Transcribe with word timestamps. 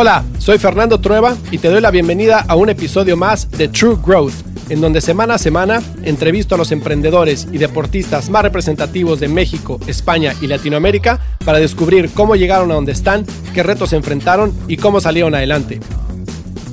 Hola, 0.00 0.24
soy 0.38 0.56
Fernando 0.56 0.98
Trueba 0.98 1.36
y 1.50 1.58
te 1.58 1.68
doy 1.68 1.82
la 1.82 1.90
bienvenida 1.90 2.42
a 2.48 2.56
un 2.56 2.70
episodio 2.70 3.18
más 3.18 3.50
de 3.50 3.68
True 3.68 3.98
Growth, 4.02 4.32
en 4.70 4.80
donde 4.80 5.02
semana 5.02 5.34
a 5.34 5.38
semana 5.38 5.82
entrevisto 6.04 6.54
a 6.54 6.58
los 6.58 6.72
emprendedores 6.72 7.46
y 7.52 7.58
deportistas 7.58 8.30
más 8.30 8.42
representativos 8.42 9.20
de 9.20 9.28
México, 9.28 9.78
España 9.86 10.34
y 10.40 10.46
Latinoamérica 10.46 11.20
para 11.44 11.58
descubrir 11.58 12.08
cómo 12.14 12.34
llegaron 12.34 12.70
a 12.70 12.76
donde 12.76 12.92
están, 12.92 13.26
qué 13.52 13.62
retos 13.62 13.92
enfrentaron 13.92 14.54
y 14.68 14.78
cómo 14.78 15.02
salieron 15.02 15.34
adelante. 15.34 15.80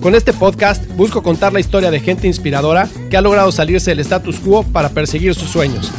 Con 0.01 0.15
este 0.15 0.32
podcast 0.32 0.87
busco 0.96 1.21
contar 1.21 1.51
la 1.51 1.59
historia 1.59 1.91
de 1.91 2.00
gente 2.00 2.28
inspiradora 2.28 2.87
que 3.09 3.18
ha 3.18 3.21
logrado 3.21 3.51
salirse 3.51 3.91
del 3.91 4.00
status 4.00 4.39
quo 4.39 4.64
para 4.64 4.87
perseguir 4.87 5.36
sus 5.36 5.50
sueños 5.50 5.91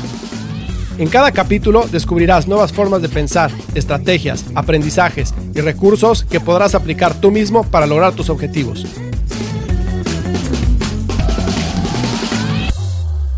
en 0.99 1.09
cada 1.09 1.31
capítulo 1.31 1.87
descubrirás 1.87 2.49
nuevas 2.49 2.73
formas 2.73 3.03
de 3.03 3.09
pensar, 3.09 3.53
estrategias, 3.75 4.45
aprendizajes 4.57 5.33
y 5.55 5.61
recursos 5.61 6.25
que 6.25 6.41
podrás 6.41 6.75
aplicar 6.75 7.21
tú 7.21 7.31
mismo 7.31 7.63
para 7.71 7.87
lograr 7.87 8.15
tus 8.15 8.29
objetivos. 8.31 8.85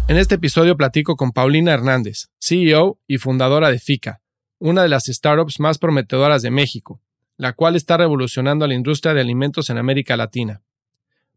En 0.09 0.17
este 0.17 0.37
episodio 0.37 0.77
platico 0.77 1.17
con 1.17 1.33
Paulina 1.33 1.73
Hernández, 1.73 2.31
CEO 2.41 2.99
y 3.07 3.19
fundadora 3.19 3.71
de 3.71 3.79
FICA, 3.79 4.21
una 4.59 4.83
de 4.83 4.89
las 4.89 5.05
startups 5.05 5.61
más 5.61 5.79
prometedoras 5.79 6.43
de 6.43 6.51
México, 6.51 7.01
la 7.37 7.53
cual 7.53 7.77
está 7.77 7.97
revolucionando 7.97 8.67
la 8.67 8.75
industria 8.75 9.15
de 9.15 9.21
alimentos 9.21 9.71
en 9.71 9.79
América 9.79 10.17
Latina. 10.17 10.63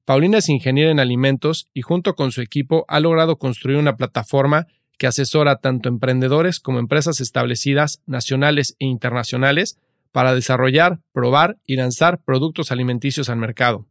Paulina 0.05 0.39
es 0.39 0.49
ingeniera 0.49 0.89
en 0.89 0.99
alimentos 0.99 1.69
y 1.73 1.81
junto 1.81 2.15
con 2.15 2.31
su 2.31 2.41
equipo 2.41 2.83
ha 2.87 2.99
logrado 2.99 3.37
construir 3.37 3.77
una 3.77 3.95
plataforma 3.95 4.67
que 4.97 5.07
asesora 5.07 5.57
tanto 5.57 5.89
emprendedores 5.89 6.59
como 6.59 6.79
empresas 6.79 7.19
establecidas 7.21 8.01
nacionales 8.05 8.75
e 8.79 8.85
internacionales 8.85 9.77
para 10.11 10.35
desarrollar, 10.35 10.99
probar 11.11 11.57
y 11.65 11.75
lanzar 11.75 12.19
productos 12.23 12.71
alimenticios 12.71 13.29
al 13.29 13.37
mercado. 13.37 13.87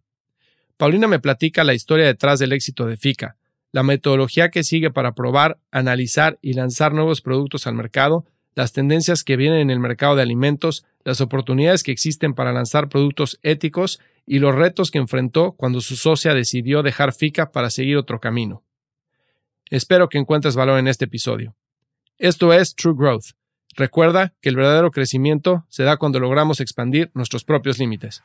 Paulina 0.76 1.08
me 1.08 1.20
platica 1.20 1.64
la 1.64 1.74
historia 1.74 2.06
detrás 2.06 2.38
del 2.38 2.52
éxito 2.52 2.86
de 2.86 2.96
FICA, 2.96 3.36
la 3.72 3.82
metodología 3.82 4.50
que 4.50 4.64
sigue 4.64 4.90
para 4.90 5.14
probar, 5.14 5.58
analizar 5.70 6.38
y 6.42 6.52
lanzar 6.52 6.92
nuevos 6.92 7.20
productos 7.20 7.66
al 7.66 7.74
mercado, 7.74 8.24
las 8.54 8.72
tendencias 8.72 9.24
que 9.24 9.36
vienen 9.36 9.60
en 9.60 9.70
el 9.70 9.80
mercado 9.80 10.14
de 10.14 10.22
alimentos, 10.22 10.84
las 11.04 11.20
oportunidades 11.20 11.82
que 11.82 11.92
existen 11.92 12.34
para 12.34 12.52
lanzar 12.52 12.88
productos 12.88 13.38
éticos 13.42 13.98
y 14.26 14.38
los 14.38 14.54
retos 14.54 14.90
que 14.90 14.98
enfrentó 14.98 15.52
cuando 15.52 15.80
su 15.80 15.96
socia 15.96 16.34
decidió 16.34 16.82
dejar 16.82 17.12
FICA 17.12 17.50
para 17.50 17.70
seguir 17.70 17.96
otro 17.96 18.20
camino. 18.20 18.62
Espero 19.72 20.10
que 20.10 20.18
encuentres 20.18 20.54
valor 20.54 20.78
en 20.78 20.86
este 20.86 21.06
episodio. 21.06 21.56
Esto 22.18 22.52
es 22.52 22.74
True 22.74 22.92
Growth. 22.94 23.28
Recuerda 23.74 24.34
que 24.42 24.50
el 24.50 24.56
verdadero 24.56 24.90
crecimiento 24.90 25.64
se 25.70 25.82
da 25.82 25.96
cuando 25.96 26.20
logramos 26.20 26.60
expandir 26.60 27.10
nuestros 27.14 27.42
propios 27.42 27.78
límites. 27.78 28.22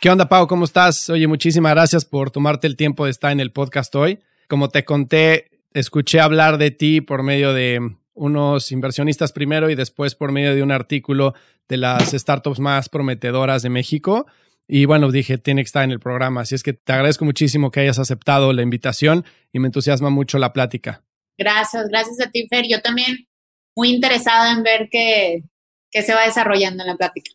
¿Qué 0.00 0.10
onda, 0.10 0.28
Pau? 0.28 0.46
¿Cómo 0.46 0.64
estás? 0.64 1.10
Oye, 1.10 1.26
muchísimas 1.26 1.72
gracias 1.72 2.04
por 2.04 2.30
tomarte 2.30 2.68
el 2.68 2.76
tiempo 2.76 3.04
de 3.04 3.10
estar 3.10 3.32
en 3.32 3.40
el 3.40 3.50
podcast 3.50 3.92
hoy. 3.96 4.20
Como 4.46 4.68
te 4.68 4.84
conté, 4.84 5.50
escuché 5.74 6.20
hablar 6.20 6.56
de 6.56 6.70
ti 6.70 7.00
por 7.00 7.24
medio 7.24 7.52
de 7.52 7.96
unos 8.14 8.70
inversionistas 8.70 9.32
primero 9.32 9.70
y 9.70 9.74
después 9.74 10.14
por 10.14 10.30
medio 10.30 10.54
de 10.54 10.62
un 10.62 10.70
artículo 10.70 11.34
de 11.68 11.78
las 11.78 12.12
startups 12.12 12.60
más 12.60 12.88
prometedoras 12.88 13.62
de 13.62 13.70
México. 13.70 14.28
Y 14.68 14.84
bueno, 14.84 15.10
dije, 15.10 15.38
tiene 15.38 15.62
que 15.62 15.66
estar 15.66 15.82
en 15.82 15.90
el 15.90 15.98
programa. 15.98 16.42
Así 16.42 16.54
es 16.54 16.62
que 16.62 16.74
te 16.74 16.92
agradezco 16.92 17.24
muchísimo 17.24 17.70
que 17.70 17.80
hayas 17.80 17.98
aceptado 17.98 18.52
la 18.52 18.62
invitación 18.62 19.24
y 19.50 19.58
me 19.58 19.68
entusiasma 19.68 20.10
mucho 20.10 20.38
la 20.38 20.52
plática. 20.52 21.02
Gracias, 21.38 21.88
gracias 21.88 22.20
a 22.20 22.30
ti, 22.30 22.46
Fer. 22.48 22.66
Yo 22.68 22.82
también 22.82 23.26
muy 23.74 23.88
interesada 23.88 24.52
en 24.52 24.62
ver 24.62 24.88
qué, 24.90 25.42
qué 25.90 26.02
se 26.02 26.14
va 26.14 26.26
desarrollando 26.26 26.82
en 26.82 26.88
la 26.88 26.96
plática. 26.96 27.30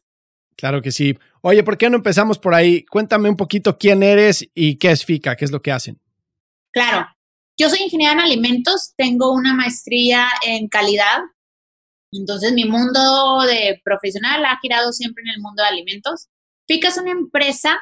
Claro 0.55 0.81
que 0.83 0.91
sí. 0.91 1.17
Oye, 1.41 1.63
¿por 1.63 1.77
qué 1.77 1.89
no 1.89 1.97
empezamos 1.97 2.37
por 2.37 2.53
ahí? 2.53 2.85
Cuéntame 2.85 3.29
un 3.29 3.35
poquito 3.35 3.77
quién 3.77 4.03
eres 4.03 4.47
y 4.53 4.75
qué 4.77 4.91
es 4.91 5.03
FICA, 5.03 5.35
qué 5.35 5.45
es 5.45 5.51
lo 5.51 5.61
que 5.61 5.71
hacen. 5.71 5.99
Claro, 6.71 7.07
yo 7.57 7.69
soy 7.69 7.79
ingeniera 7.81 8.13
en 8.13 8.19
alimentos, 8.19 8.93
tengo 8.95 9.33
una 9.33 9.53
maestría 9.53 10.27
en 10.45 10.67
calidad, 10.67 11.19
entonces 12.11 12.53
mi 12.53 12.65
mundo 12.65 13.41
de 13.47 13.81
profesional 13.83 14.45
ha 14.45 14.57
girado 14.61 14.91
siempre 14.91 15.23
en 15.23 15.35
el 15.35 15.41
mundo 15.41 15.63
de 15.63 15.69
alimentos. 15.69 16.29
FICA 16.73 16.87
es 16.87 16.97
una 16.97 17.11
empresa, 17.11 17.77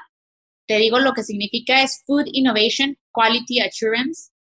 te 0.67 0.75
digo 0.75 0.99
lo 0.99 1.13
que 1.13 1.23
significa 1.23 1.81
es 1.81 2.03
Food 2.05 2.25
Innovation 2.33 2.97
Quality 3.13 3.61
Assurance. 3.61 4.31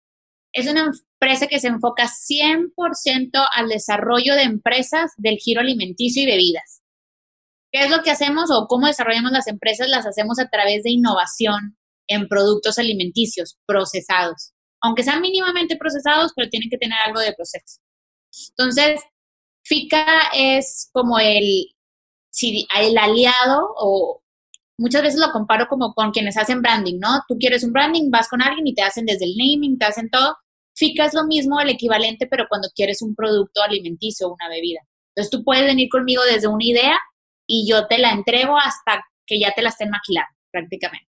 Es 0.52 0.68
una 0.68 0.90
empresa 0.90 1.46
que 1.46 1.60
se 1.60 1.68
enfoca 1.68 2.08
100% 2.08 3.46
al 3.54 3.68
desarrollo 3.68 4.34
de 4.34 4.42
empresas 4.42 5.12
del 5.18 5.36
giro 5.36 5.60
alimenticio 5.60 6.24
y 6.24 6.26
bebidas. 6.26 6.82
¿Qué 7.70 7.84
es 7.84 7.90
lo 7.90 8.02
que 8.02 8.10
hacemos 8.10 8.50
o 8.50 8.66
cómo 8.66 8.88
desarrollamos 8.88 9.30
las 9.30 9.46
empresas? 9.46 9.88
Las 9.88 10.04
hacemos 10.04 10.40
a 10.40 10.48
través 10.48 10.82
de 10.82 10.90
innovación 10.90 11.78
en 12.08 12.26
productos 12.26 12.80
alimenticios 12.80 13.56
procesados. 13.66 14.52
Aunque 14.82 15.04
sean 15.04 15.20
mínimamente 15.20 15.76
procesados, 15.76 16.32
pero 16.34 16.50
tienen 16.50 16.70
que 16.70 16.78
tener 16.78 16.98
algo 17.06 17.20
de 17.20 17.34
proceso. 17.34 17.80
Entonces, 18.48 19.00
FICA 19.62 20.30
es 20.34 20.90
como 20.92 21.20
el, 21.20 21.68
el 22.42 22.98
aliado 22.98 23.68
o 23.76 24.19
muchas 24.80 25.02
veces 25.02 25.20
lo 25.20 25.30
comparo 25.30 25.68
como 25.68 25.92
con 25.92 26.10
quienes 26.10 26.38
hacen 26.38 26.62
branding, 26.62 26.98
¿no? 26.98 27.22
Tú 27.28 27.36
quieres 27.38 27.62
un 27.62 27.72
branding, 27.72 28.10
vas 28.10 28.28
con 28.28 28.42
alguien 28.42 28.66
y 28.66 28.74
te 28.74 28.82
hacen 28.82 29.04
desde 29.04 29.26
el 29.26 29.36
naming, 29.36 29.78
te 29.78 29.84
hacen 29.84 30.08
todo. 30.08 30.36
FICA 30.74 31.04
es 31.04 31.14
lo 31.14 31.24
mismo, 31.26 31.60
el 31.60 31.68
equivalente, 31.68 32.26
pero 32.26 32.46
cuando 32.48 32.68
quieres 32.74 33.02
un 33.02 33.14
producto 33.14 33.62
alimenticio 33.62 34.26
o 34.26 34.34
una 34.34 34.48
bebida. 34.48 34.80
Entonces 35.14 35.30
tú 35.30 35.44
puedes 35.44 35.64
venir 35.64 35.90
conmigo 35.90 36.22
desde 36.24 36.48
una 36.48 36.64
idea 36.64 36.96
y 37.46 37.68
yo 37.70 37.86
te 37.88 37.98
la 37.98 38.12
entrego 38.12 38.56
hasta 38.56 39.04
que 39.26 39.38
ya 39.38 39.52
te 39.52 39.60
la 39.60 39.68
estén 39.68 39.90
maquilando, 39.90 40.34
prácticamente. 40.50 41.06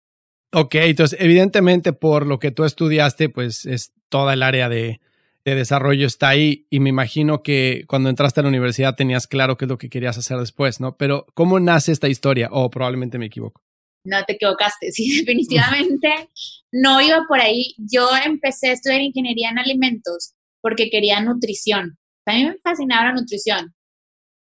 Ok, 0.53 0.75
entonces 0.75 1.21
evidentemente 1.21 1.93
por 1.93 2.27
lo 2.27 2.41
que 2.41 2.51
tú 2.51 2.65
estudiaste, 2.65 3.29
pues 3.29 3.67
es 3.67 3.93
toda 4.09 4.35
el 4.35 4.43
área 4.43 4.69
de, 4.69 5.01
de 5.45 5.55
desarrollo 5.55 6.07
está 6.07 6.29
ahí 6.29 6.67
y 6.71 6.81
me 6.81 6.91
imagino 6.91 7.43
que 7.43 7.85
cuando 7.89 8.09
entraste 8.09 8.41
a 8.41 8.43
la 8.43 8.49
universidad 8.49 8.95
tenías 8.95 9.27
claro 9.27 9.57
qué 9.57 9.65
es 9.65 9.69
lo 9.69 9.79
que 9.79 9.89
querías 9.89 10.19
hacer 10.19 10.39
después, 10.39 10.81
¿no? 10.81 10.97
Pero 10.97 11.27
¿cómo 11.35 11.59
nace 11.61 11.93
esta 11.93 12.09
historia? 12.09 12.49
O 12.53 12.71
probablemente 12.71 13.19
me 13.19 13.27
equivoco. 13.27 13.63
No 14.05 14.23
te 14.25 14.35
equivocaste, 14.35 14.93
sí, 14.93 15.19
definitivamente 15.19 16.31
no 16.73 17.01
iba 17.01 17.25
por 17.27 17.41
ahí. 17.41 17.75
Yo 17.79 18.09
empecé 18.25 18.69
a 18.71 18.73
estudiar 18.73 19.01
ingeniería 19.01 19.51
en 19.51 19.59
alimentos 19.59 20.35
porque 20.61 20.91
quería 20.91 21.21
nutrición. 21.21 21.99
A 22.27 22.35
mí 22.35 22.45
me 22.45 22.59
fascinaba 22.63 23.07
la 23.07 23.13
nutrición, 23.13 23.75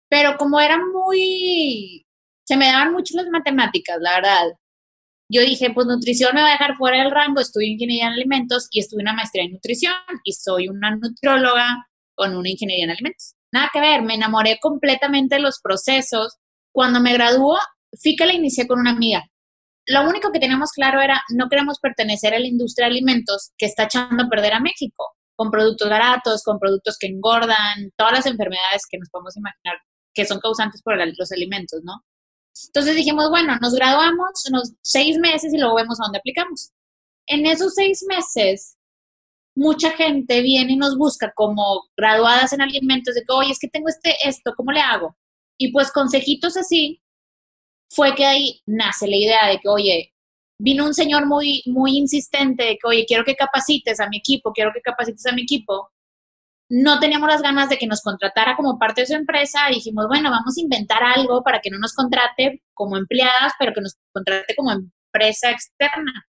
pero 0.09 0.37
como 0.37 0.59
era 0.59 0.77
muy, 0.77 2.05
se 2.45 2.55
me 2.55 2.67
daban 2.67 2.93
mucho 2.93 3.15
las 3.17 3.27
matemáticas, 3.29 3.97
la 3.99 4.15
verdad 4.15 4.43
yo 5.33 5.41
dije, 5.41 5.71
pues 5.73 5.87
nutrición 5.87 6.35
me 6.35 6.41
va 6.41 6.49
a 6.49 6.51
dejar 6.51 6.75
fuera 6.75 6.99
del 6.99 7.11
rango, 7.11 7.41
estudio 7.41 7.71
ingeniería 7.71 8.07
en 8.07 8.13
alimentos 8.13 8.67
y 8.71 8.79
estuve 8.79 9.01
una 9.01 9.13
maestría 9.13 9.43
en 9.43 9.53
nutrición 9.53 9.93
y 10.23 10.33
soy 10.33 10.67
una 10.67 10.95
nutrióloga 10.95 11.87
con 12.15 12.35
una 12.35 12.49
ingeniería 12.49 12.85
en 12.85 12.91
alimentos. 12.91 13.35
Nada 13.51 13.69
que 13.71 13.79
ver, 13.79 14.01
me 14.01 14.15
enamoré 14.15 14.59
completamente 14.61 15.35
de 15.35 15.41
los 15.41 15.59
procesos. 15.61 16.37
Cuando 16.71 16.99
me 16.99 17.13
graduó, 17.13 17.57
fui 18.01 18.15
que 18.15 18.25
la 18.25 18.33
inicié 18.33 18.67
con 18.67 18.79
una 18.79 18.91
amiga. 18.91 19.23
Lo 19.85 20.07
único 20.07 20.31
que 20.31 20.39
teníamos 20.39 20.71
claro 20.71 21.01
era, 21.01 21.21
no 21.29 21.49
queremos 21.49 21.79
pertenecer 21.79 22.33
a 22.33 22.39
la 22.39 22.47
industria 22.47 22.87
de 22.87 22.93
alimentos 22.93 23.51
que 23.57 23.65
está 23.65 23.83
echando 23.83 24.23
a 24.23 24.29
perder 24.29 24.53
a 24.53 24.59
México, 24.59 25.11
con 25.35 25.51
productos 25.51 25.89
baratos, 25.89 26.41
con 26.43 26.57
productos 26.57 26.97
que 26.97 27.07
engordan, 27.07 27.91
todas 27.97 28.13
las 28.13 28.25
enfermedades 28.25 28.83
que 28.89 28.97
nos 28.97 29.09
podemos 29.09 29.35
imaginar 29.35 29.77
que 30.13 30.25
son 30.25 30.39
causantes 30.39 30.81
por 30.81 30.95
los 30.95 31.31
alimentos, 31.31 31.81
¿no? 31.83 32.03
Entonces 32.67 32.95
dijimos, 32.95 33.29
bueno, 33.29 33.57
nos 33.61 33.73
graduamos 33.73 34.45
unos 34.49 34.73
seis 34.81 35.17
meses 35.17 35.53
y 35.53 35.57
luego 35.57 35.75
vemos 35.75 35.99
a 35.99 36.03
dónde 36.03 36.19
aplicamos. 36.19 36.71
En 37.27 37.45
esos 37.45 37.73
seis 37.73 38.05
meses, 38.07 38.77
mucha 39.55 39.91
gente 39.91 40.41
viene 40.41 40.73
y 40.73 40.77
nos 40.77 40.97
busca 40.97 41.31
como 41.35 41.89
graduadas 41.97 42.53
en 42.53 42.61
alimentos 42.61 43.15
de 43.15 43.21
que, 43.21 43.33
oye, 43.33 43.51
es 43.51 43.59
que 43.59 43.69
tengo 43.69 43.89
este, 43.89 44.15
esto, 44.27 44.53
¿cómo 44.55 44.71
le 44.71 44.81
hago? 44.81 45.15
Y 45.57 45.71
pues 45.71 45.91
consejitos 45.91 46.57
así, 46.57 47.01
fue 47.89 48.15
que 48.15 48.25
ahí 48.25 48.61
nace 48.65 49.07
la 49.07 49.15
idea 49.15 49.47
de 49.47 49.59
que, 49.59 49.69
oye, 49.69 50.13
vino 50.59 50.85
un 50.85 50.93
señor 50.93 51.25
muy, 51.27 51.63
muy 51.65 51.97
insistente 51.97 52.63
de 52.63 52.77
que, 52.77 52.87
oye, 52.87 53.05
quiero 53.07 53.23
que 53.23 53.35
capacites 53.35 53.99
a 53.99 54.09
mi 54.09 54.17
equipo, 54.17 54.51
quiero 54.51 54.71
que 54.73 54.81
capacites 54.81 55.25
a 55.25 55.31
mi 55.31 55.43
equipo 55.43 55.89
no 56.75 56.99
teníamos 56.99 57.29
las 57.29 57.43
ganas 57.43 57.69
de 57.69 57.77
que 57.77 57.85
nos 57.85 58.01
contratara 58.01 58.55
como 58.55 58.79
parte 58.79 59.01
de 59.01 59.07
su 59.07 59.13
empresa 59.13 59.59
dijimos, 59.69 60.07
bueno, 60.07 60.31
vamos 60.31 60.57
a 60.57 60.61
inventar 60.61 61.03
algo 61.03 61.43
para 61.43 61.59
que 61.61 61.69
no 61.69 61.77
nos 61.77 61.93
contrate 61.93 62.63
como 62.73 62.97
empleadas, 62.97 63.53
pero 63.59 63.73
que 63.75 63.81
nos 63.81 63.95
contrate 64.11 64.55
como 64.55 64.71
empresa 64.71 65.51
externa. 65.51 66.25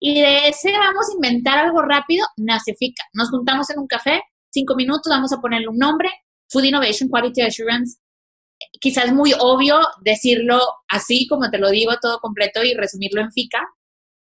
Y 0.00 0.20
de 0.20 0.46
ese 0.46 0.70
vamos 0.70 1.08
a 1.10 1.14
inventar 1.14 1.58
algo 1.58 1.82
rápido, 1.82 2.24
nace 2.36 2.76
FICA. 2.78 3.02
Nos 3.14 3.30
juntamos 3.30 3.68
en 3.70 3.80
un 3.80 3.88
café, 3.88 4.22
cinco 4.48 4.76
minutos, 4.76 5.10
vamos 5.10 5.32
a 5.32 5.40
ponerle 5.40 5.66
un 5.66 5.78
nombre, 5.78 6.08
Food 6.50 6.62
Innovation 6.62 7.08
Quality 7.08 7.40
Assurance. 7.42 7.98
Quizás 8.80 9.12
muy 9.12 9.32
obvio 9.40 9.80
decirlo 10.02 10.60
así, 10.88 11.26
como 11.26 11.50
te 11.50 11.58
lo 11.58 11.70
digo, 11.70 11.94
todo 12.00 12.20
completo 12.20 12.62
y 12.62 12.74
resumirlo 12.74 13.22
en 13.22 13.32
FICA. 13.32 13.66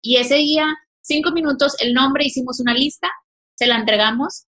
Y 0.03 0.17
ese 0.17 0.35
día, 0.35 0.67
cinco 1.01 1.31
minutos, 1.31 1.75
el 1.79 1.95
nombre, 1.95 2.25
hicimos 2.25 2.59
una 2.59 2.75
lista, 2.75 3.09
se 3.55 3.65
la 3.65 3.77
entregamos 3.77 4.45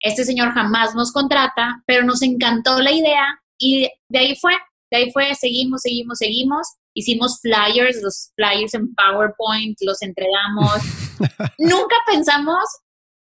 este 0.00 0.24
señor 0.24 0.52
jamás 0.52 0.94
nos 0.94 1.12
contrata, 1.12 1.82
pero 1.86 2.04
nos 2.04 2.22
encantó 2.22 2.80
la 2.80 2.92
idea 2.92 3.40
y 3.58 3.88
de 4.08 4.18
ahí 4.18 4.36
fue, 4.36 4.52
de 4.90 4.98
ahí 4.98 5.10
fue, 5.12 5.34
seguimos, 5.34 5.82
seguimos, 5.82 6.18
seguimos. 6.18 6.68
hicimos 6.94 7.40
flyers, 7.40 8.02
los 8.02 8.30
flyers 8.36 8.74
en 8.74 8.94
PowerPoint, 8.94 9.76
los 9.82 10.02
entregamos. 10.02 10.82
Nunca 11.58 11.96
pensamos 12.06 12.64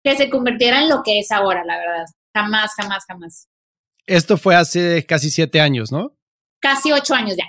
que 0.03 0.17
se 0.17 0.31
convirtiera 0.31 0.81
en 0.81 0.89
lo 0.89 1.03
que 1.03 1.21
es 1.21 1.31
ahora, 1.31 1.65
la 1.65 1.79
verdad. 1.79 2.05
Jamás, 2.35 2.73
jamás, 2.77 3.05
jamás. 3.07 3.49
Esto 4.07 4.37
fue 4.37 4.57
hace 4.57 5.05
casi 5.07 5.31
siete 5.31 5.61
años, 5.61 5.93
¿no? 5.93 6.17
Casi 6.61 6.93
ocho 6.93 7.15
años 7.15 7.37
ya. 7.37 7.45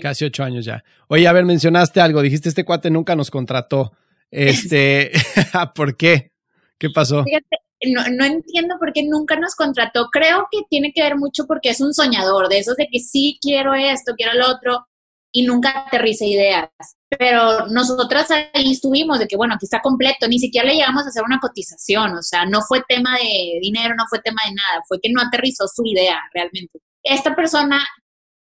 Casi 0.00 0.24
ocho 0.24 0.42
años 0.42 0.64
ya. 0.64 0.82
Oye, 1.08 1.28
a 1.28 1.32
ver, 1.32 1.44
mencionaste 1.44 2.00
algo, 2.00 2.22
dijiste 2.22 2.48
este 2.48 2.64
cuate 2.64 2.90
nunca 2.90 3.14
nos 3.14 3.30
contrató. 3.30 3.92
Este, 4.30 5.12
¿por 5.74 5.96
qué? 5.96 6.32
¿Qué 6.78 6.90
pasó? 6.90 7.22
Fíjate, 7.24 7.56
no, 7.92 8.02
no, 8.10 8.24
entiendo 8.24 8.76
por 8.78 8.92
qué 8.92 9.04
nunca 9.04 9.36
nos 9.36 9.54
contrató. 9.54 10.08
Creo 10.10 10.46
que 10.50 10.60
tiene 10.68 10.92
que 10.94 11.02
ver 11.02 11.16
mucho 11.16 11.46
porque 11.46 11.70
es 11.70 11.80
un 11.80 11.94
soñador, 11.94 12.48
de 12.48 12.58
esos 12.58 12.76
de 12.76 12.88
que 12.90 13.00
sí 13.00 13.38
quiero 13.40 13.74
esto, 13.74 14.14
quiero 14.16 14.34
lo 14.34 14.50
otro, 14.50 14.86
y 15.32 15.42
nunca 15.42 15.84
aterriza 15.86 16.24
ideas. 16.24 16.70
Pero 17.18 17.66
nosotras 17.66 18.28
ahí 18.30 18.72
estuvimos 18.72 19.18
de 19.18 19.26
que, 19.26 19.36
bueno, 19.36 19.54
aquí 19.54 19.66
está 19.66 19.80
completo, 19.82 20.28
ni 20.28 20.38
siquiera 20.38 20.68
le 20.68 20.76
llegamos 20.76 21.04
a 21.04 21.08
hacer 21.08 21.24
una 21.24 21.40
cotización, 21.40 22.14
o 22.14 22.22
sea, 22.22 22.46
no 22.46 22.60
fue 22.62 22.82
tema 22.88 23.16
de 23.18 23.58
dinero, 23.60 23.94
no 23.96 24.04
fue 24.08 24.20
tema 24.20 24.42
de 24.46 24.54
nada, 24.54 24.82
fue 24.88 25.00
que 25.00 25.10
no 25.10 25.20
aterrizó 25.20 25.66
su 25.66 25.84
idea 25.84 26.18
realmente. 26.32 26.78
Esta 27.02 27.34
persona, 27.34 27.84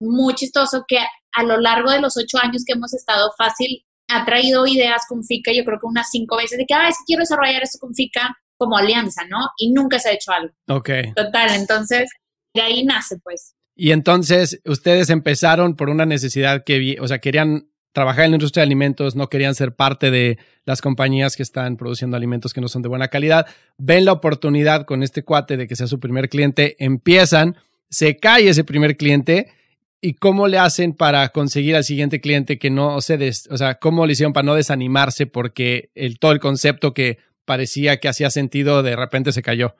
muy 0.00 0.34
chistoso, 0.34 0.84
que 0.86 0.98
a 1.32 1.42
lo 1.44 1.58
largo 1.58 1.90
de 1.90 2.00
los 2.00 2.16
ocho 2.16 2.38
años 2.42 2.64
que 2.66 2.72
hemos 2.72 2.92
estado 2.92 3.30
fácil, 3.38 3.84
ha 4.08 4.24
traído 4.24 4.66
ideas 4.66 5.02
con 5.08 5.24
FICA, 5.24 5.52
yo 5.52 5.64
creo 5.64 5.78
que 5.78 5.86
unas 5.86 6.10
cinco 6.10 6.36
veces, 6.36 6.58
de 6.58 6.66
que, 6.66 6.74
ah, 6.74 6.88
es 6.88 6.96
quiero 7.06 7.20
desarrollar 7.20 7.62
esto 7.62 7.78
con 7.78 7.94
FICA 7.94 8.36
como 8.60 8.76
alianza, 8.76 9.22
¿no? 9.26 9.38
Y 9.56 9.72
nunca 9.72 9.98
se 9.98 10.10
ha 10.10 10.12
hecho 10.12 10.32
algo. 10.32 10.54
Ok. 10.68 10.90
Total, 11.16 11.54
entonces, 11.54 12.10
de 12.54 12.60
ahí 12.60 12.84
nace, 12.84 13.16
pues. 13.24 13.54
Y 13.74 13.92
entonces 13.92 14.60
ustedes 14.66 15.08
empezaron 15.08 15.76
por 15.76 15.88
una 15.88 16.04
necesidad 16.04 16.62
que, 16.62 16.98
o 17.00 17.08
sea, 17.08 17.20
querían 17.20 17.70
trabajar 17.92 18.26
en 18.26 18.32
la 18.32 18.36
industria 18.36 18.60
de 18.60 18.66
alimentos, 18.66 19.16
no 19.16 19.28
querían 19.28 19.54
ser 19.54 19.74
parte 19.74 20.10
de 20.10 20.38
las 20.66 20.82
compañías 20.82 21.36
que 21.36 21.42
están 21.42 21.78
produciendo 21.78 22.18
alimentos 22.18 22.52
que 22.52 22.60
no 22.60 22.68
son 22.68 22.82
de 22.82 22.90
buena 22.90 23.08
calidad, 23.08 23.46
ven 23.78 24.04
la 24.04 24.12
oportunidad 24.12 24.84
con 24.84 25.02
este 25.02 25.24
cuate 25.24 25.56
de 25.56 25.66
que 25.66 25.74
sea 25.74 25.86
su 25.86 25.98
primer 25.98 26.28
cliente, 26.28 26.76
empiezan, 26.78 27.56
se 27.88 28.18
cae 28.18 28.46
ese 28.46 28.62
primer 28.62 28.98
cliente 28.98 29.50
y 30.02 30.14
cómo 30.14 30.48
le 30.48 30.58
hacen 30.58 30.92
para 30.92 31.30
conseguir 31.30 31.76
al 31.76 31.84
siguiente 31.84 32.20
cliente 32.20 32.58
que 32.58 32.70
no 32.70 33.00
se 33.00 33.16
des, 33.16 33.48
o 33.50 33.56
sea, 33.56 33.76
cómo 33.76 34.04
le 34.04 34.12
hicieron 34.12 34.34
para 34.34 34.44
no 34.44 34.54
desanimarse 34.54 35.26
porque 35.26 35.90
el, 35.94 36.18
todo 36.18 36.32
el 36.32 36.40
concepto 36.40 36.92
que 36.92 37.18
parecía 37.44 37.98
que 37.98 38.08
hacía 38.08 38.30
sentido 38.30 38.82
de 38.82 38.96
repente 38.96 39.32
se 39.32 39.42
cayó. 39.42 39.74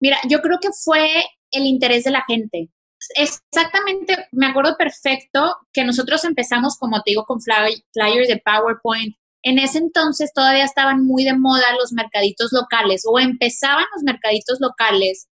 Mira, 0.00 0.18
yo 0.28 0.40
creo 0.40 0.58
que 0.60 0.70
fue 0.72 1.24
el 1.50 1.64
interés 1.64 2.04
de 2.04 2.10
la 2.10 2.24
gente 2.26 2.70
exactamente, 3.14 4.28
me 4.32 4.46
acuerdo 4.46 4.76
perfecto 4.76 5.56
que 5.72 5.84
nosotros 5.84 6.24
empezamos, 6.24 6.76
como 6.78 7.02
te 7.02 7.12
digo, 7.12 7.24
con 7.24 7.40
flyers 7.40 8.28
de 8.28 8.42
PowerPoint. 8.44 9.16
En 9.42 9.58
ese 9.58 9.78
entonces 9.78 10.32
todavía 10.34 10.64
estaban 10.64 11.04
muy 11.04 11.24
de 11.24 11.34
moda 11.34 11.64
los 11.78 11.92
mercaditos 11.92 12.52
locales 12.52 13.02
o 13.06 13.18
empezaban 13.18 13.84
los 13.94 14.02
mercaditos 14.02 14.58
locales 14.60 15.28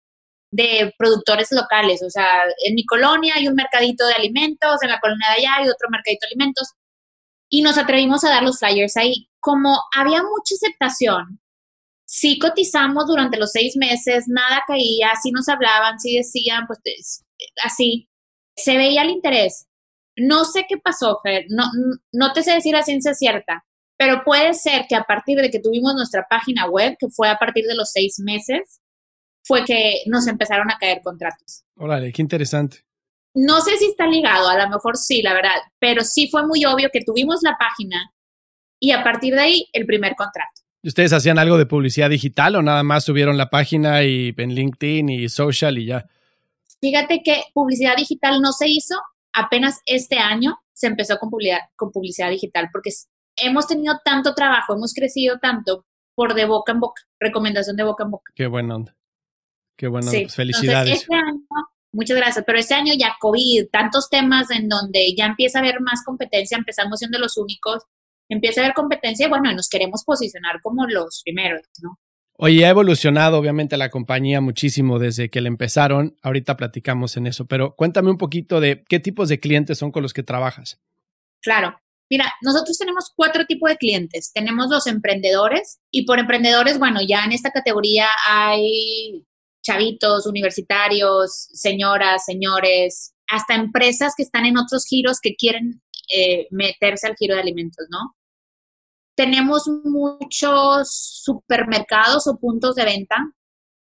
de 0.52 0.93
productores 0.99 1.52
locales. 1.52 2.02
O 2.02 2.11
sea, 2.11 2.43
en 2.67 2.75
mi 2.75 2.85
colonia 2.85 3.35
hay 3.37 3.47
un 3.47 3.55
mercadito 3.55 4.06
de 4.06 4.14
alimentos, 4.14 4.82
en 4.82 4.91
la 4.91 5.00
colonia 5.00 5.29
de 5.29 5.43
allá 5.43 5.55
hay 5.58 5.69
otro 5.69 5.88
mercadito 5.91 6.26
de 6.26 6.35
alimentos. 6.35 6.73
Y 7.49 7.62
nos 7.62 7.79
atrevimos 7.79 8.25
a 8.25 8.31
dar 8.31 8.43
los 8.43 8.58
flyers 8.58 8.97
ahí. 8.97 9.29
Como 9.41 9.79
había 9.97 10.23
mucha 10.23 10.55
aceptación, 10.55 11.41
sí 12.05 12.39
cotizamos 12.39 13.07
durante 13.07 13.39
los 13.39 13.53
seis 13.53 13.77
meses, 13.77 14.25
nada 14.29 14.63
caía, 14.67 15.13
sí 15.23 15.31
nos 15.31 15.49
hablaban, 15.49 15.99
sí 15.99 16.17
decían, 16.17 16.67
pues 16.67 17.25
así, 17.65 18.09
se 18.57 18.77
veía 18.77 19.03
el 19.03 19.11
interés. 19.11 19.67
No 20.17 20.45
sé 20.45 20.67
qué 20.69 20.77
pasó, 20.77 21.21
Fer, 21.23 21.47
no, 21.49 21.65
no 22.13 22.33
te 22.33 22.43
sé 22.43 22.53
decir 22.53 22.77
a 22.77 22.83
ciencia 22.83 23.15
cierta, 23.15 23.65
pero 23.97 24.23
puede 24.25 24.55
ser 24.55 24.87
que 24.89 24.97
a 24.97 25.05
partir 25.05 25.39
de 25.39 25.51
que 25.51 25.61
tuvimos 25.61 25.95
nuestra 25.95 26.27
página 26.29 26.69
web, 26.69 26.97
que 26.99 27.09
fue 27.09 27.29
a 27.29 27.39
partir 27.39 27.65
de 27.67 27.75
los 27.75 27.91
seis 27.91 28.19
meses, 28.19 28.81
fue 29.45 29.65
que 29.65 30.03
nos 30.07 30.27
empezaron 30.27 30.71
a 30.71 30.79
caer 30.79 31.01
contratos. 31.03 31.65
Órale, 31.77 32.13
qué 32.13 32.23
interesante. 32.23 32.85
No 33.35 33.61
sé 33.61 33.77
si 33.77 33.87
está 33.87 34.07
ligado, 34.07 34.49
a 34.49 34.59
lo 34.59 34.69
mejor 34.69 34.97
sí, 34.97 35.23
la 35.23 35.33
verdad, 35.35 35.55
pero 35.79 36.03
sí 36.03 36.29
fue 36.29 36.47
muy 36.47 36.65
obvio 36.65 36.91
que 36.93 37.05
tuvimos 37.05 37.41
la 37.43 37.57
página 37.59 38.13
y 38.81 38.91
a 38.91 39.05
partir 39.05 39.35
de 39.35 39.41
ahí 39.41 39.69
el 39.73 39.87
primer 39.87 40.17
contrato. 40.17 40.50
¿Y 40.82 40.88
ustedes 40.88 41.12
hacían 41.12 41.38
algo 41.38 41.59
de 41.59 41.67
publicidad 41.67 42.09
digital 42.09 42.56
o 42.56 42.62
nada 42.62 42.82
más 42.82 43.05
subieron 43.05 43.37
la 43.37 43.50
página 43.50 44.03
y 44.03 44.35
en 44.37 44.55
LinkedIn 44.55 45.11
y 45.11 45.29
social 45.29 45.79
y 45.79 45.87
ya? 45.87 46.06
Fíjate 46.81 47.21
que 47.23 47.44
publicidad 47.53 47.97
digital 47.97 48.41
no 48.41 48.53
se 48.53 48.69
hizo, 48.69 48.94
apenas 49.35 49.81
este 49.85 50.19
año 50.19 50.56
se 50.73 50.87
empezó 50.87 51.19
con 51.19 51.29
publicidad, 51.29 51.61
con 51.77 51.93
publicidad 51.93 52.31
digital, 52.31 52.71
porque 52.73 52.91
hemos 53.37 53.67
tenido 53.67 54.00
tanto 54.03 54.35
trabajo, 54.35 54.75
hemos 54.75 54.94
crecido 54.94 55.38
tanto 55.38 55.85
por 56.15 56.33
de 56.33 56.47
boca 56.47 56.73
en 56.73 56.81
boca, 56.81 57.03
recomendación 57.19 57.76
de 57.76 57.85
boca 57.85 58.05
en 58.05 58.11
boca. 58.11 58.33
Qué 58.35 58.47
bueno. 58.47 58.87
Qué 59.76 59.88
bueno, 59.88 60.11
pues 60.11 60.35
felicidades. 60.35 61.00
este 61.00 61.15
año, 61.15 61.41
muchas 61.93 62.17
gracias, 62.17 62.44
pero 62.47 62.59
este 62.59 62.75
año 62.75 62.93
ya 62.99 63.17
COVID, 63.19 63.69
tantos 63.73 64.11
temas 64.11 64.50
en 64.50 64.69
donde 64.69 65.15
ya 65.17 65.25
empieza 65.25 65.59
a 65.59 65.62
haber 65.62 65.81
más 65.81 66.05
competencia, 66.05 66.59
empezamos 66.59 66.99
siendo 66.99 67.19
los 67.19 67.38
únicos, 67.38 67.85
empieza 68.31 68.61
a 68.61 68.65
haber 68.65 68.75
competencia 68.75 69.27
y 69.27 69.29
bueno, 69.29 69.53
nos 69.53 69.69
queremos 69.69 70.05
posicionar 70.05 70.61
como 70.62 70.87
los 70.87 71.23
primeros, 71.25 71.62
¿no? 71.82 71.99
Oye, 72.43 72.65
ha 72.65 72.71
evolucionado 72.71 73.37
obviamente 73.37 73.77
la 73.77 73.91
compañía 73.91 74.41
muchísimo 74.41 74.99
desde 74.99 75.29
que 75.29 75.43
le 75.43 75.49
empezaron. 75.49 76.17
Ahorita 76.23 76.56
platicamos 76.56 77.19
en 77.19 77.27
eso, 77.27 77.44
pero 77.44 77.77
cuéntame 77.77 78.11
un 78.11 78.17
poquito 78.17 78.61
de 78.61 78.82
qué 78.88 78.99
tipos 78.99 79.29
de 79.29 79.41
clientes 79.41 79.77
son 79.77 79.93
con 79.93 80.03
los 80.03 80.15
que 80.15 80.23
trabajas. 80.23 80.81
Claro. 81.43 81.79
Mira, 82.09 82.32
nosotros 82.41 82.79
tenemos 82.79 83.12
cuatro 83.15 83.44
tipos 83.44 83.69
de 83.69 83.77
clientes. 83.77 84.33
Tenemos 84.33 84.71
los 84.71 84.87
emprendedores 84.87 85.81
y 85.91 86.06
por 86.06 86.19
emprendedores, 86.19 86.79
bueno, 86.79 87.00
ya 87.06 87.25
en 87.25 87.33
esta 87.33 87.50
categoría 87.50 88.06
hay 88.26 89.26
chavitos, 89.62 90.26
universitarios, 90.26 91.49
señoras, 91.53 92.25
señores, 92.25 93.15
hasta 93.29 93.55
empresas 93.55 94.15
que 94.17 94.23
están 94.23 94.47
en 94.47 94.56
otros 94.56 94.87
giros 94.87 95.19
que 95.21 95.37
quieren 95.37 95.83
eh, 96.12 96.49
meterse 96.50 97.06
al 97.06 97.17
giro 97.17 97.35
de 97.35 97.43
alimentos, 97.43 97.87
¿no? 97.91 98.17
Tenemos 99.21 99.69
muchos 99.85 101.21
supermercados 101.23 102.27
o 102.27 102.39
puntos 102.39 102.75
de 102.75 102.87
venta 102.87 103.17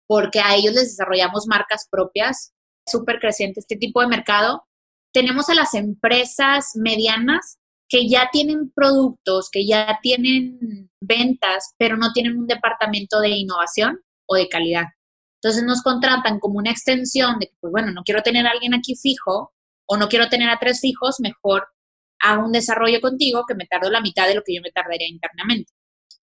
porque 0.06 0.40
a 0.40 0.54
ellos 0.54 0.74
les 0.74 0.90
desarrollamos 0.90 1.46
marcas 1.46 1.88
propias, 1.90 2.52
súper 2.86 3.20
creciente 3.20 3.60
este 3.60 3.76
tipo 3.76 4.02
de 4.02 4.08
mercado. 4.08 4.66
Tenemos 5.14 5.48
a 5.48 5.54
las 5.54 5.72
empresas 5.72 6.72
medianas 6.74 7.58
que 7.88 8.06
ya 8.06 8.28
tienen 8.32 8.70
productos, 8.74 9.48
que 9.50 9.66
ya 9.66 9.98
tienen 10.02 10.90
ventas, 11.00 11.72
pero 11.78 11.96
no 11.96 12.12
tienen 12.12 12.36
un 12.36 12.46
departamento 12.46 13.18
de 13.20 13.30
innovación 13.30 14.02
o 14.26 14.34
de 14.34 14.50
calidad. 14.50 14.88
Entonces 15.42 15.64
nos 15.64 15.80
contratan 15.80 16.38
como 16.38 16.58
una 16.58 16.70
extensión 16.70 17.38
de 17.38 17.46
que, 17.46 17.56
pues 17.62 17.70
bueno, 17.70 17.92
no 17.92 18.02
quiero 18.02 18.22
tener 18.22 18.46
a 18.46 18.50
alguien 18.50 18.74
aquí 18.74 18.94
fijo 18.94 19.54
o 19.86 19.96
no 19.96 20.08
quiero 20.08 20.28
tener 20.28 20.50
a 20.50 20.58
tres 20.58 20.82
fijos, 20.82 21.18
mejor 21.18 21.68
hago 22.24 22.46
un 22.46 22.52
desarrollo 22.52 23.00
contigo 23.00 23.44
que 23.46 23.54
me 23.54 23.66
tardo 23.66 23.90
la 23.90 24.00
mitad 24.00 24.26
de 24.26 24.34
lo 24.34 24.42
que 24.42 24.54
yo 24.54 24.62
me 24.62 24.70
tardaría 24.70 25.08
internamente. 25.08 25.72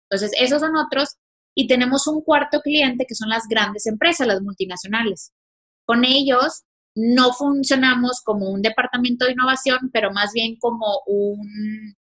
Entonces, 0.08 0.30
esos 0.40 0.60
son 0.60 0.76
otros. 0.76 1.16
Y 1.54 1.66
tenemos 1.66 2.06
un 2.06 2.22
cuarto 2.22 2.60
cliente 2.60 3.06
que 3.06 3.16
son 3.16 3.28
las 3.28 3.48
grandes 3.48 3.86
empresas, 3.86 4.26
las 4.26 4.40
multinacionales. 4.40 5.32
Con 5.84 6.04
ellos 6.04 6.62
no 6.94 7.32
funcionamos 7.32 8.20
como 8.24 8.50
un 8.50 8.62
departamento 8.62 9.26
de 9.26 9.32
innovación, 9.32 9.90
pero 9.92 10.12
más 10.12 10.32
bien 10.32 10.56
como 10.60 11.02
un, 11.06 11.96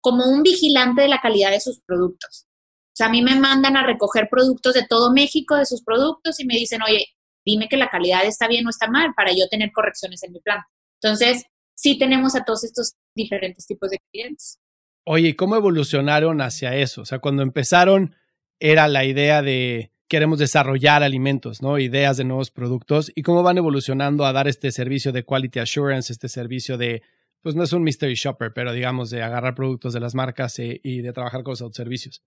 como 0.00 0.28
un 0.28 0.42
vigilante 0.42 1.02
de 1.02 1.08
la 1.08 1.20
calidad 1.20 1.50
de 1.50 1.60
sus 1.60 1.80
productos. 1.80 2.46
O 2.94 2.96
sea, 2.96 3.06
a 3.06 3.10
mí 3.10 3.22
me 3.22 3.40
mandan 3.40 3.76
a 3.76 3.86
recoger 3.86 4.28
productos 4.30 4.74
de 4.74 4.86
todo 4.86 5.12
México, 5.12 5.56
de 5.56 5.66
sus 5.66 5.82
productos, 5.82 6.38
y 6.40 6.46
me 6.46 6.54
dicen, 6.54 6.82
oye, 6.82 7.06
dime 7.44 7.68
que 7.68 7.78
la 7.78 7.88
calidad 7.88 8.24
está 8.24 8.48
bien 8.48 8.66
o 8.66 8.70
está 8.70 8.86
mal 8.88 9.14
para 9.16 9.32
yo 9.32 9.48
tener 9.48 9.72
correcciones 9.72 10.22
en 10.22 10.32
mi 10.32 10.40
plan. 10.40 10.60
Entonces, 11.02 11.44
sí 11.74 11.98
tenemos 11.98 12.34
a 12.34 12.44
todos 12.44 12.64
estos 12.64 12.94
diferentes 13.14 13.66
tipos 13.66 13.90
de 13.90 13.98
clientes. 14.10 14.58
Oye, 15.04 15.36
¿cómo 15.36 15.56
evolucionaron 15.56 16.40
hacia 16.40 16.76
eso? 16.76 17.02
O 17.02 17.04
sea, 17.04 17.18
cuando 17.18 17.42
empezaron 17.42 18.14
era 18.58 18.88
la 18.88 19.04
idea 19.04 19.42
de 19.42 19.92
queremos 20.08 20.38
desarrollar 20.38 21.02
alimentos, 21.02 21.60
¿no? 21.60 21.78
Ideas 21.78 22.16
de 22.16 22.24
nuevos 22.24 22.50
productos 22.50 23.12
y 23.14 23.22
cómo 23.22 23.42
van 23.42 23.58
evolucionando 23.58 24.24
a 24.24 24.32
dar 24.32 24.48
este 24.48 24.70
servicio 24.70 25.12
de 25.12 25.24
quality 25.24 25.58
assurance, 25.58 26.12
este 26.12 26.28
servicio 26.28 26.78
de, 26.78 27.02
pues 27.42 27.54
no 27.54 27.62
es 27.64 27.72
un 27.72 27.82
mystery 27.82 28.14
shopper, 28.14 28.52
pero 28.54 28.72
digamos 28.72 29.10
de 29.10 29.22
agarrar 29.22 29.54
productos 29.54 29.92
de 29.92 30.00
las 30.00 30.14
marcas 30.14 30.58
y, 30.58 30.80
y 30.82 31.00
de 31.00 31.12
trabajar 31.12 31.42
con 31.42 31.52
los 31.52 31.62
autoservicios. 31.62 32.22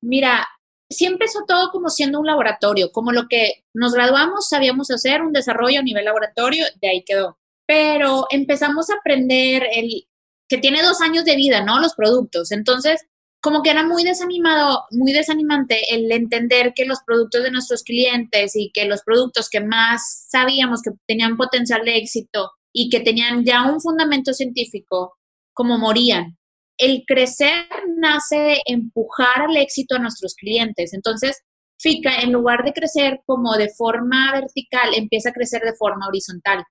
Mira, 0.00 0.46
sí 0.88 1.06
empezó 1.06 1.40
todo 1.46 1.70
como 1.70 1.88
siendo 1.88 2.20
un 2.20 2.26
laboratorio, 2.26 2.92
como 2.92 3.12
lo 3.12 3.26
que 3.28 3.64
nos 3.74 3.94
graduamos, 3.94 4.48
sabíamos 4.48 4.90
hacer 4.90 5.22
un 5.22 5.32
desarrollo 5.32 5.80
a 5.80 5.82
nivel 5.82 6.04
laboratorio, 6.04 6.64
de 6.80 6.88
ahí 6.88 7.04
quedó 7.04 7.38
pero 7.66 8.26
empezamos 8.30 8.90
a 8.90 8.96
aprender 8.96 9.66
el 9.72 10.06
que 10.48 10.58
tiene 10.58 10.82
dos 10.82 11.00
años 11.00 11.24
de 11.24 11.36
vida, 11.36 11.64
¿no? 11.64 11.80
Los 11.80 11.94
productos. 11.94 12.52
Entonces, 12.52 13.00
como 13.40 13.62
que 13.62 13.70
era 13.70 13.86
muy 13.86 14.04
desanimado, 14.04 14.84
muy 14.90 15.12
desanimante 15.12 15.94
el 15.94 16.10
entender 16.10 16.72
que 16.74 16.86
los 16.86 17.00
productos 17.06 17.42
de 17.42 17.50
nuestros 17.50 17.82
clientes 17.82 18.56
y 18.56 18.70
que 18.72 18.86
los 18.86 19.02
productos 19.02 19.50
que 19.50 19.60
más 19.60 20.26
sabíamos 20.30 20.80
que 20.80 20.92
tenían 21.06 21.36
potencial 21.36 21.84
de 21.84 21.96
éxito 21.96 22.52
y 22.72 22.88
que 22.88 23.00
tenían 23.00 23.44
ya 23.44 23.70
un 23.70 23.80
fundamento 23.80 24.32
científico, 24.32 25.16
como 25.52 25.78
morían. 25.78 26.38
El 26.78 27.04
crecer 27.06 27.66
nace 27.98 28.62
empujar 28.64 29.42
al 29.42 29.56
éxito 29.56 29.94
a 29.94 30.00
nuestros 30.00 30.34
clientes. 30.34 30.92
Entonces, 30.92 31.38
FICA, 31.78 32.20
en 32.20 32.32
lugar 32.32 32.64
de 32.64 32.72
crecer 32.72 33.20
como 33.26 33.54
de 33.56 33.68
forma 33.68 34.32
vertical, 34.32 34.94
empieza 34.94 35.28
a 35.28 35.32
crecer 35.34 35.62
de 35.62 35.74
forma 35.74 36.08
horizontal. 36.08 36.64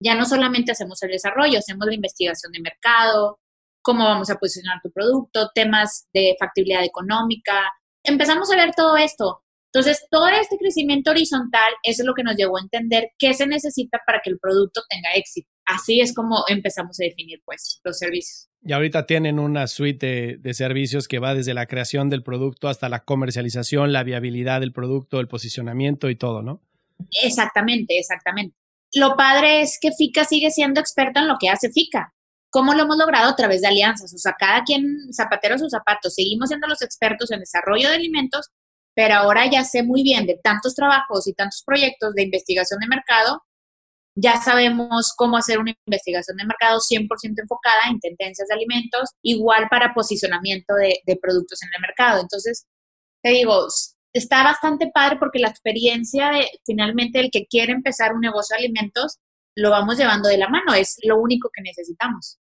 Ya 0.00 0.14
no 0.14 0.24
solamente 0.24 0.72
hacemos 0.72 1.02
el 1.02 1.10
desarrollo, 1.10 1.58
hacemos 1.58 1.86
la 1.86 1.94
investigación 1.94 2.52
de 2.52 2.60
mercado, 2.60 3.40
cómo 3.82 4.04
vamos 4.04 4.30
a 4.30 4.36
posicionar 4.36 4.80
tu 4.82 4.90
producto, 4.90 5.50
temas 5.54 6.08
de 6.12 6.36
factibilidad 6.38 6.84
económica. 6.84 7.72
Empezamos 8.02 8.50
a 8.52 8.56
ver 8.56 8.72
todo 8.74 8.96
esto. 8.96 9.42
Entonces, 9.72 10.06
todo 10.10 10.28
este 10.28 10.56
crecimiento 10.56 11.10
horizontal 11.10 11.70
es 11.82 12.02
lo 12.02 12.14
que 12.14 12.22
nos 12.22 12.34
llevó 12.34 12.56
a 12.56 12.62
entender 12.62 13.10
qué 13.18 13.34
se 13.34 13.46
necesita 13.46 14.00
para 14.06 14.20
que 14.24 14.30
el 14.30 14.38
producto 14.38 14.80
tenga 14.88 15.10
éxito. 15.14 15.50
Así 15.66 16.00
es 16.00 16.14
como 16.14 16.44
empezamos 16.48 16.98
a 16.98 17.04
definir, 17.04 17.42
pues, 17.44 17.80
los 17.84 17.98
servicios. 17.98 18.48
Y 18.62 18.72
ahorita 18.72 19.06
tienen 19.06 19.38
una 19.38 19.66
suite 19.66 20.38
de, 20.40 20.54
servicios 20.54 21.08
que 21.08 21.18
va 21.18 21.34
desde 21.34 21.54
la 21.54 21.66
creación 21.66 22.08
del 22.08 22.22
producto 22.22 22.68
hasta 22.68 22.88
la 22.88 23.04
comercialización, 23.04 23.92
la 23.92 24.02
viabilidad 24.02 24.60
del 24.60 24.72
producto, 24.72 25.20
el 25.20 25.28
posicionamiento 25.28 26.08
y 26.08 26.16
todo, 26.16 26.42
¿no? 26.42 26.62
Exactamente, 27.22 27.98
exactamente. 27.98 28.56
Lo 28.96 29.16
padre 29.16 29.60
es 29.60 29.78
que 29.80 29.92
FICA 29.92 30.24
sigue 30.24 30.50
siendo 30.50 30.80
experta 30.80 31.20
en 31.20 31.28
lo 31.28 31.36
que 31.38 31.48
hace 31.48 31.70
FICA. 31.70 32.12
¿Cómo 32.50 32.74
lo 32.74 32.84
hemos 32.84 32.96
logrado? 32.96 33.30
A 33.30 33.36
través 33.36 33.60
de 33.60 33.68
alianzas. 33.68 34.12
O 34.14 34.18
sea, 34.18 34.34
cada 34.38 34.64
quien, 34.64 35.12
zapatero 35.12 35.58
sus 35.58 35.70
zapatos, 35.70 36.14
seguimos 36.14 36.48
siendo 36.48 36.66
los 36.66 36.82
expertos 36.82 37.30
en 37.30 37.40
desarrollo 37.40 37.88
de 37.88 37.96
alimentos, 37.96 38.50
pero 38.94 39.14
ahora 39.16 39.50
ya 39.50 39.64
sé 39.64 39.82
muy 39.82 40.02
bien 40.02 40.26
de 40.26 40.40
tantos 40.42 40.74
trabajos 40.74 41.26
y 41.26 41.34
tantos 41.34 41.62
proyectos 41.64 42.14
de 42.14 42.22
investigación 42.22 42.80
de 42.80 42.88
mercado 42.88 43.42
ya 44.16 44.40
sabemos 44.40 45.12
cómo 45.14 45.36
hacer 45.36 45.58
una 45.58 45.74
investigación 45.86 46.38
de 46.38 46.46
mercado 46.46 46.80
100% 46.80 47.06
enfocada 47.38 47.90
en 47.90 48.00
tendencias 48.00 48.48
de 48.48 48.54
alimentos, 48.54 49.10
igual 49.22 49.68
para 49.70 49.92
posicionamiento 49.92 50.74
de, 50.74 51.18
productos 51.20 51.62
en 51.62 51.68
el 51.74 51.82
mercado. 51.82 52.22
Entonces, 52.22 52.66
te 53.22 53.30
digo, 53.30 53.66
está 54.18 54.42
bastante 54.42 54.90
padre 54.92 55.16
porque 55.18 55.38
la 55.38 55.48
experiencia 55.48 56.30
de 56.30 56.46
finalmente 56.64 57.20
el 57.20 57.30
que 57.30 57.46
quiere 57.46 57.72
empezar 57.72 58.12
un 58.14 58.20
negocio 58.20 58.56
de 58.56 58.64
alimentos, 58.64 59.18
lo 59.54 59.70
vamos 59.70 59.98
llevando 59.98 60.28
de 60.28 60.38
la 60.38 60.48
mano, 60.48 60.74
es 60.74 60.98
lo 61.02 61.18
único 61.18 61.50
que 61.52 61.62
necesitamos. 61.62 62.38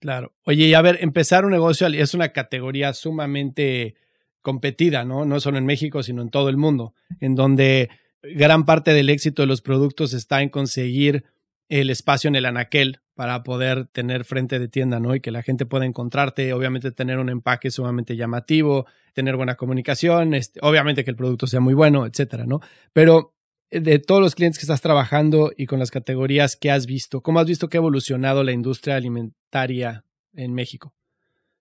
Claro. 0.00 0.32
Oye, 0.44 0.66
y 0.66 0.74
a 0.74 0.82
ver, 0.82 0.98
empezar 1.00 1.44
un 1.44 1.50
negocio 1.50 1.86
es 1.86 2.14
una 2.14 2.30
categoría 2.30 2.92
sumamente 2.94 3.96
competida, 4.40 5.04
¿no? 5.04 5.24
No 5.24 5.40
solo 5.40 5.58
en 5.58 5.66
México, 5.66 6.02
sino 6.02 6.22
en 6.22 6.30
todo 6.30 6.48
el 6.48 6.56
mundo, 6.56 6.94
en 7.20 7.34
donde 7.34 7.90
gran 8.22 8.64
parte 8.64 8.92
del 8.92 9.10
éxito 9.10 9.42
de 9.42 9.48
los 9.48 9.60
productos 9.60 10.14
está 10.14 10.42
en 10.42 10.48
conseguir 10.48 11.24
el 11.68 11.90
espacio 11.90 12.28
en 12.28 12.36
el 12.36 12.46
anaquel 12.46 13.00
para 13.20 13.42
poder 13.42 13.86
tener 13.88 14.24
frente 14.24 14.58
de 14.58 14.66
tienda, 14.66 14.98
¿no? 14.98 15.14
Y 15.14 15.20
que 15.20 15.30
la 15.30 15.42
gente 15.42 15.66
pueda 15.66 15.84
encontrarte, 15.84 16.54
obviamente 16.54 16.90
tener 16.90 17.18
un 17.18 17.28
empaque 17.28 17.70
sumamente 17.70 18.16
llamativo, 18.16 18.86
tener 19.12 19.36
buena 19.36 19.56
comunicación, 19.56 20.32
este, 20.32 20.58
obviamente 20.62 21.04
que 21.04 21.10
el 21.10 21.18
producto 21.18 21.46
sea 21.46 21.60
muy 21.60 21.74
bueno, 21.74 22.06
etcétera, 22.06 22.46
¿no? 22.46 22.60
Pero 22.94 23.34
eh, 23.70 23.80
de 23.80 23.98
todos 23.98 24.22
los 24.22 24.34
clientes 24.34 24.58
que 24.58 24.64
estás 24.64 24.80
trabajando 24.80 25.52
y 25.54 25.66
con 25.66 25.78
las 25.78 25.90
categorías 25.90 26.56
que 26.56 26.70
has 26.70 26.86
visto, 26.86 27.20
¿cómo 27.20 27.40
has 27.40 27.46
visto 27.46 27.68
que 27.68 27.76
ha 27.76 27.84
evolucionado 27.84 28.42
la 28.42 28.52
industria 28.52 28.96
alimentaria 28.96 30.02
en 30.32 30.54
México? 30.54 30.94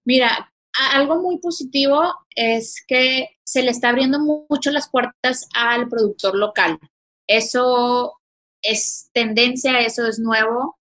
Mira, 0.05 0.53
algo 0.93 1.21
muy 1.21 1.39
positivo 1.39 2.03
es 2.37 2.81
que 2.87 3.31
se 3.43 3.63
le 3.63 3.71
está 3.71 3.89
abriendo 3.89 4.17
mucho 4.49 4.71
las 4.71 4.89
puertas 4.89 5.49
al 5.53 5.89
productor 5.89 6.37
local. 6.37 6.79
Eso 7.27 8.13
es 8.61 9.09
tendencia, 9.11 9.81
eso 9.81 10.07
es 10.07 10.19
nuevo. 10.19 10.78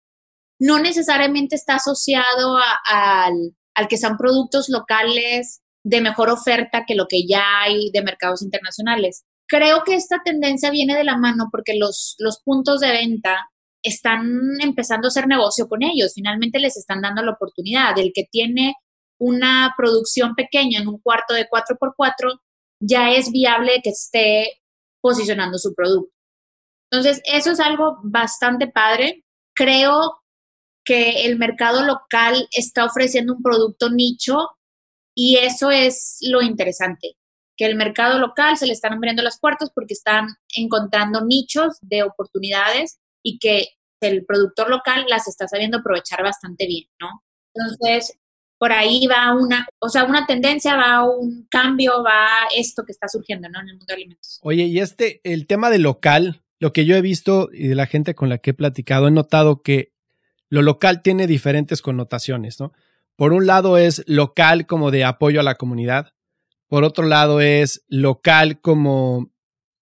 No 0.62 0.78
necesariamente 0.78 1.56
está 1.56 1.74
asociado 1.74 2.56
al, 2.86 3.56
al 3.74 3.88
que 3.88 3.96
sean 3.96 4.16
productos 4.16 4.68
locales 4.68 5.60
de 5.84 6.00
mejor 6.00 6.30
oferta 6.30 6.84
que 6.86 6.94
lo 6.94 7.06
que 7.08 7.26
ya 7.26 7.62
hay 7.62 7.90
de 7.90 8.02
mercados 8.02 8.42
internacionales. 8.42 9.24
Creo 9.48 9.82
que 9.82 9.94
esta 9.94 10.20
tendencia 10.24 10.70
viene 10.70 10.96
de 10.96 11.02
la 11.02 11.16
mano 11.16 11.48
porque 11.50 11.74
los, 11.76 12.14
los 12.18 12.40
puntos 12.44 12.78
de 12.80 12.92
venta 12.92 13.48
están 13.82 14.24
empezando 14.60 15.06
a 15.06 15.10
hacer 15.10 15.26
negocio 15.26 15.68
con 15.68 15.82
ellos. 15.82 16.12
Finalmente 16.14 16.60
les 16.60 16.76
están 16.76 17.00
dando 17.00 17.22
la 17.22 17.32
oportunidad. 17.32 17.98
El 17.98 18.12
que 18.14 18.24
tiene 18.30 18.74
una 19.18 19.74
producción 19.76 20.34
pequeña 20.34 20.80
en 20.80 20.88
un 20.88 21.00
cuarto 21.00 21.34
de 21.34 21.48
4x4, 21.48 22.40
ya 22.80 23.10
es 23.10 23.30
viable 23.30 23.80
que 23.82 23.90
esté 23.90 24.60
posicionando 25.00 25.58
su 25.58 25.74
producto. 25.74 26.12
Entonces, 26.90 27.20
eso 27.24 27.50
es 27.50 27.60
algo 27.60 27.98
bastante 28.04 28.68
padre. 28.68 29.24
Creo 29.54 30.21
que 30.84 31.24
el 31.26 31.38
mercado 31.38 31.84
local 31.84 32.48
está 32.50 32.84
ofreciendo 32.84 33.34
un 33.34 33.42
producto 33.42 33.90
nicho 33.90 34.48
y 35.14 35.36
eso 35.36 35.70
es 35.70 36.18
lo 36.22 36.42
interesante, 36.42 37.16
que 37.56 37.66
el 37.66 37.76
mercado 37.76 38.18
local 38.18 38.56
se 38.56 38.66
le 38.66 38.72
están 38.72 38.94
abriendo 38.94 39.22
las 39.22 39.38
puertas 39.38 39.70
porque 39.74 39.94
están 39.94 40.28
encontrando 40.56 41.24
nichos 41.24 41.78
de 41.82 42.02
oportunidades 42.02 42.98
y 43.22 43.38
que 43.38 43.68
el 44.00 44.24
productor 44.24 44.68
local 44.70 45.04
las 45.08 45.28
está 45.28 45.46
sabiendo 45.46 45.78
aprovechar 45.78 46.22
bastante 46.22 46.66
bien, 46.66 46.88
¿no? 47.00 47.22
Entonces, 47.54 48.18
por 48.58 48.72
ahí 48.72 49.06
va 49.06 49.34
una, 49.34 49.66
o 49.80 49.88
sea, 49.88 50.04
una 50.04 50.26
tendencia, 50.26 50.76
va 50.76 51.08
un 51.08 51.46
cambio, 51.50 52.02
va 52.02 52.48
esto 52.56 52.84
que 52.84 52.92
está 52.92 53.08
surgiendo, 53.08 53.48
¿no? 53.48 53.60
En 53.60 53.68
el 53.68 53.74
mundo 53.74 53.86
de 53.88 53.94
alimentos. 53.94 54.38
Oye, 54.42 54.64
y 54.64 54.78
este, 54.80 55.20
el 55.24 55.46
tema 55.46 55.70
de 55.70 55.78
local, 55.78 56.42
lo 56.58 56.72
que 56.72 56.84
yo 56.84 56.96
he 56.96 57.00
visto 57.00 57.48
y 57.52 57.68
de 57.68 57.74
la 57.74 57.86
gente 57.86 58.14
con 58.14 58.28
la 58.28 58.38
que 58.38 58.50
he 58.50 58.54
platicado, 58.54 59.08
he 59.08 59.10
notado 59.10 59.62
que 59.62 59.91
lo 60.52 60.60
local 60.60 61.00
tiene 61.00 61.26
diferentes 61.26 61.80
connotaciones, 61.80 62.60
¿no? 62.60 62.74
Por 63.16 63.32
un 63.32 63.46
lado 63.46 63.78
es 63.78 64.04
local 64.06 64.66
como 64.66 64.90
de 64.90 65.02
apoyo 65.02 65.40
a 65.40 65.42
la 65.42 65.54
comunidad, 65.54 66.12
por 66.68 66.84
otro 66.84 67.06
lado 67.06 67.40
es 67.40 67.86
local 67.88 68.60
como 68.60 69.32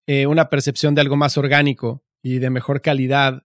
eh, 0.06 0.28
una 0.28 0.48
percepción 0.48 0.94
de 0.94 1.00
algo 1.00 1.16
más 1.16 1.36
orgánico 1.36 2.04
y 2.22 2.38
de 2.38 2.50
mejor 2.50 2.82
calidad, 2.82 3.42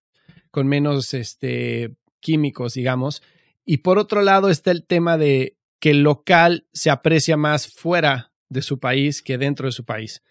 con 0.52 0.68
menos 0.68 1.14
este, 1.14 1.96
químicos, 2.20 2.74
digamos. 2.74 3.24
Y 3.64 3.78
por 3.78 3.98
otro 3.98 4.22
lado 4.22 4.48
está 4.48 4.70
el 4.70 4.86
tema 4.86 5.18
de 5.18 5.58
que 5.80 5.90
el 5.90 6.04
local 6.04 6.68
se 6.72 6.90
aprecia 6.90 7.36
más 7.36 7.66
fuera 7.66 8.30
de 8.48 8.62
su 8.62 8.78
país 8.78 9.20
que 9.20 9.36
dentro 9.36 9.66
de 9.66 9.72
su 9.72 9.84
país. 9.84 10.22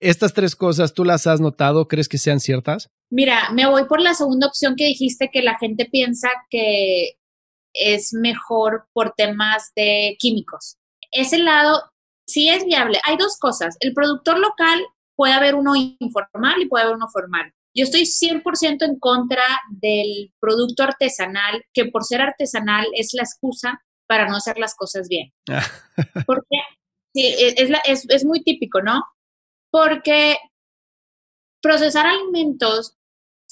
Estas 0.00 0.34
tres 0.34 0.56
cosas, 0.56 0.92
¿tú 0.92 1.04
las 1.04 1.28
has 1.28 1.40
notado? 1.40 1.86
¿Crees 1.86 2.08
que 2.08 2.18
sean 2.18 2.40
ciertas? 2.40 2.90
Mira, 3.12 3.50
me 3.52 3.66
voy 3.66 3.84
por 3.84 4.00
la 4.00 4.14
segunda 4.14 4.46
opción 4.46 4.74
que 4.74 4.86
dijiste, 4.86 5.28
que 5.30 5.42
la 5.42 5.58
gente 5.58 5.84
piensa 5.84 6.30
que 6.48 7.18
es 7.74 8.14
mejor 8.14 8.86
por 8.94 9.12
temas 9.14 9.70
de 9.76 10.16
químicos. 10.18 10.78
Ese 11.10 11.36
lado 11.36 11.82
sí 12.26 12.48
es 12.48 12.64
viable. 12.64 12.98
Hay 13.04 13.18
dos 13.18 13.36
cosas. 13.38 13.76
El 13.80 13.92
productor 13.92 14.38
local 14.38 14.80
puede 15.14 15.34
haber 15.34 15.56
uno 15.56 15.74
informal 15.76 16.62
y 16.62 16.68
puede 16.68 16.84
haber 16.84 16.96
uno 16.96 17.08
formal. 17.12 17.52
Yo 17.76 17.84
estoy 17.84 18.06
100% 18.06 18.82
en 18.82 18.98
contra 18.98 19.44
del 19.68 20.32
producto 20.40 20.82
artesanal, 20.82 21.62
que 21.74 21.84
por 21.84 22.04
ser 22.04 22.22
artesanal 22.22 22.86
es 22.94 23.12
la 23.12 23.24
excusa 23.24 23.82
para 24.08 24.26
no 24.26 24.36
hacer 24.36 24.56
las 24.56 24.74
cosas 24.74 25.06
bien. 25.08 25.34
Porque 26.26 26.56
sí, 27.14 27.26
e, 27.26 27.54
es, 27.84 28.06
es 28.08 28.24
muy 28.24 28.42
típico, 28.42 28.80
¿no? 28.80 29.02
Porque 29.70 30.38
procesar 31.60 32.06
alimentos, 32.06 32.96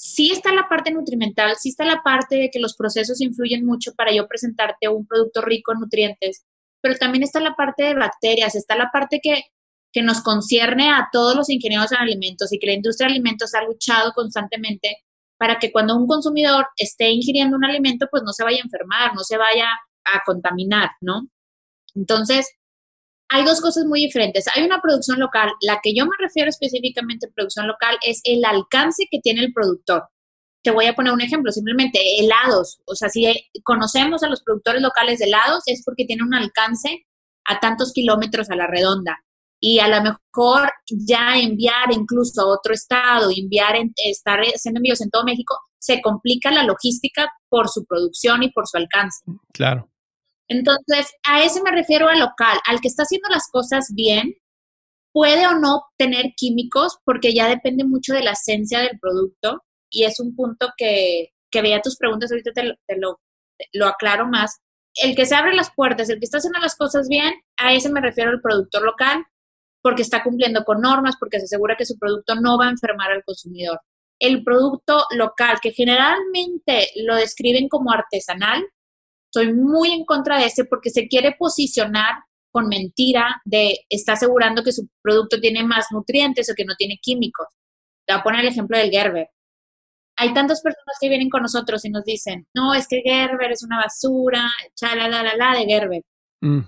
sí 0.01 0.31
está 0.31 0.53
la 0.53 0.67
parte 0.67 0.91
nutrimental, 0.91 1.55
sí 1.57 1.69
está 1.69 1.85
la 1.85 2.01
parte 2.03 2.35
de 2.35 2.49
que 2.49 2.59
los 2.59 2.75
procesos 2.75 3.21
influyen 3.21 3.65
mucho 3.65 3.93
para 3.95 4.11
yo 4.11 4.27
presentarte 4.27 4.87
un 4.87 5.05
producto 5.05 5.41
rico 5.41 5.73
en 5.73 5.79
nutrientes, 5.79 6.45
pero 6.81 6.95
también 6.95 7.23
está 7.23 7.39
la 7.39 7.55
parte 7.55 7.83
de 7.83 7.93
bacterias, 7.93 8.55
está 8.55 8.75
la 8.75 8.89
parte 8.91 9.19
que 9.21 9.43
que 9.91 10.01
nos 10.01 10.21
concierne 10.21 10.89
a 10.89 11.09
todos 11.11 11.35
los 11.35 11.49
ingenieros 11.49 11.91
en 11.91 11.99
alimentos 11.99 12.51
y 12.53 12.59
que 12.59 12.67
la 12.67 12.73
industria 12.73 13.07
de 13.07 13.13
alimentos 13.13 13.53
ha 13.53 13.63
luchado 13.63 14.13
constantemente 14.13 14.97
para 15.37 15.59
que 15.59 15.71
cuando 15.71 15.95
un 15.95 16.07
consumidor 16.07 16.67
esté 16.77 17.09
ingiriendo 17.09 17.57
un 17.57 17.65
alimento, 17.65 18.07
pues 18.09 18.23
no 18.23 18.31
se 18.31 18.43
vaya 18.43 18.59
a 18.59 18.65
enfermar, 18.65 19.13
no 19.15 19.23
se 19.23 19.37
vaya 19.37 19.67
a 20.05 20.21
contaminar, 20.25 20.91
¿no? 21.01 21.27
Entonces, 21.95 22.47
hay 23.31 23.45
dos 23.45 23.61
cosas 23.61 23.85
muy 23.85 24.01
diferentes. 24.01 24.45
Hay 24.53 24.63
una 24.63 24.81
producción 24.81 25.19
local. 25.19 25.49
La 25.61 25.79
que 25.81 25.93
yo 25.95 26.05
me 26.05 26.15
refiero 26.19 26.49
específicamente 26.49 27.27
a 27.27 27.33
producción 27.33 27.65
local 27.65 27.97
es 28.05 28.19
el 28.25 28.43
alcance 28.43 29.05
que 29.09 29.19
tiene 29.19 29.41
el 29.41 29.53
productor. 29.53 30.03
Te 30.63 30.71
voy 30.71 30.85
a 30.85 30.93
poner 30.93 31.13
un 31.13 31.21
ejemplo, 31.21 31.51
simplemente 31.51 31.99
helados. 32.19 32.81
O 32.85 32.93
sea, 32.93 33.09
si 33.09 33.25
conocemos 33.63 34.21
a 34.23 34.29
los 34.29 34.43
productores 34.43 34.81
locales 34.81 35.19
de 35.19 35.25
helados 35.25 35.63
es 35.65 35.81
porque 35.85 36.05
tienen 36.05 36.27
un 36.27 36.35
alcance 36.35 37.05
a 37.45 37.59
tantos 37.59 37.93
kilómetros 37.93 38.49
a 38.49 38.55
la 38.55 38.67
redonda 38.67 39.17
y 39.61 39.79
a 39.79 39.87
lo 39.87 40.01
mejor 40.01 40.71
ya 40.89 41.37
enviar 41.37 41.91
incluso 41.91 42.41
a 42.41 42.47
otro 42.47 42.73
estado, 42.73 43.29
enviar, 43.35 43.75
estar 44.05 44.39
haciendo 44.41 44.79
envíos 44.79 45.01
en 45.01 45.09
todo 45.09 45.23
México, 45.23 45.57
se 45.79 46.01
complica 46.01 46.51
la 46.51 46.63
logística 46.63 47.31
por 47.47 47.69
su 47.69 47.85
producción 47.85 48.43
y 48.43 48.51
por 48.51 48.67
su 48.67 48.77
alcance. 48.77 49.23
Claro. 49.53 49.90
Entonces, 50.51 51.13
a 51.23 51.41
ese 51.43 51.61
me 51.63 51.71
refiero 51.71 52.09
al 52.09 52.19
local, 52.19 52.59
al 52.65 52.81
que 52.81 52.89
está 52.89 53.03
haciendo 53.03 53.29
las 53.29 53.47
cosas 53.49 53.93
bien, 53.95 54.33
puede 55.13 55.47
o 55.47 55.53
no 55.53 55.83
tener 55.97 56.33
químicos, 56.35 56.97
porque 57.05 57.33
ya 57.33 57.47
depende 57.47 57.85
mucho 57.85 58.13
de 58.13 58.21
la 58.21 58.31
esencia 58.31 58.79
del 58.79 58.99
producto, 58.99 59.63
y 59.89 60.03
es 60.03 60.19
un 60.19 60.35
punto 60.35 60.73
que, 60.75 61.29
que 61.49 61.61
veía 61.61 61.81
tus 61.81 61.95
preguntas, 61.95 62.31
ahorita 62.31 62.51
te, 62.51 62.97
lo, 62.97 63.21
lo 63.71 63.87
aclaro 63.87 64.27
más, 64.27 64.57
el 64.95 65.15
que 65.15 65.25
se 65.25 65.35
abre 65.35 65.55
las 65.55 65.71
puertas, 65.73 66.09
el 66.09 66.19
que 66.19 66.25
está 66.25 66.39
haciendo 66.39 66.59
las 66.59 66.75
cosas 66.75 67.07
bien, 67.07 67.33
a 67.57 67.73
ese 67.73 67.89
me 67.89 68.01
refiero 68.01 68.31
al 68.31 68.41
productor 68.41 68.83
local, 68.83 69.23
porque 69.81 70.01
está 70.01 70.21
cumpliendo 70.21 70.65
con 70.65 70.81
normas, 70.81 71.15
porque 71.17 71.39
se 71.39 71.45
asegura 71.45 71.77
que 71.77 71.85
su 71.85 71.97
producto 71.97 72.35
no 72.35 72.57
va 72.57 72.67
a 72.67 72.71
enfermar 72.71 73.09
al 73.13 73.23
consumidor. 73.23 73.79
El 74.19 74.43
producto 74.43 75.05
local, 75.11 75.59
que 75.61 75.71
generalmente 75.71 76.89
lo 77.05 77.15
describen 77.15 77.69
como 77.69 77.93
artesanal, 77.93 78.61
estoy 79.33 79.53
muy 79.53 79.91
en 79.91 80.05
contra 80.05 80.37
de 80.37 80.45
ese 80.45 80.65
porque 80.65 80.89
se 80.89 81.07
quiere 81.07 81.35
posicionar 81.37 82.15
con 82.51 82.67
mentira 82.67 83.41
de 83.45 83.79
está 83.89 84.13
asegurando 84.13 84.61
que 84.61 84.73
su 84.73 84.89
producto 85.01 85.39
tiene 85.39 85.63
más 85.63 85.87
nutrientes 85.91 86.51
o 86.51 86.53
que 86.53 86.65
no 86.65 86.75
tiene 86.75 86.99
químicos. 87.01 87.47
Te 88.05 88.13
voy 88.13 88.19
a 88.19 88.23
poner 88.23 88.41
el 88.41 88.47
ejemplo 88.47 88.77
del 88.77 88.91
Gerber. 88.91 89.29
Hay 90.17 90.33
tantas 90.33 90.61
personas 90.61 90.97
que 90.99 91.07
vienen 91.07 91.29
con 91.29 91.41
nosotros 91.41 91.85
y 91.85 91.89
nos 91.89 92.03
dicen, 92.03 92.45
no, 92.53 92.73
es 92.73 92.87
que 92.87 93.01
Gerber 93.03 93.53
es 93.53 93.63
una 93.63 93.77
basura, 93.77 94.49
chala, 94.75 95.07
la, 95.07 95.23
la, 95.23 95.35
la, 95.35 95.57
de 95.57 95.65
Gerber. 95.65 96.01
Mm. 96.41 96.59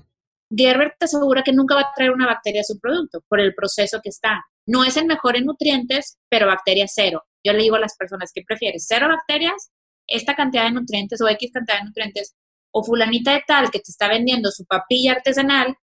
Gerber 0.56 0.96
te 0.98 1.06
asegura 1.06 1.44
que 1.44 1.52
nunca 1.52 1.76
va 1.76 1.82
a 1.82 1.94
traer 1.94 2.12
una 2.12 2.28
bacteria 2.28 2.62
a 2.62 2.64
su 2.64 2.80
producto 2.80 3.22
por 3.28 3.42
el 3.42 3.54
proceso 3.54 4.00
que 4.02 4.10
está. 4.10 4.42
No 4.66 4.86
es 4.86 4.96
el 4.96 5.06
mejor 5.06 5.36
en 5.36 5.46
nutrientes, 5.46 6.18
pero 6.30 6.48
bacteria 6.48 6.86
cero. 6.88 7.24
Yo 7.44 7.52
le 7.52 7.60
digo 7.60 7.76
a 7.76 7.80
las 7.80 7.98
personas 7.98 8.32
que 8.34 8.44
prefieres 8.48 8.86
cero 8.88 9.10
bacterias, 9.10 9.72
esta 10.08 10.36
cantidad 10.36 10.64
de 10.64 10.72
nutrientes 10.72 11.20
o 11.22 11.28
X 11.28 11.52
cantidad 11.52 11.80
de 11.80 11.86
nutrientes 11.86 12.36
o 12.74 12.84
fulanita 12.84 13.34
de 13.34 13.44
tal 13.48 13.70
que 13.72 13.80
te 13.80 13.92
está 13.92 14.10
vendiendo 14.10 14.52
su 14.52 14.66
papilla 14.66 15.14
artesanal, 15.14 15.78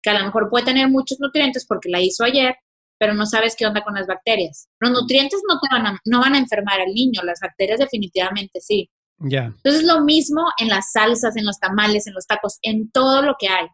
que 0.00 0.10
a 0.10 0.18
lo 0.18 0.24
mejor 0.24 0.48
puede 0.48 0.64
tener 0.64 0.88
muchos 0.88 1.18
nutrientes 1.20 1.66
porque 1.66 1.90
la 1.90 2.00
hizo 2.00 2.24
ayer, 2.24 2.54
pero 2.98 3.14
no 3.14 3.26
sabes 3.26 3.56
qué 3.56 3.66
onda 3.66 3.82
con 3.82 3.94
las 3.94 4.06
bacterias. 4.06 4.68
Los 4.80 4.92
nutrientes 4.92 5.40
no, 5.48 5.58
te 5.60 5.68
van, 5.70 5.86
a, 5.86 6.00
no 6.04 6.20
van 6.20 6.34
a 6.34 6.38
enfermar 6.38 6.80
al 6.80 6.94
niño, 6.94 7.22
las 7.24 7.40
bacterias 7.40 7.80
definitivamente 7.80 8.60
sí. 8.60 8.88
Ya. 9.18 9.46
Entonces 9.46 9.82
lo 9.82 10.02
mismo 10.02 10.44
en 10.58 10.68
las 10.68 10.92
salsas, 10.92 11.36
en 11.36 11.44
los 11.44 11.58
tamales, 11.58 12.06
en 12.06 12.14
los 12.14 12.26
tacos, 12.26 12.58
en 12.62 12.90
todo 12.90 13.22
lo 13.22 13.34
que 13.38 13.48
hay. 13.48 13.66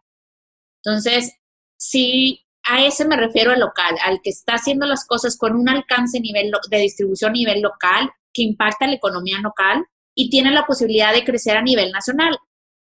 Entonces, 0.83 1.33
sí, 1.77 2.45
a 2.67 2.83
ese 2.83 3.05
me 3.05 3.17
refiero 3.17 3.51
al 3.51 3.59
local, 3.59 3.95
al 4.03 4.19
que 4.23 4.31
está 4.31 4.53
haciendo 4.53 4.87
las 4.87 5.05
cosas 5.05 5.37
con 5.37 5.55
un 5.55 5.69
alcance 5.69 6.19
nivel 6.19 6.51
de 6.69 6.77
distribución 6.77 7.31
a 7.31 7.33
nivel 7.33 7.61
local, 7.61 8.09
que 8.33 8.41
impacta 8.41 8.87
la 8.87 8.95
economía 8.95 9.37
local 9.39 9.85
y 10.15 10.29
tiene 10.29 10.51
la 10.51 10.65
posibilidad 10.65 11.13
de 11.13 11.23
crecer 11.23 11.55
a 11.55 11.61
nivel 11.61 11.91
nacional 11.91 12.37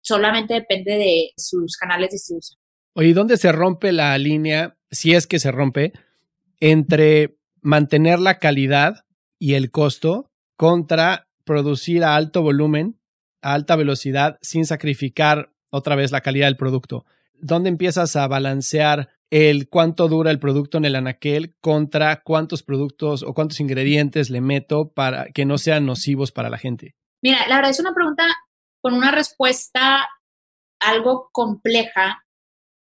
solamente 0.02 0.54
depende 0.54 0.92
de 0.92 1.30
sus 1.36 1.76
canales 1.76 2.10
de 2.10 2.14
distribución. 2.14 2.60
Oye, 2.94 3.14
¿dónde 3.14 3.38
se 3.38 3.52
rompe 3.52 3.92
la 3.92 4.16
línea, 4.18 4.76
si 4.90 5.14
es 5.14 5.26
que 5.26 5.38
se 5.38 5.50
rompe, 5.50 5.92
entre 6.60 7.38
mantener 7.62 8.18
la 8.18 8.38
calidad 8.38 9.06
y 9.38 9.54
el 9.54 9.70
costo 9.70 10.30
contra 10.56 11.28
producir 11.44 12.04
a 12.04 12.16
alto 12.16 12.42
volumen, 12.42 13.00
a 13.40 13.54
alta 13.54 13.76
velocidad, 13.76 14.38
sin 14.42 14.66
sacrificar 14.66 15.52
otra 15.70 15.96
vez 15.96 16.12
la 16.12 16.20
calidad 16.20 16.46
del 16.46 16.56
producto? 16.56 17.06
¿Dónde 17.34 17.70
empiezas 17.70 18.14
a 18.16 18.28
balancear 18.28 19.08
el 19.30 19.70
cuánto 19.70 20.08
dura 20.08 20.30
el 20.30 20.38
producto 20.38 20.76
en 20.76 20.84
el 20.84 20.94
anaquel 20.94 21.56
contra 21.60 22.22
cuántos 22.22 22.62
productos 22.62 23.22
o 23.22 23.32
cuántos 23.32 23.60
ingredientes 23.60 24.28
le 24.28 24.42
meto 24.42 24.92
para 24.92 25.28
que 25.32 25.46
no 25.46 25.56
sean 25.56 25.86
nocivos 25.86 26.32
para 26.32 26.50
la 26.50 26.58
gente? 26.58 26.94
Mira, 27.22 27.46
la 27.48 27.56
verdad 27.56 27.70
es 27.70 27.80
una 27.80 27.94
pregunta 27.94 28.24
con 28.82 28.94
una 28.94 29.10
respuesta 29.10 30.08
algo 30.80 31.30
compleja, 31.32 32.24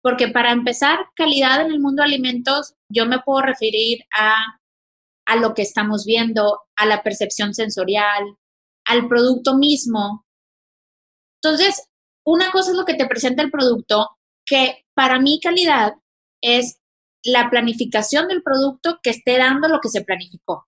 porque 0.02 0.28
para 0.28 0.52
empezar, 0.52 0.98
calidad 1.16 1.60
en 1.60 1.72
el 1.72 1.80
mundo 1.80 2.02
de 2.02 2.08
alimentos, 2.08 2.74
yo 2.90 3.06
me 3.06 3.20
puedo 3.20 3.42
referir 3.42 4.04
a, 4.16 4.36
a 5.26 5.36
lo 5.36 5.54
que 5.54 5.62
estamos 5.62 6.04
viendo, 6.06 6.60
a 6.76 6.86
la 6.86 7.02
percepción 7.02 7.52
sensorial, 7.52 8.36
al 8.86 9.08
producto 9.08 9.56
mismo. 9.56 10.24
Entonces, 11.42 11.88
una 12.24 12.50
cosa 12.52 12.70
es 12.70 12.76
lo 12.76 12.84
que 12.84 12.94
te 12.94 13.06
presenta 13.06 13.42
el 13.42 13.50
producto, 13.50 14.08
que 14.46 14.84
para 14.94 15.18
mí 15.18 15.40
calidad 15.42 15.94
es 16.40 16.78
la 17.24 17.50
planificación 17.50 18.28
del 18.28 18.42
producto 18.42 19.00
que 19.02 19.10
esté 19.10 19.36
dando 19.36 19.68
lo 19.68 19.80
que 19.80 19.88
se 19.88 20.04
planificó. 20.04 20.66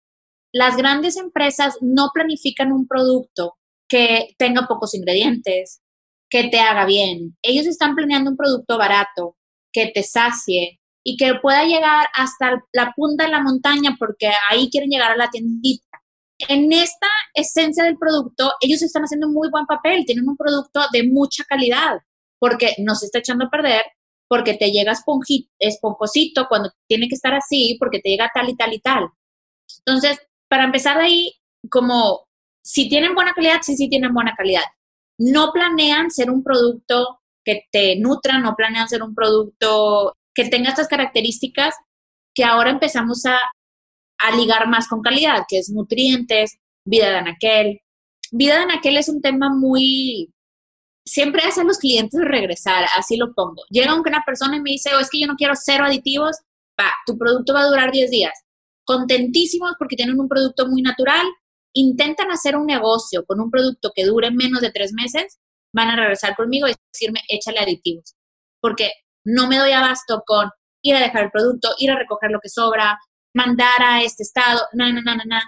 Las 0.52 0.76
grandes 0.76 1.16
empresas 1.16 1.78
no 1.80 2.10
planifican 2.12 2.72
un 2.72 2.88
producto 2.88 3.59
que 3.90 4.34
tenga 4.38 4.66
pocos 4.66 4.94
ingredientes, 4.94 5.82
que 6.30 6.48
te 6.48 6.60
haga 6.60 6.86
bien. 6.86 7.36
Ellos 7.42 7.66
están 7.66 7.94
planeando 7.96 8.30
un 8.30 8.36
producto 8.36 8.78
barato, 8.78 9.36
que 9.72 9.90
te 9.92 10.02
sacie 10.02 10.80
y 11.04 11.16
que 11.16 11.34
pueda 11.34 11.64
llegar 11.64 12.06
hasta 12.14 12.62
la 12.72 12.92
punta 12.96 13.24
de 13.24 13.30
la 13.30 13.42
montaña 13.42 13.96
porque 13.98 14.30
ahí 14.48 14.70
quieren 14.70 14.90
llegar 14.90 15.10
a 15.10 15.16
la 15.16 15.28
tiendita. 15.28 15.84
En 16.48 16.72
esta 16.72 17.08
esencia 17.34 17.84
del 17.84 17.98
producto, 17.98 18.52
ellos 18.60 18.80
están 18.80 19.02
haciendo 19.02 19.28
muy 19.28 19.50
buen 19.50 19.66
papel, 19.66 20.04
tienen 20.06 20.28
un 20.28 20.36
producto 20.36 20.80
de 20.92 21.06
mucha 21.06 21.44
calidad 21.44 21.98
porque 22.38 22.74
no 22.78 22.94
se 22.94 23.06
está 23.06 23.18
echando 23.18 23.46
a 23.46 23.50
perder, 23.50 23.82
porque 24.28 24.54
te 24.54 24.70
llega 24.70 24.92
esponjosito 25.58 26.46
cuando 26.48 26.70
tiene 26.86 27.08
que 27.08 27.16
estar 27.16 27.34
así, 27.34 27.76
porque 27.78 28.00
te 28.00 28.10
llega 28.10 28.30
tal 28.32 28.48
y 28.48 28.56
tal 28.56 28.72
y 28.72 28.80
tal. 28.80 29.08
Entonces, 29.84 30.18
para 30.48 30.64
empezar 30.64 30.98
ahí, 30.98 31.34
como 31.70 32.29
si 32.62 32.88
tienen 32.88 33.14
buena 33.14 33.32
calidad, 33.32 33.60
sí, 33.62 33.76
sí 33.76 33.88
tienen 33.88 34.12
buena 34.12 34.34
calidad. 34.36 34.64
No 35.18 35.52
planean 35.52 36.10
ser 36.10 36.30
un 36.30 36.42
producto 36.42 37.20
que 37.44 37.66
te 37.72 37.96
nutra, 37.96 38.38
no 38.38 38.54
planean 38.54 38.88
ser 38.88 39.02
un 39.02 39.14
producto 39.14 40.16
que 40.34 40.48
tenga 40.48 40.70
estas 40.70 40.88
características 40.88 41.74
que 42.34 42.44
ahora 42.44 42.70
empezamos 42.70 43.24
a, 43.26 43.38
ligar 44.36 44.68
más 44.68 44.86
con 44.86 45.00
calidad, 45.00 45.44
que 45.48 45.58
es 45.58 45.70
nutrientes, 45.70 46.58
vida 46.84 47.08
de 47.08 47.16
anaquel. 47.16 47.80
Vida 48.30 48.56
de 48.56 48.64
anaquel 48.64 48.98
es 48.98 49.08
un 49.08 49.22
tema 49.22 49.48
muy... 49.48 50.30
Siempre 51.06 51.42
hacen 51.42 51.66
los 51.66 51.78
clientes 51.78 52.20
regresar, 52.22 52.84
así 52.98 53.16
lo 53.16 53.32
pongo. 53.32 53.62
Llega 53.70 53.98
una 53.98 54.22
persona 54.24 54.56
y 54.56 54.60
me 54.60 54.72
dice, 54.72 54.90
oh, 54.94 55.00
es 55.00 55.08
que 55.08 55.20
yo 55.20 55.26
no 55.26 55.36
quiero 55.36 55.54
cero 55.56 55.84
aditivos, 55.86 56.36
va, 56.78 56.92
tu 57.06 57.16
producto 57.16 57.54
va 57.54 57.62
a 57.62 57.66
durar 57.66 57.90
10 57.90 58.10
días. 58.10 58.32
Contentísimos 58.84 59.72
porque 59.78 59.96
tienen 59.96 60.20
un 60.20 60.28
producto 60.28 60.68
muy 60.68 60.82
natural, 60.82 61.26
intentan 61.72 62.30
hacer 62.30 62.56
un 62.56 62.66
negocio 62.66 63.24
con 63.26 63.40
un 63.40 63.50
producto 63.50 63.92
que 63.94 64.04
dure 64.04 64.30
menos 64.30 64.60
de 64.60 64.72
tres 64.72 64.92
meses, 64.92 65.38
van 65.72 65.88
a 65.88 65.96
regresar 65.96 66.34
conmigo 66.36 66.66
y 66.68 66.74
decirme, 66.92 67.20
échale 67.28 67.60
aditivos. 67.60 68.14
Porque 68.60 68.92
no 69.24 69.48
me 69.48 69.58
doy 69.58 69.72
abasto 69.72 70.22
con 70.26 70.50
ir 70.82 70.96
a 70.96 71.00
dejar 71.00 71.24
el 71.24 71.30
producto, 71.30 71.70
ir 71.78 71.90
a 71.90 71.98
recoger 71.98 72.30
lo 72.30 72.40
que 72.40 72.48
sobra, 72.48 72.98
mandar 73.34 73.82
a 73.82 74.02
este 74.02 74.22
estado, 74.22 74.62
no, 74.72 74.92
no, 74.92 75.00
no, 75.02 75.14
no, 75.14 75.24
no. 75.26 75.38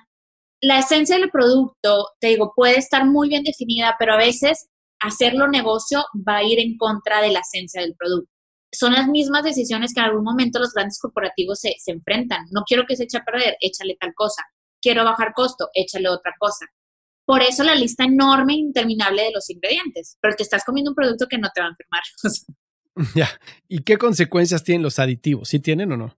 La 0.61 0.79
esencia 0.79 1.19
del 1.19 1.31
producto, 1.31 2.11
te 2.21 2.29
digo, 2.29 2.53
puede 2.55 2.79
estar 2.79 3.05
muy 3.05 3.29
bien 3.29 3.43
definida, 3.43 3.97
pero 3.99 4.15
a 4.15 4.19
veces 4.19 4.69
hacerlo 5.01 5.49
negocio 5.49 6.05
va 6.29 6.37
a 6.37 6.45
ir 6.45 6.61
en 6.61 6.77
contra 6.77 7.21
de 7.21 7.33
la 7.33 7.41
esencia 7.41 7.81
del 7.81 7.97
producto. 7.97 8.31
Son 8.73 8.93
las 8.93 9.09
mismas 9.09 9.43
decisiones 9.43 9.93
que 9.93 10.01
en 10.01 10.07
algún 10.07 10.25
momento 10.25 10.61
los 10.61 10.73
grandes 10.73 10.99
corporativos 11.01 11.59
se, 11.61 11.75
se 11.79 11.91
enfrentan. 11.91 12.47
No 12.53 12.63
quiero 12.65 12.85
que 12.87 12.97
se 12.97 13.05
eche 13.05 13.19
a 13.19 13.25
perder, 13.25 13.57
échale 13.61 13.97
tal 13.99 14.15
cosa 14.15 14.43
quiero 14.83 15.05
bajar 15.05 15.33
costo, 15.35 15.71
échale 15.73 16.09
otra 16.09 16.35
cosa. 16.39 16.67
Por 17.25 17.41
eso 17.41 17.63
la 17.63 17.77
lista 17.77 18.05
enorme 18.05 18.55
e 18.55 18.59
interminable 18.59 19.23
de 19.23 19.33
los 19.33 19.49
ingredientes, 19.49 20.19
pero 20.21 20.35
te 20.35 20.43
estás 20.43 20.65
comiendo 20.65 20.91
un 20.91 20.97
producto 20.97 21.27
que 21.29 21.39
no 21.39 21.49
te 21.55 21.61
va 21.61 21.69
a 21.69 21.71
enfermar. 21.71 22.03
ya, 23.15 23.29
¿y 23.69 23.83
qué 23.83 23.97
consecuencias 23.97 24.65
tienen 24.65 24.83
los 24.83 24.99
aditivos? 24.99 25.49
¿Sí 25.49 25.61
tienen 25.61 25.93
o 25.93 25.97
no? 25.97 26.17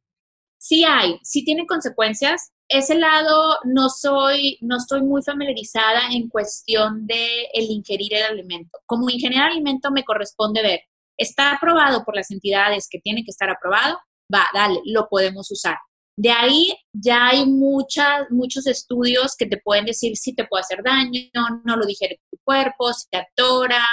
Sí 0.59 0.85
hay, 0.85 1.19
sí 1.23 1.45
tienen 1.45 1.67
consecuencias. 1.67 2.53
Ese 2.69 2.95
lado 2.95 3.59
no 3.65 3.91
soy, 3.91 4.59
no 4.63 4.79
estoy 4.79 5.03
muy 5.03 5.23
familiarizada 5.23 6.09
en 6.11 6.29
cuestión 6.29 7.07
de 7.07 7.49
el 7.53 7.71
ingerir 7.71 8.15
el 8.15 8.23
alimento. 8.23 8.79
Como 8.87 9.11
ingeniero 9.11 9.45
de 9.45 9.53
alimento 9.53 9.91
me 9.91 10.05
corresponde 10.05 10.63
ver, 10.63 10.81
está 11.19 11.53
aprobado 11.53 12.05
por 12.05 12.17
las 12.17 12.31
entidades 12.31 12.89
que 12.91 12.99
tiene 12.99 13.25
que 13.25 13.31
estar 13.31 13.51
aprobado, 13.51 13.99
va, 14.33 14.47
dale, 14.55 14.81
lo 14.87 15.07
podemos 15.09 15.51
usar. 15.51 15.77
De 16.17 16.31
ahí 16.31 16.73
ya 16.93 17.29
hay 17.29 17.47
muchas, 17.47 18.31
muchos 18.31 18.67
estudios 18.67 19.35
que 19.37 19.47
te 19.47 19.59
pueden 19.59 19.85
decir 19.85 20.17
si 20.17 20.35
te 20.35 20.47
puede 20.47 20.63
hacer 20.63 20.83
daño, 20.85 21.21
no 21.65 21.77
lo 21.77 21.87
digiere 21.87 22.21
tu 22.31 22.39
cuerpo, 22.45 22.93
si 22.93 23.09
te 23.11 23.19
atora, 23.19 23.85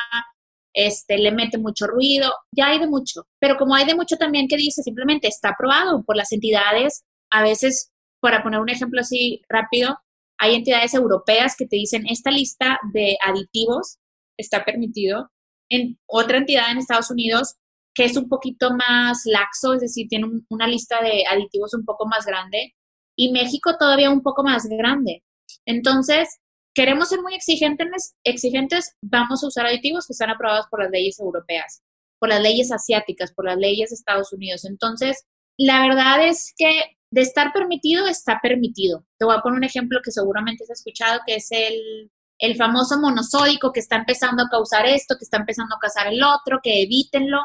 este, 0.73 1.17
le 1.17 1.31
mete 1.31 1.57
mucho 1.57 1.87
ruido, 1.87 2.31
ya 2.55 2.67
hay 2.67 2.79
de 2.79 2.87
mucho. 2.87 3.23
Pero 3.39 3.57
como 3.57 3.75
hay 3.75 3.85
de 3.85 3.95
mucho 3.95 4.17
también 4.17 4.47
que 4.47 4.57
dice 4.57 4.83
simplemente 4.83 5.27
está 5.27 5.49
aprobado 5.49 6.03
por 6.03 6.15
las 6.15 6.31
entidades, 6.31 7.03
a 7.31 7.43
veces, 7.43 7.91
para 8.19 8.43
poner 8.43 8.59
un 8.59 8.69
ejemplo 8.69 9.01
así 9.01 9.41
rápido, 9.49 9.97
hay 10.37 10.55
entidades 10.55 10.93
europeas 10.93 11.55
que 11.57 11.67
te 11.67 11.75
dicen 11.75 12.05
esta 12.07 12.31
lista 12.31 12.79
de 12.93 13.17
aditivos 13.25 13.97
está 14.37 14.65
permitido. 14.65 15.31
En 15.69 15.97
otra 16.07 16.37
entidad 16.37 16.71
en 16.71 16.77
Estados 16.77 17.11
Unidos 17.11 17.55
que 17.93 18.05
es 18.05 18.17
un 18.17 18.29
poquito 18.29 18.71
más 18.73 19.23
laxo, 19.25 19.73
es 19.73 19.81
decir, 19.81 20.07
tiene 20.07 20.27
una 20.49 20.67
lista 20.67 21.01
de 21.01 21.25
aditivos 21.29 21.73
un 21.73 21.85
poco 21.85 22.05
más 22.07 22.25
grande, 22.25 22.73
y 23.15 23.31
México 23.31 23.75
todavía 23.77 24.09
un 24.09 24.21
poco 24.21 24.43
más 24.43 24.65
grande. 24.67 25.23
Entonces, 25.65 26.39
queremos 26.73 27.09
ser 27.09 27.21
muy 27.21 27.35
exigentes, 27.35 28.15
exigentes, 28.23 28.95
vamos 29.01 29.43
a 29.43 29.47
usar 29.47 29.65
aditivos 29.65 30.07
que 30.07 30.13
están 30.13 30.29
aprobados 30.29 30.67
por 30.69 30.81
las 30.81 30.91
leyes 30.91 31.19
europeas, 31.19 31.81
por 32.19 32.29
las 32.29 32.41
leyes 32.41 32.71
asiáticas, 32.71 33.33
por 33.33 33.45
las 33.45 33.57
leyes 33.57 33.89
de 33.89 33.95
Estados 33.95 34.31
Unidos. 34.31 34.65
Entonces, 34.65 35.25
la 35.57 35.81
verdad 35.81 36.25
es 36.25 36.53
que 36.55 36.97
de 37.11 37.21
estar 37.21 37.51
permitido, 37.51 38.07
está 38.07 38.39
permitido. 38.41 39.05
Te 39.17 39.25
voy 39.25 39.35
a 39.35 39.41
poner 39.41 39.57
un 39.57 39.63
ejemplo 39.65 39.99
que 40.03 40.11
seguramente 40.11 40.63
has 40.63 40.69
escuchado, 40.69 41.19
que 41.25 41.35
es 41.35 41.47
el, 41.51 42.09
el 42.39 42.55
famoso 42.55 42.99
monosódico 42.99 43.73
que 43.73 43.81
está 43.81 43.97
empezando 43.97 44.43
a 44.43 44.49
causar 44.49 44.85
esto, 44.85 45.15
que 45.17 45.25
está 45.25 45.37
empezando 45.37 45.75
a 45.75 45.79
causar 45.79 46.07
el 46.07 46.23
otro, 46.23 46.59
que 46.63 46.83
evítenlo. 46.83 47.39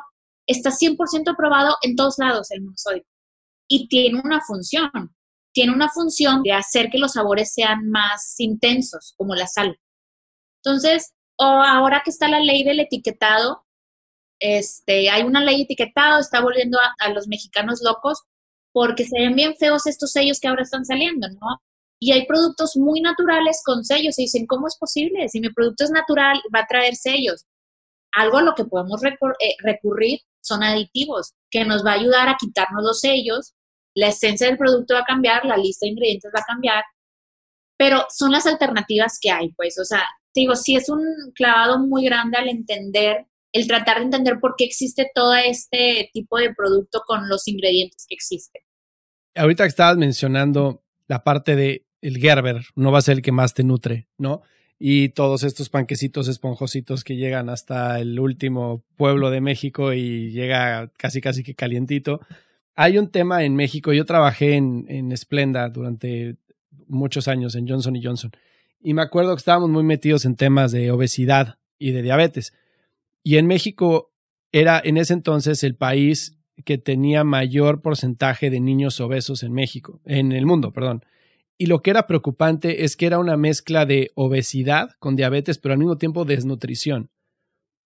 Está 0.46 0.70
100% 0.70 1.36
probado 1.36 1.76
en 1.82 1.96
todos 1.96 2.18
lados 2.18 2.50
el 2.50 2.62
monosódico. 2.62 3.08
Y 3.68 3.88
tiene 3.88 4.20
una 4.20 4.40
función. 4.40 4.90
Tiene 5.52 5.72
una 5.72 5.88
función 5.88 6.42
de 6.42 6.52
hacer 6.52 6.90
que 6.90 6.98
los 6.98 7.12
sabores 7.12 7.52
sean 7.52 7.88
más 7.90 8.34
intensos, 8.38 9.14
como 9.16 9.34
la 9.34 9.46
sal. 9.46 9.78
Entonces, 10.62 11.14
ahora 11.38 12.02
que 12.04 12.10
está 12.10 12.28
la 12.28 12.40
ley 12.40 12.64
del 12.64 12.80
etiquetado, 12.80 13.64
este, 14.40 15.08
hay 15.10 15.22
una 15.22 15.42
ley 15.42 15.58
de 15.58 15.62
etiquetado, 15.62 16.20
está 16.20 16.40
volviendo 16.40 16.78
a, 16.98 17.08
los 17.10 17.26
mexicanos 17.26 17.80
locos 17.82 18.22
porque 18.72 19.04
se 19.04 19.18
ven 19.18 19.34
bien 19.34 19.54
feos 19.56 19.86
estos 19.86 20.12
sellos 20.12 20.38
que 20.38 20.48
ahora 20.48 20.62
están 20.62 20.84
saliendo, 20.84 21.28
¿no? 21.28 21.62
Y 21.98 22.12
hay 22.12 22.26
productos 22.26 22.76
muy 22.76 23.00
naturales 23.00 23.62
con 23.64 23.84
sellos 23.84 24.18
y 24.18 24.22
dicen, 24.22 24.46
¿cómo 24.46 24.66
es 24.66 24.76
posible? 24.76 25.28
Si 25.30 25.40
mi 25.40 25.50
producto 25.50 25.84
es 25.84 25.90
natural, 25.90 26.42
va 26.54 26.60
a 26.60 26.66
traer 26.66 26.94
sellos. 26.94 27.46
Algo 28.12 28.38
a 28.38 28.42
lo 28.42 28.54
que 28.54 28.64
podemos 28.64 29.02
eh, 29.04 29.56
recurrir 29.62 30.20
son 30.40 30.62
aditivos, 30.62 31.34
que 31.50 31.64
nos 31.64 31.84
va 31.84 31.92
a 31.92 31.94
ayudar 31.94 32.28
a 32.28 32.36
quitarnos 32.38 32.82
los 32.82 33.00
sellos, 33.00 33.54
la 33.94 34.08
esencia 34.08 34.46
del 34.46 34.58
producto 34.58 34.94
va 34.94 35.00
a 35.00 35.04
cambiar, 35.04 35.44
la 35.44 35.56
lista 35.56 35.86
de 35.86 35.92
ingredientes 35.92 36.30
va 36.34 36.40
a 36.40 36.46
cambiar, 36.46 36.84
pero 37.78 38.06
son 38.10 38.32
las 38.32 38.46
alternativas 38.46 39.18
que 39.20 39.30
hay, 39.30 39.52
pues, 39.52 39.78
o 39.78 39.84
sea, 39.84 40.02
digo, 40.34 40.54
sí 40.54 40.76
es 40.76 40.88
un 40.88 41.02
clavado 41.34 41.78
muy 41.78 42.04
grande 42.04 42.36
al 42.36 42.48
entender, 42.48 43.26
el 43.52 43.66
tratar 43.66 43.98
de 43.98 44.04
entender 44.04 44.38
por 44.38 44.54
qué 44.56 44.64
existe 44.64 45.10
todo 45.14 45.34
este 45.34 46.10
tipo 46.12 46.38
de 46.38 46.54
producto 46.54 47.02
con 47.06 47.28
los 47.28 47.48
ingredientes 47.48 48.06
que 48.06 48.14
existen. 48.14 48.62
Ahorita 49.34 49.64
que 49.64 49.68
estabas 49.68 49.96
mencionando 49.96 50.84
la 51.08 51.24
parte 51.24 51.56
de 51.56 51.86
el 52.02 52.18
Gerber, 52.18 52.62
no 52.74 52.92
va 52.92 52.98
a 52.98 53.02
ser 53.02 53.16
el 53.16 53.22
que 53.22 53.32
más 53.32 53.54
te 53.54 53.64
nutre, 53.64 54.08
¿no? 54.18 54.42
Y 54.78 55.10
todos 55.10 55.42
estos 55.42 55.70
panquecitos 55.70 56.28
esponjositos 56.28 57.02
que 57.02 57.16
llegan 57.16 57.48
hasta 57.48 57.98
el 57.98 58.20
último 58.20 58.84
pueblo 58.96 59.30
de 59.30 59.40
México 59.40 59.92
y 59.94 60.30
llega 60.30 60.90
casi 60.98 61.20
casi 61.20 61.42
que 61.42 61.54
calientito. 61.54 62.20
Hay 62.74 62.98
un 62.98 63.10
tema 63.10 63.44
en 63.44 63.56
México, 63.56 63.92
yo 63.92 64.04
trabajé 64.04 64.56
en, 64.56 64.84
en 64.88 65.16
Splenda 65.16 65.68
durante 65.70 66.36
muchos 66.88 67.26
años 67.26 67.54
en 67.54 67.66
Johnson 67.66 67.98
Johnson 68.02 68.32
y 68.86 68.94
me 68.94 69.02
acuerdo 69.02 69.34
que 69.34 69.40
estábamos 69.40 69.70
muy 69.70 69.82
metidos 69.82 70.24
en 70.24 70.36
temas 70.36 70.72
de 70.72 70.90
obesidad 70.90 71.58
y 71.78 71.90
de 71.90 72.02
diabetes. 72.02 72.52
Y 73.22 73.36
en 73.36 73.46
México 73.48 74.12
era 74.52 74.80
en 74.82 74.96
ese 74.96 75.12
entonces 75.12 75.64
el 75.64 75.74
país 75.74 76.38
que 76.64 76.78
tenía 76.78 77.24
mayor 77.24 77.82
porcentaje 77.82 78.48
de 78.48 78.60
niños 78.60 79.00
obesos 79.00 79.42
en 79.42 79.52
México, 79.52 80.00
en 80.04 80.30
el 80.30 80.46
mundo, 80.46 80.72
perdón. 80.72 81.04
Y 81.58 81.66
lo 81.66 81.80
que 81.80 81.90
era 81.90 82.06
preocupante 82.06 82.84
es 82.84 82.96
que 82.96 83.06
era 83.06 83.18
una 83.18 83.36
mezcla 83.36 83.86
de 83.86 84.10
obesidad 84.14 84.90
con 84.98 85.16
diabetes, 85.16 85.58
pero 85.58 85.72
al 85.72 85.78
mismo 85.78 85.96
tiempo 85.96 86.24
desnutrición. 86.24 87.10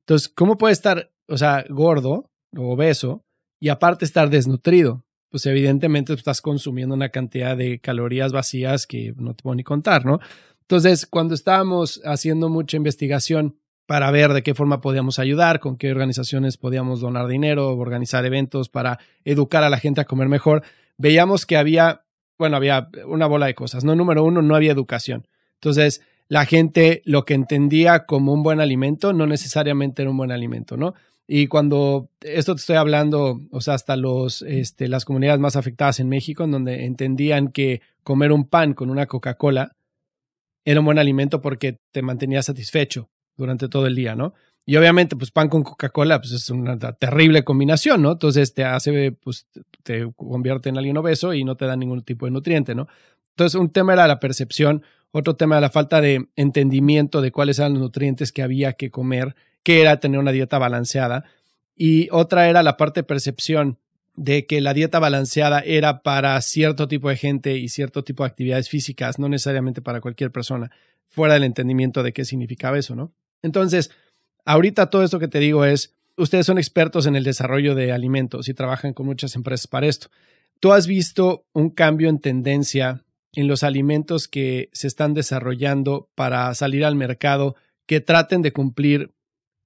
Entonces, 0.07 0.29
¿cómo 0.29 0.59
puede 0.59 0.73
estar, 0.73 1.13
o 1.29 1.39
sea, 1.39 1.65
gordo 1.69 2.31
o 2.57 2.73
obeso 2.73 3.25
y 3.61 3.69
aparte 3.69 4.05
estar 4.05 4.29
desnutrido? 4.29 5.05
Pues 5.31 5.47
evidentemente 5.47 6.13
estás 6.13 6.41
consumiendo 6.41 6.95
una 6.97 7.11
cantidad 7.11 7.57
de 7.57 7.79
calorías 7.79 8.33
vacías 8.33 8.87
que 8.87 9.15
no 9.17 9.35
te 9.35 9.43
puedo 9.45 9.55
ni 9.55 9.63
contar, 9.63 10.05
¿no? 10.05 10.19
Entonces, 10.63 11.07
cuando 11.07 11.35
estábamos 11.35 12.01
haciendo 12.05 12.49
mucha 12.49 12.77
investigación 12.77 13.57
para 13.87 14.13
ver 14.13 14.33
de 14.33 14.45
qué 14.45 14.55
forma 14.55 14.81
podíamos 14.81 15.19
ayudar, 15.19 15.59
con 15.59 15.77
qué 15.77 15.91
organizaciones 15.91 16.57
podíamos 16.57 17.01
donar 17.01 17.27
dinero, 17.27 17.77
organizar 17.77 18.25
eventos 18.25 18.69
para 18.69 19.01
educar 19.25 19.65
a 19.65 19.69
la 19.69 19.79
gente 19.79 20.01
a 20.01 20.05
comer 20.05 20.29
mejor, 20.29 20.63
veíamos 20.97 21.45
que 21.45 21.57
había, 21.57 22.05
bueno, 22.41 22.57
había 22.57 22.89
una 23.07 23.27
bola 23.27 23.45
de 23.45 23.55
cosas. 23.55 23.85
No, 23.85 23.95
número 23.95 24.25
uno, 24.25 24.41
no 24.41 24.57
había 24.57 24.73
educación. 24.73 25.29
Entonces, 25.57 26.01
la 26.27 26.47
gente 26.47 27.03
lo 27.05 27.27
que 27.27 27.35
entendía 27.35 28.07
como 28.07 28.33
un 28.33 28.43
buen 28.43 28.61
alimento 28.61 29.13
no 29.13 29.27
necesariamente 29.27 30.01
era 30.01 30.11
un 30.11 30.17
buen 30.17 30.33
alimento, 30.33 30.79
¿no? 30.79 30.95
Y 31.29 31.49
cuando 31.49 32.09
esto 32.23 32.55
te 32.55 32.61
estoy 32.61 32.77
hablando, 32.77 33.43
o 33.51 33.61
sea, 33.61 33.75
hasta 33.75 33.95
los, 33.95 34.41
este, 34.41 34.89
las 34.89 35.05
comunidades 35.05 35.39
más 35.39 35.55
afectadas 35.55 36.01
en 36.01 36.09
México, 36.09 36.45
en 36.45 36.53
donde 36.53 36.87
entendían 36.87 37.49
que 37.49 37.83
comer 38.03 38.33
un 38.33 38.47
pan 38.49 38.73
con 38.73 38.89
una 38.89 39.05
Coca-Cola 39.05 39.77
era 40.65 40.81
un 40.81 40.87
buen 40.87 40.99
alimento 40.99 41.43
porque 41.43 41.79
te 41.93 42.01
mantenía 42.01 42.43
satisfecho 42.43 43.11
durante 43.37 43.69
todo 43.69 43.87
el 43.87 43.95
día, 43.95 44.17
¿no? 44.17 44.33
Y 44.65 44.77
obviamente, 44.77 45.15
pues 45.15 45.31
pan 45.31 45.51
con 45.51 45.63
Coca-Cola, 45.63 46.21
pues 46.21 46.33
es 46.33 46.49
una 46.49 46.79
terrible 46.79 47.45
combinación, 47.45 48.01
¿no? 48.01 48.13
Entonces 48.13 48.55
te 48.55 48.65
hace, 48.65 49.13
pues 49.13 49.47
te 49.83 50.11
convierte 50.17 50.69
en 50.69 50.79
alguien 50.79 50.97
obeso 50.97 51.35
y 51.35 51.45
no 51.45 51.57
te 51.57 51.67
da 51.67 51.77
ningún 51.77 52.03
tipo 52.03 52.27
de 52.27 52.33
nutriente, 52.33 52.75
¿no? 52.75 52.89
Entonces, 53.31 53.59
un 53.59 53.71
tema 53.71 53.93
era 53.95 54.07
la 54.07 54.21
percepción, 54.21 54.83
otro 55.13 55.37
tema 55.37 55.57
era 55.57 55.63
la 55.63 55.71
falta 55.71 56.01
de 56.01 56.29
entendimiento 56.37 57.21
de 57.21 57.33
cuáles 57.33 57.59
eran 57.59 57.73
los 57.73 57.83
nutrientes 57.83 58.33
que 58.33 58.43
había 58.43 58.75
que 58.75 58.91
comer, 58.91 59.35
que 59.63 59.81
era 59.81 59.99
tener 60.01 60.21
una 60.21 60.33
dieta 60.33 60.59
balanceada. 60.59 61.25
Y 61.75 62.09
otra 62.13 62.49
era 62.49 62.63
la 62.63 62.77
parte 62.77 63.01
de 63.01 63.05
percepción 63.05 63.79
de 64.15 64.47
que 64.47 64.61
la 64.61 64.75
dieta 64.75 64.99
balanceada 64.99 65.61
era 65.61 66.03
para 66.03 66.41
cierto 66.43 66.89
tipo 66.89 67.09
de 67.09 67.17
gente 67.17 67.57
y 67.57 67.69
cierto 67.69 68.05
tipo 68.05 68.23
de 68.23 68.29
actividades 68.29 68.69
físicas, 68.69 69.19
no 69.19 69.29
necesariamente 69.29 69.81
para 69.81 70.01
cualquier 70.01 70.31
persona, 70.31 70.71
fuera 71.07 71.35
del 71.35 71.45
entendimiento 71.45 72.03
de 72.03 72.13
qué 72.13 72.25
significaba 72.25 72.79
eso, 72.79 72.95
¿no? 72.95 73.13
Entonces, 73.43 73.91
ahorita 74.45 74.91
todo 74.91 75.03
esto 75.03 75.19
que 75.19 75.29
te 75.29 75.39
digo 75.39 75.65
es, 75.65 75.95
ustedes 76.17 76.47
son 76.47 76.59
expertos 76.59 77.07
en 77.07 77.17
el 77.17 77.25
desarrollo 77.25 77.75
de 77.75 77.93
alimentos 77.93 78.49
y 78.49 78.55
trabajan 78.55 78.93
con 78.93 79.07
muchas 79.07 79.35
empresas 79.37 79.67
para 79.67 79.87
esto. 79.87 80.09
¿Tú 80.61 80.73
has 80.73 80.87
visto 80.87 81.45
un 81.53 81.71
cambio 81.71 82.09
en 82.09 82.21
tendencia 82.21 83.05
en 83.33 83.49
los 83.49 83.63
alimentos 83.63 84.29
que 84.29 84.69
se 84.73 84.87
están 84.87 85.15
desarrollando 85.15 86.11
para 86.15 86.53
salir 86.55 86.85
al 86.85 86.97
mercado 86.97 87.57
que 87.87 88.01
traten 88.01 88.43
de 88.43 88.53
cumplir 88.53 89.15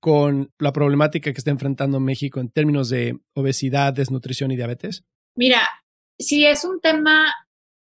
con 0.01 0.53
la 0.59 0.73
problemática 0.73 1.33
que 1.33 1.39
está 1.39 1.51
enfrentando 1.51 1.99
México 1.99 2.41
en 2.41 2.51
términos 2.51 2.91
de 2.91 3.19
obesidad, 3.35 3.93
desnutrición 3.93 4.51
y 4.51 4.57
diabetes? 4.57 5.05
Mira, 5.35 5.67
si 6.19 6.45
es 6.45 6.65
un 6.65 6.81
tema 6.81 7.33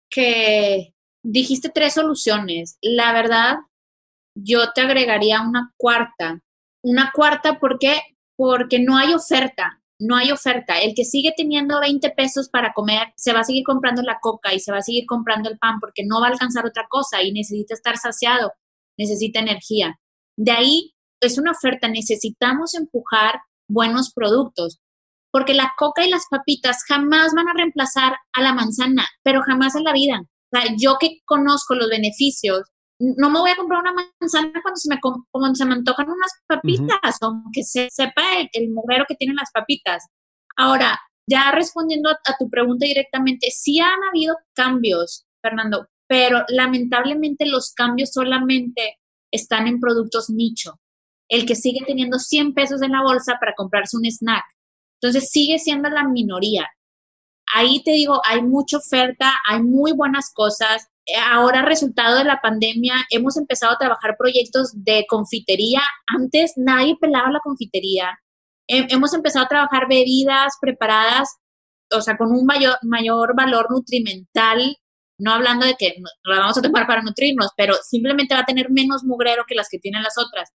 que 0.08 0.94
dijiste 1.22 1.70
tres 1.70 1.94
soluciones. 1.94 2.78
La 2.82 3.12
verdad, 3.12 3.56
yo 4.34 4.72
te 4.72 4.82
agregaría 4.82 5.40
una 5.40 5.72
cuarta. 5.76 6.40
Una 6.82 7.12
cuarta, 7.14 7.58
¿por 7.58 7.78
qué? 7.78 8.00
Porque 8.36 8.80
no 8.80 8.96
hay 8.96 9.12
oferta, 9.12 9.82
no 9.98 10.16
hay 10.16 10.30
oferta. 10.30 10.80
El 10.80 10.94
que 10.94 11.04
sigue 11.04 11.32
teniendo 11.36 11.80
20 11.80 12.10
pesos 12.10 12.48
para 12.48 12.72
comer, 12.72 13.12
se 13.16 13.32
va 13.32 13.40
a 13.40 13.44
seguir 13.44 13.64
comprando 13.64 14.02
la 14.02 14.18
coca 14.20 14.52
y 14.52 14.60
se 14.60 14.72
va 14.72 14.78
a 14.78 14.82
seguir 14.82 15.04
comprando 15.06 15.48
el 15.48 15.58
pan 15.58 15.78
porque 15.80 16.04
no 16.04 16.20
va 16.20 16.26
a 16.26 16.30
alcanzar 16.30 16.66
otra 16.66 16.86
cosa 16.88 17.22
y 17.22 17.32
necesita 17.32 17.74
estar 17.74 17.96
saciado, 17.96 18.52
necesita 18.98 19.40
energía. 19.40 19.98
De 20.36 20.52
ahí 20.52 20.94
es 21.20 21.38
una 21.38 21.52
oferta, 21.52 21.88
necesitamos 21.88 22.74
empujar 22.74 23.40
buenos 23.68 24.12
productos, 24.12 24.80
porque 25.30 25.54
la 25.54 25.72
coca 25.78 26.04
y 26.04 26.10
las 26.10 26.26
papitas 26.30 26.84
jamás 26.86 27.32
van 27.34 27.48
a 27.48 27.54
reemplazar 27.54 28.16
a 28.32 28.42
la 28.42 28.54
manzana, 28.54 29.06
pero 29.22 29.42
jamás 29.42 29.74
en 29.76 29.84
la 29.84 29.92
vida. 29.92 30.20
O 30.20 30.58
sea, 30.58 30.74
yo 30.78 30.96
que 31.00 31.20
conozco 31.24 31.74
los 31.74 31.88
beneficios, 31.88 32.71
no 33.16 33.30
me 33.30 33.40
voy 33.40 33.50
a 33.50 33.56
comprar 33.56 33.80
una 33.80 33.92
manzana 33.92 34.52
cuando 34.62 34.76
se 34.76 34.88
me, 34.88 35.00
cuando 35.00 35.54
se 35.54 35.64
me 35.64 35.74
antojan 35.74 36.08
unas 36.08 36.32
papitas, 36.46 37.18
aunque 37.20 37.62
se 37.62 37.88
sepa 37.90 38.22
el, 38.38 38.48
el 38.52 38.70
que 39.08 39.14
tienen 39.16 39.36
las 39.36 39.50
papitas. 39.52 40.06
Ahora, 40.56 41.00
ya 41.28 41.50
respondiendo 41.52 42.10
a, 42.10 42.12
a 42.12 42.36
tu 42.38 42.48
pregunta 42.48 42.86
directamente, 42.86 43.50
sí 43.50 43.80
han 43.80 44.02
habido 44.08 44.36
cambios, 44.54 45.26
Fernando, 45.40 45.88
pero 46.06 46.44
lamentablemente 46.48 47.46
los 47.46 47.72
cambios 47.72 48.10
solamente 48.12 48.98
están 49.30 49.66
en 49.66 49.80
productos 49.80 50.30
nicho 50.30 50.78
el 51.32 51.46
que 51.46 51.54
sigue 51.54 51.80
teniendo 51.86 52.18
100 52.18 52.52
pesos 52.52 52.82
en 52.82 52.92
la 52.92 53.00
bolsa 53.02 53.38
para 53.40 53.54
comprarse 53.54 53.96
un 53.96 54.04
snack. 54.04 54.44
Entonces 55.00 55.30
sigue 55.30 55.58
siendo 55.58 55.88
la 55.88 56.04
minoría. 56.04 56.68
Ahí 57.54 57.82
te 57.84 57.92
digo, 57.92 58.20
hay 58.24 58.42
mucha 58.42 58.78
oferta, 58.78 59.32
hay 59.48 59.62
muy 59.62 59.92
buenas 59.92 60.32
cosas. 60.34 60.88
Ahora, 61.30 61.62
resultado 61.62 62.18
de 62.18 62.24
la 62.24 62.40
pandemia, 62.40 62.94
hemos 63.10 63.36
empezado 63.36 63.72
a 63.72 63.78
trabajar 63.78 64.16
proyectos 64.18 64.72
de 64.74 65.04
confitería. 65.08 65.82
Antes 66.06 66.52
nadie 66.56 66.96
pelaba 67.00 67.30
la 67.30 67.40
confitería. 67.40 68.18
Hemos 68.66 69.12
empezado 69.12 69.44
a 69.44 69.48
trabajar 69.48 69.88
bebidas 69.88 70.54
preparadas, 70.60 71.36
o 71.90 72.00
sea, 72.00 72.16
con 72.16 72.32
un 72.32 72.46
mayor, 72.46 73.36
valor 73.36 73.66
nutrimental, 73.70 74.76
no 75.18 75.32
hablando 75.32 75.66
de 75.66 75.74
que 75.74 75.94
la 76.24 76.38
vamos 76.38 76.56
a 76.56 76.62
tomar 76.62 76.86
para 76.86 77.02
nutrirnos, 77.02 77.50
pero 77.56 77.74
simplemente 77.82 78.34
va 78.34 78.40
a 78.40 78.46
tener 78.46 78.70
menos 78.70 79.04
mugrero 79.04 79.44
que 79.46 79.54
las 79.54 79.68
que 79.68 79.78
tienen 79.78 80.02
las 80.02 80.16
otras 80.16 80.50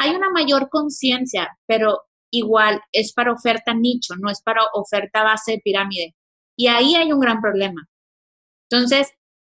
hay 0.00 0.14
una 0.16 0.30
mayor 0.30 0.70
conciencia, 0.70 1.58
pero 1.66 2.04
igual 2.30 2.80
es 2.90 3.12
para 3.12 3.32
oferta 3.32 3.74
nicho, 3.74 4.14
no 4.18 4.30
es 4.30 4.40
para 4.42 4.62
oferta 4.72 5.22
base 5.22 5.52
de 5.52 5.60
pirámide. 5.62 6.14
Y 6.60 6.66
ahí 6.66 6.94
hay 6.94 7.10
un 7.10 7.20
gran 7.20 7.40
problema. 7.40 7.88
Entonces, 8.70 9.08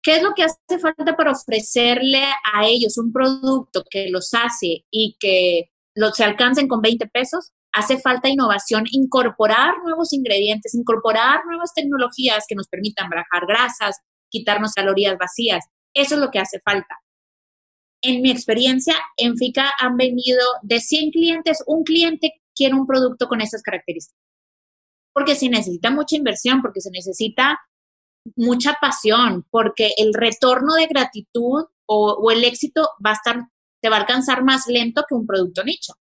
¿qué 0.02 0.16
es 0.16 0.22
lo 0.22 0.34
que 0.34 0.42
hace 0.42 0.78
falta 0.78 1.16
para 1.16 1.32
ofrecerle 1.32 2.22
a 2.52 2.66
ellos 2.66 2.98
un 2.98 3.10
producto 3.10 3.84
que 3.88 4.10
los 4.10 4.34
hace 4.34 4.84
y 4.90 5.16
que 5.18 5.70
se 6.12 6.24
alcancen 6.24 6.68
con 6.68 6.82
20 6.82 7.06
pesos? 7.06 7.52
Hace 7.72 7.98
falta 7.98 8.28
innovación, 8.28 8.84
incorporar 8.90 9.78
nuevos 9.82 10.12
ingredientes, 10.12 10.74
incorporar 10.74 11.40
nuevas 11.46 11.72
tecnologías 11.72 12.44
que 12.46 12.54
nos 12.54 12.68
permitan 12.68 13.08
bajar 13.08 13.46
grasas, 13.48 13.96
quitarnos 14.28 14.74
calorías 14.74 15.16
vacías. 15.16 15.64
Eso 15.94 16.16
es 16.16 16.20
lo 16.20 16.30
que 16.30 16.40
hace 16.40 16.60
falta. 16.60 16.98
en 18.02 18.20
mi 18.20 18.30
experiencia, 18.30 18.94
en 19.16 19.38
FICA 19.38 19.72
han 19.78 19.96
venido 19.96 20.42
de 20.62 20.80
100 20.80 21.12
clientes, 21.12 21.64
un 21.66 21.82
cliente 21.82 22.42
quiere 22.54 22.74
un 22.74 22.86
producto 22.86 23.26
con 23.26 23.40
estas 23.40 23.62
características. 23.62 24.29
Porque 25.12 25.35
se 25.35 25.49
necesita 25.49 25.90
mucha 25.90 26.16
inversión, 26.16 26.62
porque 26.62 26.81
se 26.81 26.90
necesita 26.90 27.59
mucha 28.37 28.77
pasión, 28.81 29.46
porque 29.51 29.90
el 29.96 30.12
retorno 30.14 30.75
de 30.75 30.87
gratitud 30.87 31.64
o, 31.87 32.31
el 32.31 32.44
éxito 32.44 32.88
va 33.05 33.11
a 33.11 33.14
estar, 33.14 33.49
te 33.81 33.88
va 33.88 33.96
a 33.96 34.01
alcanzar 34.01 34.44
más 34.44 34.66
lento 34.68 35.05
que 35.09 35.14
un 35.14 35.27
producto 35.27 35.64
nicho. 35.64 35.94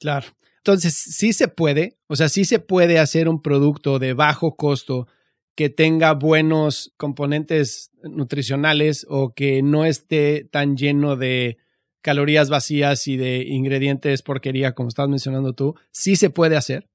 Claro. 0.00 0.26
Entonces, 0.58 0.94
sí 0.94 1.32
se 1.32 1.46
puede, 1.46 1.98
o 2.08 2.16
sea, 2.16 2.28
sí 2.28 2.44
se 2.44 2.58
puede 2.58 2.98
hacer 2.98 3.28
un 3.28 3.40
producto 3.40 4.00
de 4.00 4.14
bajo 4.14 4.56
costo 4.56 5.06
que 5.54 5.70
tenga 5.70 6.12
buenos 6.12 6.92
componentes 6.96 7.92
nutricionales 8.02 9.06
o 9.08 9.32
que 9.32 9.62
no 9.62 9.84
esté 9.84 10.44
tan 10.50 10.76
lleno 10.76 11.16
de 11.16 11.58
calorías 12.02 12.50
vacías 12.50 13.06
y 13.08 13.16
de 13.16 13.44
ingredientes 13.46 14.22
porquería 14.22 14.74
como 14.74 14.88
estabas 14.88 15.10
mencionando 15.10 15.54
tú, 15.54 15.74
sí 15.92 16.16
se 16.16 16.30
puede 16.30 16.56
hacer. 16.56 16.88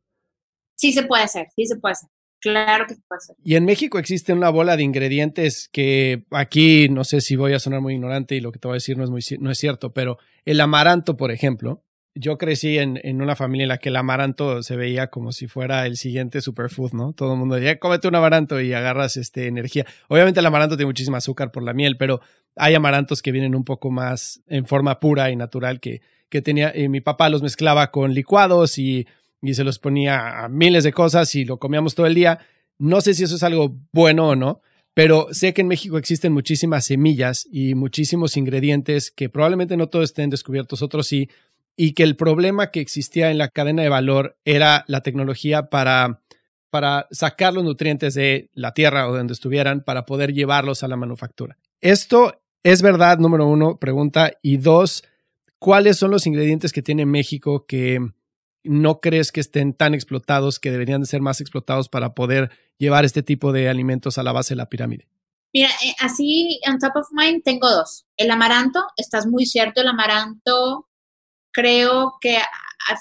Sí 0.81 0.93
se 0.93 1.03
puede 1.03 1.21
hacer, 1.21 1.45
sí 1.55 1.67
se 1.67 1.75
puede 1.75 1.91
hacer. 1.91 2.09
Claro 2.39 2.87
que 2.87 2.95
se 2.95 3.01
puede 3.07 3.17
hacer. 3.19 3.35
Y 3.43 3.55
en 3.55 3.65
México 3.65 3.99
existe 3.99 4.33
una 4.33 4.49
bola 4.49 4.75
de 4.75 4.81
ingredientes 4.81 5.69
que 5.71 6.25
aquí 6.31 6.89
no 6.89 7.03
sé 7.03 7.21
si 7.21 7.35
voy 7.35 7.53
a 7.53 7.59
sonar 7.59 7.81
muy 7.81 7.93
ignorante 7.93 8.35
y 8.35 8.39
lo 8.39 8.51
que 8.51 8.57
te 8.57 8.67
voy 8.67 8.73
a 8.73 8.81
decir 8.81 8.97
no 8.97 9.03
es, 9.03 9.11
muy, 9.11 9.21
no 9.39 9.51
es 9.51 9.59
cierto, 9.59 9.93
pero 9.93 10.17
el 10.43 10.59
amaranto, 10.59 11.17
por 11.17 11.29
ejemplo, 11.29 11.83
yo 12.15 12.39
crecí 12.39 12.79
en, 12.79 12.99
en, 13.03 13.21
una 13.21 13.35
familia 13.35 13.65
en 13.65 13.69
la 13.69 13.77
que 13.77 13.89
el 13.89 13.95
amaranto 13.95 14.63
se 14.63 14.75
veía 14.75 15.11
como 15.11 15.31
si 15.31 15.45
fuera 15.45 15.85
el 15.85 15.97
siguiente 15.97 16.41
superfood, 16.41 16.93
¿no? 16.93 17.13
Todo 17.13 17.33
el 17.33 17.39
mundo 17.39 17.55
decía, 17.55 17.77
cómete 17.77 18.07
un 18.07 18.15
amaranto 18.15 18.59
y 18.59 18.73
agarras 18.73 19.17
este, 19.17 19.45
energía. 19.45 19.85
Obviamente 20.07 20.39
el 20.39 20.45
amaranto 20.47 20.77
tiene 20.77 20.87
muchísimo 20.87 21.15
azúcar 21.15 21.51
por 21.51 21.61
la 21.61 21.73
miel, 21.73 21.95
pero 21.95 22.21
hay 22.55 22.73
amarantos 22.73 23.21
que 23.21 23.31
vienen 23.31 23.53
un 23.53 23.65
poco 23.65 23.91
más 23.91 24.41
en 24.47 24.65
forma 24.65 24.99
pura 24.99 25.29
y 25.29 25.35
natural 25.35 25.79
que, 25.79 26.01
que 26.27 26.41
tenía, 26.41 26.73
mi 26.89 27.01
papá 27.01 27.29
los 27.29 27.43
mezclaba 27.43 27.91
con 27.91 28.15
licuados 28.15 28.79
y, 28.79 29.05
y 29.41 29.53
se 29.53 29.63
los 29.63 29.79
ponía 29.79 30.43
a 30.43 30.49
miles 30.49 30.83
de 30.83 30.93
cosas 30.93 31.33
y 31.35 31.45
lo 31.45 31.57
comíamos 31.57 31.95
todo 31.95 32.05
el 32.05 32.15
día. 32.15 32.39
No 32.77 33.01
sé 33.01 33.13
si 33.13 33.23
eso 33.23 33.35
es 33.35 33.43
algo 33.43 33.75
bueno 33.91 34.29
o 34.29 34.35
no, 34.35 34.61
pero 34.93 35.27
sé 35.31 35.53
que 35.53 35.61
en 35.61 35.67
México 35.67 35.97
existen 35.97 36.33
muchísimas 36.33 36.85
semillas 36.85 37.47
y 37.51 37.75
muchísimos 37.75 38.37
ingredientes 38.37 39.11
que 39.11 39.29
probablemente 39.29 39.77
no 39.77 39.87
todos 39.87 40.05
estén 40.05 40.29
descubiertos, 40.29 40.81
otros 40.81 41.07
sí, 41.07 41.29
y 41.75 41.93
que 41.93 42.03
el 42.03 42.15
problema 42.15 42.71
que 42.71 42.81
existía 42.81 43.31
en 43.31 43.37
la 43.37 43.47
cadena 43.47 43.81
de 43.81 43.89
valor 43.89 44.37
era 44.45 44.83
la 44.87 45.01
tecnología 45.01 45.69
para, 45.69 46.21
para 46.69 47.07
sacar 47.11 47.53
los 47.53 47.63
nutrientes 47.63 48.13
de 48.13 48.49
la 48.53 48.73
tierra 48.73 49.07
o 49.07 49.13
de 49.13 49.19
donde 49.19 49.33
estuvieran 49.33 49.81
para 49.83 50.05
poder 50.05 50.33
llevarlos 50.33 50.83
a 50.83 50.87
la 50.87 50.97
manufactura. 50.97 51.57
Esto 51.79 52.41
es 52.63 52.81
verdad, 52.81 53.17
número 53.17 53.47
uno, 53.47 53.77
pregunta. 53.77 54.33
Y 54.41 54.57
dos, 54.57 55.03
¿cuáles 55.57 55.97
son 55.97 56.11
los 56.11 56.27
ingredientes 56.27 56.73
que 56.73 56.81
tiene 56.81 57.05
México 57.05 57.65
que 57.65 57.99
no 58.63 58.99
crees 58.99 59.31
que 59.31 59.39
estén 59.39 59.73
tan 59.73 59.93
explotados, 59.93 60.59
que 60.59 60.71
deberían 60.71 61.01
de 61.01 61.07
ser 61.07 61.21
más 61.21 61.41
explotados 61.41 61.89
para 61.89 62.13
poder 62.13 62.51
llevar 62.77 63.05
este 63.05 63.23
tipo 63.23 63.51
de 63.51 63.69
alimentos 63.69 64.17
a 64.17 64.23
la 64.23 64.31
base 64.31 64.53
de 64.53 64.57
la 64.57 64.69
pirámide? 64.69 65.07
Mira, 65.53 65.69
eh, 65.83 65.93
así, 65.99 66.59
on 66.67 66.79
top 66.79 66.95
of 66.95 67.07
mind, 67.11 67.43
tengo 67.43 67.69
dos. 67.69 68.05
El 68.17 68.31
amaranto, 68.31 68.83
estás 68.95 69.27
muy 69.27 69.45
cierto, 69.45 69.81
el 69.81 69.87
amaranto 69.87 70.87
creo 71.53 72.13
que 72.21 72.37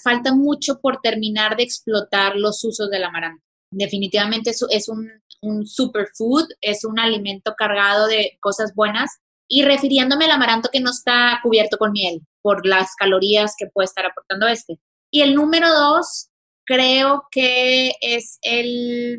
falta 0.03 0.35
mucho 0.35 0.81
por 0.81 1.01
terminar 1.01 1.57
de 1.57 1.63
explotar 1.63 2.37
los 2.37 2.63
usos 2.65 2.91
del 2.91 3.05
amaranto. 3.05 3.43
Definitivamente 3.73 4.51
es, 4.51 4.89
un, 4.89 5.09
un 5.43 5.67
superfood, 5.67 6.49
es 6.61 6.85
un 6.85 6.99
alimento 6.99 7.55
cargado 7.57 8.09
de 8.09 8.37
cosas 8.41 8.75
buenas. 8.75 9.19
Y 9.53 9.65
refiriéndome 9.65 10.27
al 10.27 10.31
amaranto 10.33 10.69
que 10.73 10.81
no 10.81 10.91
está 10.91 11.41
cubierto 11.43 11.77
con 11.77 11.91
miel, 11.91 12.21
por 12.41 12.65
las 12.67 12.95
calorías 12.95 13.55
que 13.59 13.67
puede 13.67 13.87
estar 13.87 14.07
aportando 14.07 14.47
este. 14.47 14.79
Y 15.11 15.23
el 15.23 15.35
número 15.35 15.69
dos, 15.69 16.31
creo 16.65 17.25
que 17.31 17.93
es 18.01 18.39
el... 18.43 19.19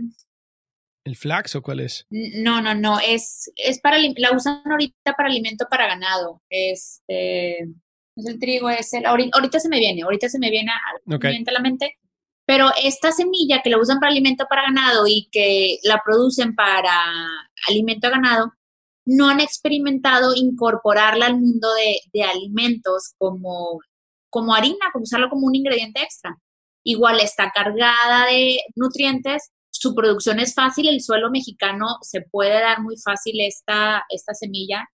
¿El 1.03 1.15
flax 1.15 1.55
o 1.55 1.61
cuál 1.61 1.79
es? 1.79 2.05
No, 2.09 2.61
no, 2.61 2.75
no, 2.75 2.99
es, 2.99 3.51
es 3.55 3.79
para, 3.81 3.97
la 4.17 4.31
usan 4.35 4.61
ahorita 4.65 5.13
para 5.17 5.29
alimento 5.29 5.65
para 5.69 5.87
ganado. 5.87 6.41
Este, 6.49 7.63
es 8.15 8.25
el 8.27 8.39
trigo, 8.39 8.69
es 8.69 8.93
el, 8.93 9.05
ahorita, 9.05 9.59
se 9.59 9.67
me 9.67 9.79
viene, 9.79 10.03
ahorita 10.03 10.29
se 10.29 10.39
me 10.39 10.51
viene 10.51 10.71
a, 10.71 11.15
a 11.15 11.51
la 11.51 11.59
mente, 11.59 11.97
pero 12.45 12.69
esta 12.83 13.11
semilla 13.11 13.61
que 13.63 13.69
la 13.69 13.79
usan 13.79 13.99
para 13.99 14.11
alimento 14.11 14.45
para 14.49 14.63
ganado 14.63 15.07
y 15.07 15.29
que 15.31 15.79
la 15.83 16.01
producen 16.05 16.55
para 16.55 16.93
alimento 17.67 18.07
a 18.07 18.11
ganado, 18.11 18.51
no 19.05 19.29
han 19.29 19.39
experimentado 19.39 20.33
incorporarla 20.35 21.27
al 21.27 21.37
mundo 21.39 21.69
de, 21.73 22.23
alimentos 22.23 23.13
como, 23.17 23.79
como 24.31 24.55
harina, 24.55 24.89
como 24.91 25.03
usarlo 25.03 25.29
como 25.29 25.45
un 25.45 25.53
ingrediente 25.55 26.01
extra. 26.01 26.35
Igual 26.83 27.19
está 27.19 27.51
cargada 27.53 28.25
de 28.25 28.59
nutrientes, 28.75 29.51
su 29.69 29.93
producción 29.93 30.39
es 30.39 30.55
fácil, 30.55 30.89
el 30.89 31.01
suelo 31.01 31.29
mexicano 31.29 31.85
se 32.01 32.21
puede 32.21 32.59
dar 32.59 32.81
muy 32.81 32.95
fácil 32.97 33.39
esta, 33.41 34.03
esta 34.09 34.33
semilla. 34.33 34.89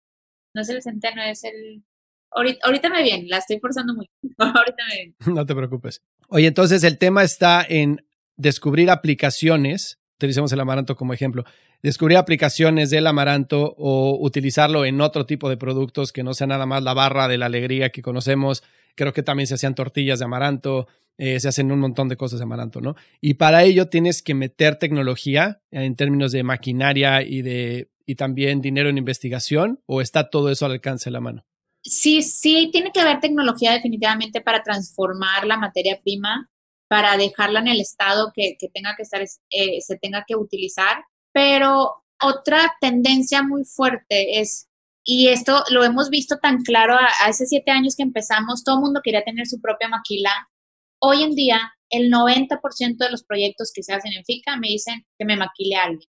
No 0.53 0.61
es 0.61 0.69
el 0.69 0.81
centeno, 0.81 1.21
es 1.23 1.45
el 1.45 1.83
Ahorita, 2.31 2.89
me 2.89 3.03
viene, 3.03 3.27
la 3.27 3.37
estoy 3.37 3.59
forzando 3.59 3.93
mucho. 3.93 4.11
ahorita 4.37 4.83
me 4.89 4.95
viene. 4.95 5.15
No 5.33 5.45
te 5.45 5.55
preocupes. 5.55 6.03
Oye, 6.29 6.47
entonces 6.47 6.83
el 6.83 6.97
tema 6.97 7.23
está 7.23 7.65
en 7.67 8.05
descubrir 8.35 8.91
aplicaciones, 8.91 9.99
utilicemos 10.17 10.51
el 10.51 10.59
amaranto 10.59 10.95
como 10.95 11.13
ejemplo, 11.13 11.45
descubrir 11.81 12.17
aplicaciones 12.17 12.89
del 12.89 13.07
amaranto 13.07 13.73
o 13.77 14.17
utilizarlo 14.19 14.85
en 14.85 15.01
otro 15.01 15.25
tipo 15.25 15.49
de 15.49 15.57
productos 15.57 16.11
que 16.11 16.23
no 16.23 16.33
sea 16.33 16.47
nada 16.47 16.65
más 16.65 16.83
la 16.83 16.93
barra 16.93 17.27
de 17.27 17.37
la 17.37 17.47
alegría 17.47 17.89
que 17.89 18.01
conocemos. 18.01 18.63
Creo 18.97 19.13
que 19.13 19.23
también 19.23 19.47
se 19.47 19.53
hacían 19.53 19.75
tortillas 19.75 20.19
de 20.19 20.25
amaranto, 20.25 20.87
eh, 21.17 21.39
se 21.39 21.47
hacen 21.47 21.71
un 21.71 21.79
montón 21.79 22.09
de 22.09 22.17
cosas 22.17 22.39
de 22.39 22.43
amaranto, 22.43 22.81
¿no? 22.81 22.95
Y 23.21 23.35
para 23.35 23.63
ello 23.63 23.87
tienes 23.87 24.21
que 24.21 24.33
meter 24.33 24.75
tecnología 24.75 25.61
en 25.71 25.95
términos 25.95 26.33
de 26.33 26.43
maquinaria 26.43 27.21
y 27.21 27.41
de 27.41 27.89
y 28.05 28.15
también 28.15 28.61
dinero 28.61 28.89
en 28.89 28.97
investigación 28.97 29.81
o 29.85 30.01
está 30.01 30.29
todo 30.29 30.49
eso 30.49 30.65
al 30.65 30.71
alcance 30.73 31.09
de 31.09 31.11
la 31.11 31.21
mano 31.21 31.45
sí, 31.87 32.21
sí, 32.21 32.69
tiene 32.71 32.91
que 32.91 32.99
haber 32.99 33.19
tecnología 33.19 33.71
definitivamente 33.71 34.41
para 34.41 34.63
transformar 34.63 35.45
la 35.45 35.57
materia 35.57 35.99
prima, 36.01 36.49
para 36.87 37.17
dejarla 37.17 37.59
en 37.59 37.67
el 37.67 37.81
estado 37.81 38.31
que, 38.33 38.57
tenga 38.73 38.95
que 38.95 39.03
estar, 39.03 39.21
eh, 39.21 39.81
se 39.81 39.97
tenga 39.97 40.23
que 40.27 40.35
utilizar. 40.35 41.03
Pero 41.33 42.03
otra 42.21 42.75
tendencia 42.81 43.43
muy 43.43 43.63
fuerte 43.63 44.39
es, 44.39 44.67
y 45.09 45.29
esto 45.29 45.63
lo 45.69 45.85
hemos 45.85 46.09
visto 46.09 46.37
tan 46.37 46.63
claro 46.63 46.97
hace 47.23 47.45
siete 47.45 47.71
años 47.71 47.95
que 47.95 48.03
empezamos, 48.03 48.65
todo 48.65 48.75
el 48.75 48.81
mundo 48.81 48.99
quería 49.01 49.23
tener 49.23 49.47
su 49.47 49.61
propia 49.61 49.87
maquila. 49.87 50.31
Hoy 50.99 51.23
en 51.23 51.33
día, 51.33 51.61
el 51.89 52.11
90% 52.11 52.97
de 52.97 53.09
los 53.09 53.23
proyectos 53.23 53.71
que 53.73 53.83
se 53.83 53.93
hacen 53.93 54.11
en 54.11 54.25
FICA 54.25 54.57
me 54.57 54.67
dicen 54.67 55.05
que 55.17 55.23
me 55.23 55.37
maquile 55.37 55.77
alguien. 55.77 56.09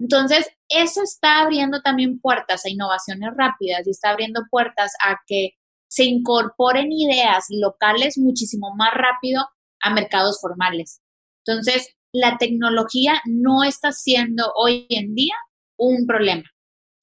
Entonces, 0.00 0.48
eso 0.70 1.02
está 1.02 1.42
abriendo 1.42 1.82
también 1.82 2.18
puertas 2.18 2.64
a 2.64 2.70
innovaciones 2.70 3.28
rápidas 3.36 3.86
y 3.86 3.90
está 3.90 4.10
abriendo 4.10 4.44
puertas 4.50 4.92
a 5.04 5.18
que 5.26 5.50
se 5.86 6.04
incorporen 6.04 6.90
ideas 6.90 7.44
locales 7.50 8.16
muchísimo 8.16 8.74
más 8.76 8.94
rápido 8.94 9.42
a 9.82 9.92
mercados 9.92 10.40
formales. 10.40 11.02
Entonces, 11.44 11.94
la 12.14 12.38
tecnología 12.38 13.20
no 13.26 13.62
está 13.62 13.92
siendo 13.92 14.52
hoy 14.56 14.86
en 14.88 15.14
día 15.14 15.34
un 15.76 16.06
problema. 16.06 16.44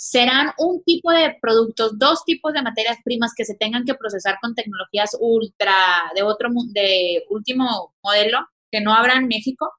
Serán 0.05 0.51
un 0.57 0.83
tipo 0.83 1.13
de 1.13 1.37
productos, 1.41 1.97
dos 1.97 2.25
tipos 2.25 2.51
de 2.51 2.61
materias 2.61 2.97
primas 3.05 3.31
que 3.33 3.45
se 3.45 3.55
tengan 3.55 3.85
que 3.85 3.93
procesar 3.93 4.35
con 4.41 4.53
tecnologías 4.53 5.15
ultra 5.17 5.73
de 6.13 6.23
otro 6.23 6.49
de 6.73 7.23
último 7.29 7.93
modelo 8.03 8.39
que 8.69 8.81
no 8.81 8.93
habrá 8.93 9.13
en 9.15 9.29
México, 9.29 9.71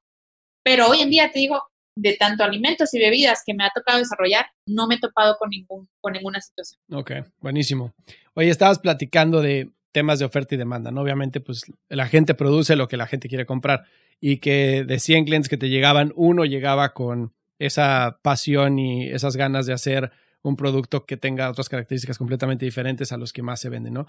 pero 0.63 0.87
hoy 0.87 1.01
en 1.01 1.11
día 1.11 1.31
te 1.31 1.37
digo, 1.37 1.61
de 1.95 2.17
tanto 2.17 2.43
alimentos 2.43 2.91
y 2.95 2.99
bebidas 2.99 3.43
que 3.45 3.53
me 3.53 3.65
ha 3.65 3.69
tocado 3.69 3.99
desarrollar, 3.99 4.47
no 4.67 4.87
me 4.87 4.95
he 4.95 4.99
topado 4.99 5.37
con, 5.37 5.51
ningún, 5.51 5.87
con 6.01 6.13
ninguna 6.13 6.41
situación. 6.41 6.81
Ok, 6.91 7.11
buenísimo. 7.39 7.93
Oye, 8.33 8.49
estabas 8.49 8.79
platicando 8.79 9.41
de 9.41 9.69
temas 9.91 10.17
de 10.17 10.25
oferta 10.25 10.55
y 10.55 10.57
demanda, 10.57 10.89
¿no? 10.89 11.01
Obviamente, 11.01 11.39
pues 11.39 11.65
la 11.87 12.07
gente 12.07 12.33
produce 12.33 12.75
lo 12.75 12.87
que 12.87 12.97
la 12.97 13.05
gente 13.05 13.29
quiere 13.29 13.45
comprar 13.45 13.83
y 14.19 14.37
que 14.37 14.85
de 14.85 14.97
100 14.97 15.25
clientes 15.25 15.49
que 15.49 15.57
te 15.57 15.69
llegaban, 15.69 16.13
uno 16.15 16.45
llegaba 16.45 16.93
con 16.93 17.34
esa 17.59 18.19
pasión 18.21 18.79
y 18.79 19.09
esas 19.09 19.35
ganas 19.35 19.65
de 19.65 19.73
hacer 19.73 20.11
un 20.43 20.55
producto 20.55 21.05
que 21.05 21.17
tenga 21.17 21.49
otras 21.49 21.69
características 21.69 22.17
completamente 22.17 22.65
diferentes 22.65 23.11
a 23.11 23.17
los 23.17 23.33
que 23.33 23.41
más 23.41 23.59
se 23.59 23.69
venden, 23.69 23.93
¿no? 23.93 24.05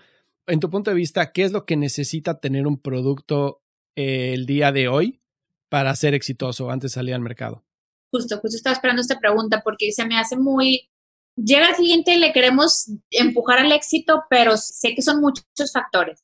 En 0.47 0.61
tu 0.61 0.71
punto 0.71 0.91
de 0.91 0.97
vista, 0.97 1.33
¿qué 1.33 1.45
es 1.45 1.53
lo 1.53 1.65
que 1.65 1.77
necesita 1.77 2.39
tener 2.39 2.67
un 2.67 2.81
producto 2.81 3.63
eh, 3.97 4.35
el 4.35 4.47
día 4.47 4.71
de 4.71 4.89
hoy 4.89 5.21
para 5.69 5.97
ser 5.97 6.15
exitoso 6.15 6.71
antes 6.71 6.93
de 6.93 6.95
salir 6.95 7.15
al 7.15 7.21
mercado? 7.21 7.65
Justo, 8.13 8.39
justo 8.39 8.57
estaba 8.57 8.75
esperando 8.75 9.01
esta 9.01 9.19
pregunta 9.19 9.63
porque 9.65 9.91
se 9.93 10.07
me 10.07 10.19
hace 10.19 10.37
muy... 10.37 10.89
Llega 11.37 11.69
el 11.69 11.75
cliente 11.75 12.15
y 12.15 12.19
le 12.19 12.33
queremos 12.33 12.91
empujar 13.11 13.59
al 13.59 13.73
éxito, 13.73 14.25
pero 14.31 14.57
sé 14.57 14.95
que 14.95 15.03
son 15.03 15.21
muchos 15.21 15.45
factores. 15.73 16.23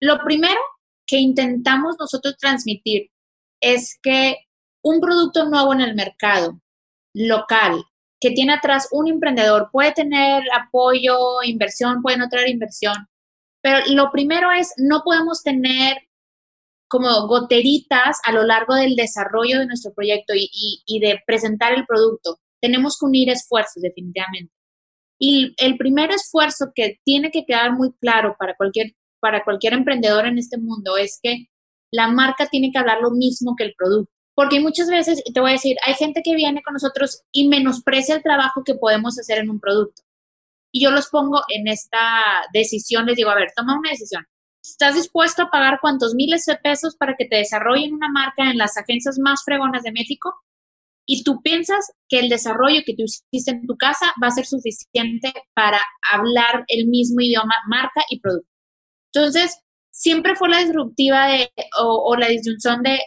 Lo 0.00 0.18
primero 0.24 0.60
que 1.06 1.18
intentamos 1.18 1.96
nosotros 1.98 2.36
transmitir 2.38 3.10
es 3.60 3.98
que 4.02 4.36
un 4.84 5.00
producto 5.00 5.48
nuevo 5.48 5.72
en 5.72 5.80
el 5.80 5.94
mercado, 5.94 6.60
local, 7.14 7.84
que 8.20 8.30
tiene 8.30 8.52
atrás 8.52 8.88
un 8.92 9.08
emprendedor. 9.08 9.70
Puede 9.72 9.92
tener 9.92 10.44
apoyo, 10.54 11.42
inversión, 11.42 12.02
puede 12.02 12.18
no 12.18 12.28
traer 12.28 12.50
inversión, 12.50 12.94
pero 13.62 13.78
lo 13.88 14.10
primero 14.12 14.52
es, 14.52 14.74
no 14.76 15.02
podemos 15.04 15.42
tener 15.42 15.96
como 16.86 17.26
goteritas 17.26 18.20
a 18.24 18.32
lo 18.32 18.44
largo 18.44 18.74
del 18.74 18.94
desarrollo 18.94 19.58
de 19.58 19.66
nuestro 19.66 19.92
proyecto 19.94 20.34
y, 20.36 21.00
de 21.00 21.20
presentar 21.26 21.72
el 21.72 21.86
producto. 21.86 22.38
Tenemos 22.60 22.98
que 22.98 23.06
unir 23.06 23.30
esfuerzos, 23.30 23.82
definitivamente. 23.82 24.52
Y 25.18 25.54
el 25.56 25.78
primer 25.78 26.10
esfuerzo 26.10 26.72
que 26.74 27.00
tiene 27.04 27.30
que 27.30 27.46
quedar 27.46 27.72
muy 27.72 27.92
claro 28.00 28.36
para 28.38 28.54
cualquier, 28.54 28.92
para 29.20 29.42
cualquier 29.44 29.72
emprendedor 29.72 30.26
en 30.26 30.38
este 30.38 30.58
mundo 30.58 30.96
es 30.96 31.18
que 31.22 31.46
la 31.90 32.08
marca 32.08 32.46
tiene 32.46 32.70
que 32.70 32.78
hablar 32.78 33.00
lo 33.00 33.10
mismo 33.10 33.54
que 33.56 33.64
el 33.64 33.74
producto. 33.76 34.13
Porque 34.34 34.60
muchas 34.60 34.88
veces, 34.88 35.22
te 35.32 35.40
voy 35.40 35.50
a 35.50 35.52
decir, 35.52 35.76
hay 35.86 35.94
gente 35.94 36.22
que 36.24 36.34
viene 36.34 36.62
con 36.62 36.74
nosotros 36.74 37.22
y 37.32 37.48
menosprecia 37.48 38.16
el 38.16 38.22
trabajo 38.22 38.64
que 38.64 38.74
podemos 38.74 39.18
hacer 39.18 39.38
en 39.38 39.50
un 39.50 39.60
producto. 39.60 40.02
Y 40.72 40.82
yo 40.82 40.90
los 40.90 41.08
pongo 41.08 41.42
en 41.48 41.68
esta 41.68 42.42
decisión, 42.52 43.06
les 43.06 43.16
digo, 43.16 43.30
a 43.30 43.36
ver, 43.36 43.52
toma 43.54 43.78
una 43.78 43.90
decisión. 43.90 44.24
¿Estás 44.62 44.96
dispuesto 44.96 45.42
a 45.42 45.50
pagar 45.50 45.78
cuántos 45.80 46.14
miles 46.14 46.46
de 46.46 46.56
pesos 46.56 46.96
para 46.96 47.14
que 47.16 47.26
te 47.26 47.36
desarrollen 47.36 47.94
una 47.94 48.08
marca 48.08 48.50
en 48.50 48.58
las 48.58 48.76
agencias 48.76 49.18
más 49.20 49.42
fregonas 49.44 49.82
de 49.82 49.92
México? 49.92 50.34
Y 51.06 51.22
tú 51.22 51.42
piensas 51.42 51.92
que 52.08 52.18
el 52.18 52.28
desarrollo 52.28 52.80
que 52.84 52.94
tú 52.94 53.04
hiciste 53.04 53.50
en 53.50 53.66
tu 53.66 53.76
casa 53.76 54.12
va 54.22 54.28
a 54.28 54.30
ser 54.30 54.46
suficiente 54.46 55.32
para 55.54 55.80
hablar 56.10 56.64
el 56.68 56.86
mismo 56.88 57.20
idioma, 57.20 57.54
marca 57.68 58.02
y 58.08 58.20
producto. 58.20 58.48
Entonces, 59.12 59.60
siempre 59.90 60.34
fue 60.34 60.48
la 60.48 60.58
disruptiva 60.58 61.28
de, 61.28 61.52
o, 61.78 62.16
la 62.16 62.28
disyunción 62.28 62.82
de, 62.82 62.98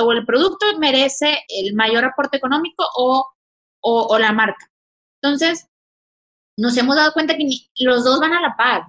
o 0.00 0.12
el 0.12 0.24
producto 0.26 0.66
merece 0.78 1.44
el 1.48 1.74
mayor 1.74 2.04
aporte 2.04 2.36
económico 2.36 2.84
o, 2.96 3.30
o 3.80 4.18
la 4.18 4.32
marca. 4.32 4.70
Entonces, 5.22 5.68
nos 6.56 6.76
hemos 6.76 6.96
dado 6.96 7.12
cuenta 7.12 7.36
que 7.36 7.46
los 7.80 8.04
dos 8.04 8.20
van 8.20 8.32
a 8.32 8.40
la 8.40 8.56
par. 8.56 8.84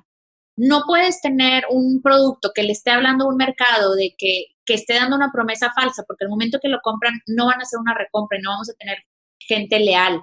No 0.58 0.84
puedes 0.86 1.22
tener 1.22 1.66
un 1.70 2.02
producto 2.02 2.52
que 2.54 2.64
le 2.64 2.72
esté 2.72 2.92
hablando 2.92 3.26
a 3.26 3.30
un 3.30 3.38
mercado 3.38 3.96
de 3.96 4.16
que, 4.18 4.46
esté 4.68 4.96
dando 4.96 5.16
una 5.16 5.32
promesa 5.32 5.72
falsa, 5.74 6.04
porque 6.08 6.26
el 6.26 6.30
momento 6.30 6.60
que 6.62 6.70
lo 6.70 6.80
compran 6.82 7.14
no 7.28 7.46
van 7.46 7.60
a 7.60 7.64
hacer 7.64 7.80
una 7.80 7.94
recompra 7.94 8.38
y 8.38 8.42
no 8.42 8.52
vamos 8.52 8.70
a 8.70 8.74
tener 8.74 8.98
gente 9.40 9.80
leal. 9.80 10.22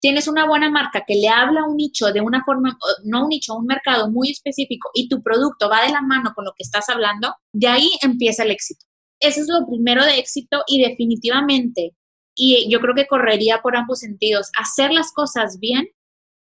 Tienes 0.00 0.28
una 0.28 0.46
buena 0.46 0.70
marca 0.70 1.04
que 1.06 1.14
le 1.14 1.28
habla 1.28 1.62
a 1.62 1.68
un 1.68 1.76
nicho 1.76 2.12
de 2.12 2.20
una 2.20 2.44
forma, 2.44 2.78
no 3.04 3.24
un 3.24 3.30
nicho, 3.30 3.54
un 3.54 3.66
mercado 3.66 4.10
muy 4.10 4.30
específico 4.30 4.90
y 4.94 5.08
tu 5.08 5.22
producto 5.22 5.68
va 5.68 5.82
de 5.82 5.92
la 5.92 6.02
mano 6.02 6.32
con 6.34 6.44
lo 6.44 6.52
que 6.56 6.62
estás 6.62 6.88
hablando, 6.88 7.34
de 7.52 7.68
ahí 7.68 7.90
empieza 8.02 8.44
el 8.44 8.50
éxito. 8.50 8.83
Eso 9.20 9.40
es 9.40 9.48
lo 9.48 9.66
primero 9.66 10.04
de 10.04 10.18
éxito 10.18 10.62
y 10.66 10.82
definitivamente, 10.82 11.94
y 12.34 12.68
yo 12.70 12.80
creo 12.80 12.94
que 12.94 13.06
correría 13.06 13.60
por 13.62 13.76
ambos 13.76 14.00
sentidos, 14.00 14.50
hacer 14.58 14.92
las 14.92 15.12
cosas 15.12 15.58
bien 15.60 15.88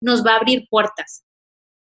nos 0.02 0.26
va 0.26 0.34
a 0.34 0.38
abrir 0.38 0.68
puertas. 0.70 1.24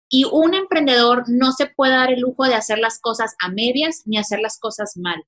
Y 0.09 0.25
un 0.25 0.55
emprendedor 0.55 1.25
no 1.27 1.51
se 1.51 1.67
puede 1.67 1.93
dar 1.93 2.11
el 2.11 2.21
lujo 2.21 2.45
de 2.45 2.55
hacer 2.55 2.79
las 2.79 2.99
cosas 2.99 3.35
a 3.39 3.49
medias 3.49 4.03
ni 4.05 4.17
hacer 4.17 4.39
las 4.39 4.57
cosas 4.59 4.93
mal. 4.97 5.23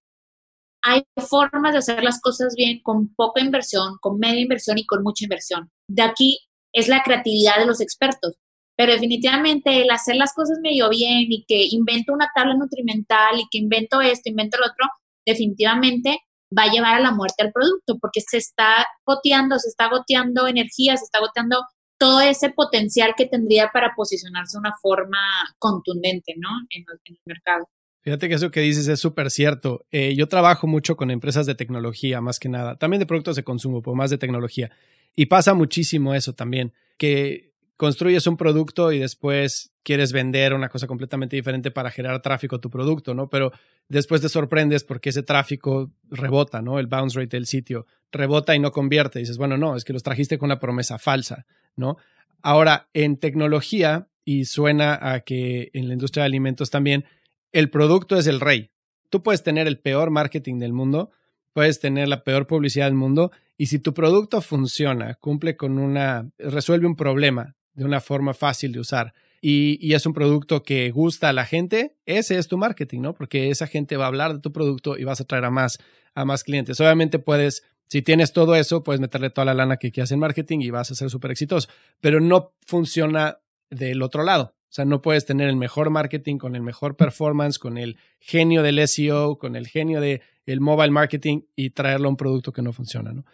Hay 0.84 1.04
formas 1.18 1.74
de 1.74 1.80
hacer 1.80 2.04
las 2.04 2.20
cosas 2.20 2.56
bien 2.56 2.82
con 2.82 3.14
poca 3.14 3.42
inversión, 3.42 3.98
con 4.02 4.18
media 4.18 4.42
inversión 4.42 4.80
y 4.80 4.86
con 4.88 5.04
mucha 5.04 5.26
inversión. 5.26 5.70
De 5.88 6.02
aquí 6.02 6.40
es 6.74 6.88
la 6.88 7.04
creatividad 7.04 7.60
de 7.60 7.68
los 7.68 7.82
expertos. 7.82 8.36
Pero 8.76 8.94
definitivamente 8.94 9.82
el 9.82 9.92
hacer 9.92 10.16
las 10.16 10.34
cosas 10.34 10.58
medio 10.62 10.90
bien 10.90 11.28
y 11.30 11.46
que 11.46 11.68
invento 11.70 12.14
una 12.14 12.32
tabla 12.34 12.56
nutrimental 12.56 13.40
y 13.40 13.48
que 13.52 13.60
invento 13.60 14.02
esto, 14.02 14.30
invento 14.30 14.58
lo 14.58 14.66
otro, 14.66 14.88
definitivamente 15.26 16.20
va 16.58 16.64
a 16.64 16.72
llevar 16.72 16.96
a 16.96 17.00
la 17.00 17.12
muerte 17.12 17.44
al 17.44 17.52
producto 17.52 17.98
porque 18.00 18.22
se 18.22 18.38
está 18.38 18.86
goteando, 19.06 19.58
se 19.60 19.70
está 19.70 19.90
goteando 19.90 20.48
energía, 20.48 20.98
se 20.98 21.06
está 21.06 21.20
goteando 21.20 21.64
todo 21.98 22.20
ese 22.22 22.50
potencial 22.50 23.14
que 23.16 23.28
tendría 23.28 23.70
para 23.72 23.94
posicionarse 23.96 24.58
de 24.58 24.60
una 24.60 24.74
forma 24.82 25.20
contundente, 25.60 26.34
¿no? 26.38 26.50
En, 26.72 26.84
el 27.06 27.20
mercado. 27.26 27.68
Fíjate 28.02 28.28
que 28.28 28.36
eso 28.36 28.50
que 28.50 28.62
dices 28.62 28.88
es 28.88 29.00
súper 29.00 29.30
cierto. 29.30 29.86
Eh, 29.92 30.16
yo 30.16 30.28
trabajo 30.28 30.66
mucho 30.66 30.98
con 30.98 31.12
empresas 31.12 31.46
de 31.46 31.54
tecnología, 31.54 32.20
más 32.20 32.40
que 32.40 32.50
nada, 32.50 32.76
también 32.76 33.00
de 33.00 33.06
productos 33.06 33.36
de 33.36 33.44
consumo, 33.44 33.84
pero 33.84 33.96
más 33.96 34.10
de 34.10 34.18
tecnología. 34.18 34.72
Y 35.16 35.28
pasa 35.28 35.54
muchísimo 35.54 36.16
eso 36.16 36.34
también, 36.34 36.74
que 36.98 37.51
construyes 37.82 38.28
un 38.28 38.38
producto 38.38 38.92
y 38.92 39.00
después 39.00 39.74
quieres 39.82 40.12
vender 40.12 40.54
una 40.54 40.70
cosa 40.70 40.86
completamente 40.86 41.36
diferente 41.36 41.72
para 41.72 41.90
generar 41.90 42.22
tráfico 42.22 42.58
a 42.58 42.62
tu 42.62 42.70
producto, 42.70 43.16
¿no? 43.16 43.28
Pero 43.28 43.52
después 43.90 44.22
te 44.22 44.30
sorprendes 44.30 44.84
porque 44.84 45.10
ese 45.10 45.24
tráfico 45.24 45.92
rebota, 46.12 46.62
¿no? 46.62 46.78
El 46.78 46.86
bounce 46.86 47.20
rate 47.20 47.38
del 47.38 47.48
sitio 47.48 47.88
rebota 48.12 48.56
y 48.56 48.60
no 48.60 48.72
convierte. 48.72 49.18
Dices, 49.18 49.40
bueno, 49.40 49.58
no, 49.58 49.76
es 49.76 49.84
que 49.84 49.94
los 49.94 50.04
trajiste 50.04 50.38
con 50.38 50.50
una 50.50 50.60
promesa 50.60 51.00
falsa. 51.00 51.48
¿no? 51.76 51.98
Ahora, 52.44 52.88
en 52.94 53.18
tecnología, 53.18 54.08
y 54.24 54.46
suena 54.46 55.00
a 55.02 55.22
que 55.22 55.72
en 55.74 55.88
la 55.88 55.94
industria 55.94 56.22
de 56.22 56.28
alimentos 56.28 56.70
también, 56.70 57.06
el 57.52 57.72
producto 57.72 58.16
es 58.16 58.28
el 58.28 58.42
rey. 58.42 58.70
Tú 59.10 59.24
puedes 59.24 59.42
tener 59.42 59.66
el 59.66 59.80
peor 59.80 60.12
marketing 60.12 60.60
del 60.60 60.72
mundo, 60.72 61.10
puedes 61.52 61.80
tener 61.80 62.10
la 62.10 62.24
peor 62.24 62.46
publicidad 62.46 62.86
del 62.86 62.94
mundo, 62.94 63.32
y 63.58 63.66
si 63.66 63.80
tu 63.80 63.96
producto 63.96 64.40
funciona, 64.40 65.16
cumple 65.16 65.58
con 65.58 65.80
una, 65.80 66.30
resuelve 66.38 66.86
un 66.86 66.96
problema 66.96 67.56
de 67.74 67.86
una 67.86 68.02
forma 68.02 68.34
fácil 68.34 68.72
de 68.72 68.80
usar, 68.80 69.14
y, 69.44 69.80
y, 69.82 69.96
es 69.96 70.06
un 70.06 70.14
producto 70.14 70.62
que 70.62 70.92
gusta 70.92 71.30
a 71.30 71.34
la 71.34 71.46
gente, 71.46 71.96
ese 72.06 72.38
es 72.38 72.48
tu 72.48 72.60
marketing, 72.60 73.02
¿no? 73.02 73.14
Porque 73.16 73.50
esa 73.50 73.66
gente 73.66 73.98
va 73.98 74.04
a 74.04 74.08
hablar 74.08 74.36
de 74.36 74.40
tu 74.40 74.52
producto 74.52 75.00
y 75.00 75.04
vas 75.04 75.20
a 75.20 75.24
traer 75.24 75.46
a 75.46 75.50
más, 75.50 75.80
a 76.14 76.26
más 76.26 76.44
clientes. 76.44 76.80
Obviamente 76.80 77.18
puedes 77.18 77.64
si 77.92 78.02
tienes 78.02 78.32
todo 78.32 78.56
eso, 78.56 78.84
puedes 78.84 79.02
meterle 79.02 79.32
toda 79.32 79.44
la 79.44 79.54
lana 79.54 79.76
que 79.76 79.92
quieras 79.92 80.14
en 80.14 80.20
marketing 80.20 80.60
y 80.62 80.70
vas 80.70 80.90
a 80.92 80.96
ser 80.96 81.10
súper 81.10 81.32
exitoso, 81.32 81.68
pero 82.00 82.22
no 82.22 82.54
funciona 82.66 83.40
del 83.70 84.02
otro 84.02 84.24
lado. 84.24 84.56
O 84.56 84.74
sea, 84.74 84.86
no 84.86 85.02
puedes 85.02 85.26
tener 85.26 85.50
el 85.50 85.58
mejor 85.58 85.90
marketing 85.90 86.38
con 86.38 86.56
el 86.56 86.62
mejor 86.62 86.96
performance, 86.96 87.60
con 87.60 87.78
el 87.78 87.98
genio 88.18 88.64
del 88.64 88.88
SEO, 88.88 89.38
con 89.38 89.58
el 89.58 89.68
genio 89.68 90.00
del 90.00 90.22
el 90.46 90.62
mobile 90.62 90.92
marketing 90.92 91.42
y 91.54 91.72
traerlo 91.72 92.08
a 92.08 92.12
un 92.12 92.16
producto 92.16 92.54
que 92.54 92.62
no 92.62 92.72
funciona, 92.72 93.12
¿no? 93.12 93.26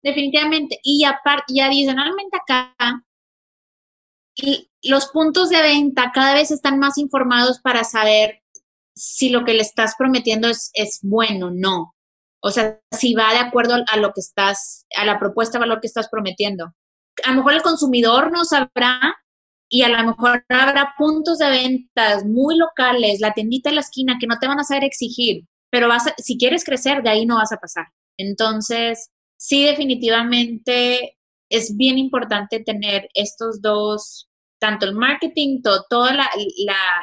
Definitivamente. 0.00 0.78
Y, 0.84 1.02
aparte, 1.02 1.46
y 1.48 1.58
adicionalmente 1.58 2.36
acá, 2.36 2.72
los 4.82 5.06
puntos 5.08 5.48
de 5.50 5.62
venta 5.62 6.12
cada 6.14 6.34
vez 6.34 6.50
están 6.50 6.78
más 6.78 6.98
informados 6.98 7.60
para 7.60 7.84
saber 7.84 8.42
si 8.96 9.28
lo 9.28 9.44
que 9.44 9.54
le 9.54 9.62
estás 9.62 9.94
prometiendo 9.98 10.48
es, 10.48 10.70
es 10.74 11.00
bueno 11.02 11.48
o 11.48 11.50
no. 11.50 11.94
O 12.40 12.50
sea, 12.50 12.78
si 12.90 13.14
va 13.14 13.32
de 13.32 13.38
acuerdo 13.38 13.76
a 13.90 13.96
lo 13.96 14.12
que 14.12 14.20
estás, 14.20 14.86
a 14.96 15.04
la 15.04 15.18
propuesta 15.18 15.58
de 15.58 15.60
valor 15.60 15.80
que 15.80 15.86
estás 15.86 16.08
prometiendo. 16.10 16.74
A 17.24 17.30
lo 17.30 17.36
mejor 17.36 17.54
el 17.54 17.62
consumidor 17.62 18.30
no 18.30 18.44
sabrá 18.44 19.00
y 19.70 19.82
a 19.82 19.88
lo 19.88 20.04
mejor 20.04 20.44
habrá 20.48 20.94
puntos 20.98 21.38
de 21.38 21.48
ventas 21.48 22.24
muy 22.24 22.56
locales, 22.56 23.20
la 23.20 23.32
tiendita 23.32 23.70
en 23.70 23.76
la 23.76 23.80
esquina 23.80 24.18
que 24.20 24.26
no 24.26 24.38
te 24.38 24.46
van 24.46 24.60
a 24.60 24.64
saber 24.64 24.84
exigir, 24.84 25.46
pero 25.70 25.88
vas 25.88 26.12
si 26.18 26.36
quieres 26.36 26.64
crecer, 26.64 27.02
de 27.02 27.10
ahí 27.10 27.26
no 27.26 27.36
vas 27.36 27.52
a 27.52 27.56
pasar. 27.56 27.86
Entonces, 28.18 29.10
sí, 29.36 29.64
definitivamente 29.64 31.16
es 31.48 31.76
bien 31.76 31.98
importante 31.98 32.60
tener 32.60 33.08
estos 33.14 33.60
dos, 33.60 34.28
tanto 34.58 34.86
el 34.86 34.94
marketing, 34.94 35.60
todo, 35.62 36.08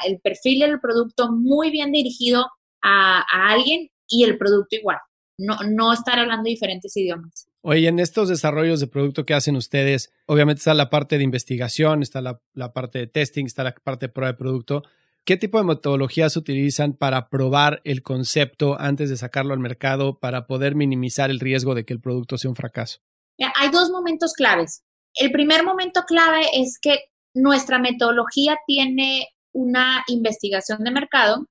el 0.05 0.19
perfil 0.21 0.59
del 0.59 0.79
producto 0.79 1.31
muy 1.31 1.71
bien 1.71 1.91
dirigido 1.91 2.47
a 2.83 3.23
alguien 3.49 3.89
y 4.07 4.23
el 4.23 4.37
producto 4.37 4.75
igual 4.75 4.97
no, 5.41 5.57
no 5.69 5.93
estar 5.93 6.19
hablando 6.19 6.43
diferentes 6.43 6.95
idiomas. 6.95 7.47
Oye, 7.61 7.87
en 7.87 7.99
estos 7.99 8.29
desarrollos 8.29 8.79
de 8.79 8.87
producto 8.87 9.25
que 9.25 9.33
hacen 9.33 9.55
ustedes, 9.55 10.11
obviamente 10.25 10.59
está 10.59 10.73
la 10.73 10.89
parte 10.89 11.17
de 11.17 11.23
investigación, 11.23 12.01
está 12.01 12.21
la, 12.21 12.39
parte 12.73 12.99
de 12.99 13.07
testing, 13.07 13.45
está 13.45 13.63
la 13.63 13.73
parte 13.73 14.07
de 14.07 14.13
prueba 14.13 14.31
de 14.31 14.37
producto. 14.37 14.83
¿Qué 15.23 15.37
tipo 15.37 15.59
de 15.59 15.65
metodologías 15.65 16.35
utilizan 16.37 16.93
para 16.93 17.29
probar 17.29 17.81
el 17.83 18.01
concepto 18.01 18.79
antes 18.79 19.09
de 19.09 19.17
sacarlo 19.17 19.53
al 19.53 19.59
mercado 19.59 20.19
para 20.19 20.47
poder 20.47 20.73
minimizar 20.73 21.29
el 21.29 21.39
riesgo 21.39 21.75
de 21.75 21.85
que 21.85 21.93
el 21.93 22.01
producto 22.01 22.37
sea 22.37 22.49
un 22.49 22.55
fracaso? 22.55 22.99
Hay 23.55 23.69
dos 23.69 23.89
momentos 23.89 24.33
claves. 24.33 24.83
El 25.15 25.31
primer 25.31 25.63
momento 25.63 26.03
clave 26.07 26.45
es 26.53 26.79
que 26.79 26.99
nuestra 27.33 27.79
metodología 27.79 28.57
tiene 28.67 29.27
una 29.53 30.03
investigación 30.07 30.83
de 30.83 30.91
mercado 30.91 31.45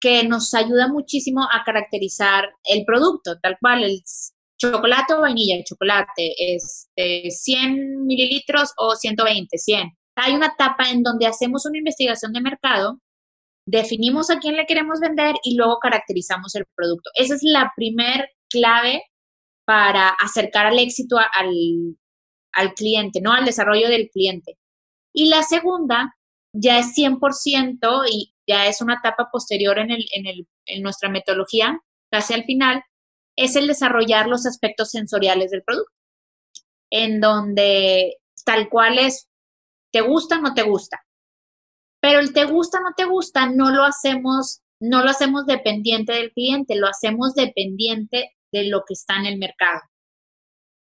que 0.00 0.24
nos 0.24 0.54
ayuda 0.54 0.88
muchísimo 0.88 1.42
a 1.44 1.64
caracterizar 1.64 2.50
el 2.64 2.84
producto, 2.84 3.38
tal 3.40 3.56
cual, 3.60 3.82
el 3.84 4.02
chocolate 4.60 5.14
o 5.14 5.20
vainilla, 5.20 5.56
el 5.56 5.64
chocolate, 5.64 6.34
este, 6.38 7.30
100 7.30 8.06
mililitros 8.06 8.72
o 8.76 8.94
120, 8.94 9.56
100. 9.58 9.90
Hay 10.16 10.34
una 10.34 10.46
etapa 10.46 10.90
en 10.90 11.02
donde 11.02 11.26
hacemos 11.26 11.66
una 11.66 11.78
investigación 11.78 12.32
de 12.32 12.40
mercado, 12.40 13.00
definimos 13.66 14.30
a 14.30 14.38
quién 14.38 14.56
le 14.56 14.66
queremos 14.66 14.98
vender 15.00 15.36
y 15.44 15.56
luego 15.56 15.78
caracterizamos 15.78 16.54
el 16.54 16.64
producto. 16.74 17.10
Esa 17.14 17.34
es 17.34 17.40
la 17.42 17.72
primer 17.76 18.30
clave 18.48 19.02
para 19.68 20.08
acercar 20.08 20.64
al 20.64 20.78
éxito 20.78 21.18
al, 21.18 21.52
al 22.54 22.72
cliente, 22.72 23.20
¿no? 23.20 23.34
Al 23.34 23.44
desarrollo 23.44 23.90
del 23.90 24.08
cliente. 24.08 24.58
Y 25.12 25.28
la 25.28 25.42
segunda 25.42 26.16
ya 26.54 26.78
es 26.78 26.94
100% 26.96 28.06
y 28.10 28.32
ya 28.48 28.66
es 28.66 28.80
una 28.80 28.94
etapa 28.94 29.28
posterior 29.30 29.78
en, 29.78 29.90
el, 29.90 30.06
en, 30.14 30.26
el, 30.26 30.48
en 30.64 30.82
nuestra 30.82 31.10
metodología, 31.10 31.82
casi 32.10 32.32
al 32.32 32.44
final, 32.44 32.82
es 33.36 33.56
el 33.56 33.66
desarrollar 33.66 34.26
los 34.26 34.46
aspectos 34.46 34.90
sensoriales 34.90 35.50
del 35.50 35.62
producto. 35.62 35.92
en 36.90 37.20
donde 37.20 38.16
tal 38.46 38.70
cual 38.70 38.98
es, 38.98 39.28
te 39.92 40.00
gusta 40.00 40.38
o 40.38 40.40
no 40.40 40.54
te 40.54 40.62
gusta. 40.62 41.04
Pero 42.00 42.20
el 42.20 42.32
te 42.32 42.46
gusta 42.46 42.78
o 42.78 42.84
no 42.84 42.94
te 42.96 43.04
gusta 43.04 43.50
no 43.50 43.70
lo 43.70 43.84
hacemos, 43.84 44.62
no 44.80 45.04
lo 45.04 45.10
hacemos 45.10 45.44
dependiente 45.44 46.14
del 46.14 46.32
cliente, 46.32 46.74
lo 46.74 46.86
hacemos 46.86 47.34
dependiente 47.34 48.37
de 48.52 48.68
lo 48.68 48.84
que 48.86 48.94
está 48.94 49.16
en 49.16 49.26
el 49.26 49.38
mercado. 49.38 49.80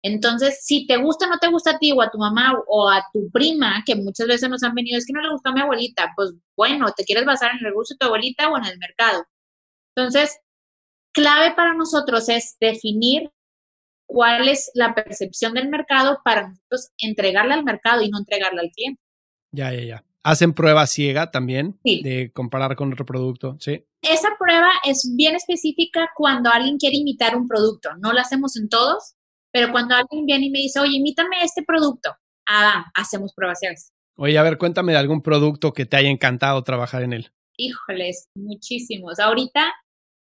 Entonces, 0.03 0.61
si 0.63 0.87
te 0.87 0.99
gusta 0.99 1.27
o 1.27 1.31
no 1.31 1.39
te 1.39 1.49
gusta 1.49 1.73
a 1.73 1.79
ti 1.79 1.91
o 1.93 2.01
a 2.01 2.11
tu 2.11 2.19
mamá 2.19 2.55
o 2.69 2.89
a 2.89 3.05
tu 3.13 3.29
prima, 3.33 3.83
que 3.85 3.97
muchas 3.97 4.29
veces 4.29 4.49
nos 4.49 4.63
han 4.63 4.75
venido, 4.75 4.99
es 4.99 5.07
que 5.07 5.13
no 5.13 5.21
le 5.21 5.33
gusta 5.33 5.51
a 5.51 5.53
mi 5.53 5.61
abuelita, 5.61 6.13
pues 6.15 6.33
bueno, 6.57 6.87
te 6.97 7.05
quieres 7.05 7.25
basar 7.25 7.51
en 7.59 7.67
el 7.67 7.73
gusto 7.73 7.95
de 7.95 7.99
tu 7.99 8.07
abuelita 8.07 8.49
o 8.49 8.57
en 8.57 8.67
el 8.67 8.79
mercado. 8.79 9.25
Entonces, 9.97 10.39
clave 11.13 11.55
para 11.57 11.75
nosotros 11.75 12.29
es 12.29 12.57
definir 12.61 13.33
cuál 14.07 14.49
es 14.49 14.71
la 14.75 14.95
percepción 14.95 15.55
del 15.55 15.69
mercado 15.69 16.21
para 16.25 16.49
nosotros 16.49 16.91
entregarla 16.99 17.55
al 17.55 17.65
mercado 17.65 18.03
y 18.03 18.09
no 18.09 18.19
entregarla 18.19 18.63
al 18.63 18.71
cliente. 18.71 19.03
Ya, 19.51 19.73
ya, 19.73 19.83
ya. 19.83 20.06
Hacen 20.27 20.55
prueba 20.55 20.89
ciega 20.89 21.31
también 21.31 21.79
de 21.85 22.33
comparar 22.35 22.75
con 22.75 22.93
otro 22.93 23.07
producto, 23.07 23.57
¿sí? 23.61 23.87
Esa 24.03 24.31
prueba 24.37 24.71
es 24.85 25.13
bien 25.17 25.37
específica 25.37 26.11
cuando 26.17 26.51
alguien 26.51 26.79
quiere 26.79 26.97
imitar 26.97 27.37
un 27.37 27.47
producto. 27.47 27.91
No 28.01 28.13
la 28.13 28.23
hacemos 28.23 28.57
en 28.57 28.69
todos, 28.69 29.15
pero 29.53 29.71
cuando 29.71 29.95
alguien 29.95 30.27
viene 30.27 30.47
y 30.47 30.51
me 30.51 30.59
dice, 30.59 30.81
oye, 30.81 30.97
imítame 30.97 31.37
este 31.45 31.63
producto, 31.63 32.11
ah, 32.49 32.87
hacemos 32.97 33.35
pruebas 33.35 33.61
ciegas. 33.61 33.93
Oye, 34.17 34.37
a 34.37 34.43
ver, 34.43 34.59
cuéntame 34.59 34.91
de 34.91 34.99
algún 34.99 35.23
producto 35.23 35.73
que 35.73 35.87
te 35.87 35.97
haya 35.97 36.11
encantado 36.11 36.65
trabajar 36.65 37.05
en 37.05 37.13
él. 37.13 37.31
Híjoles, 37.57 38.29
muchísimos. 38.35 39.21
Ahorita 39.21 39.73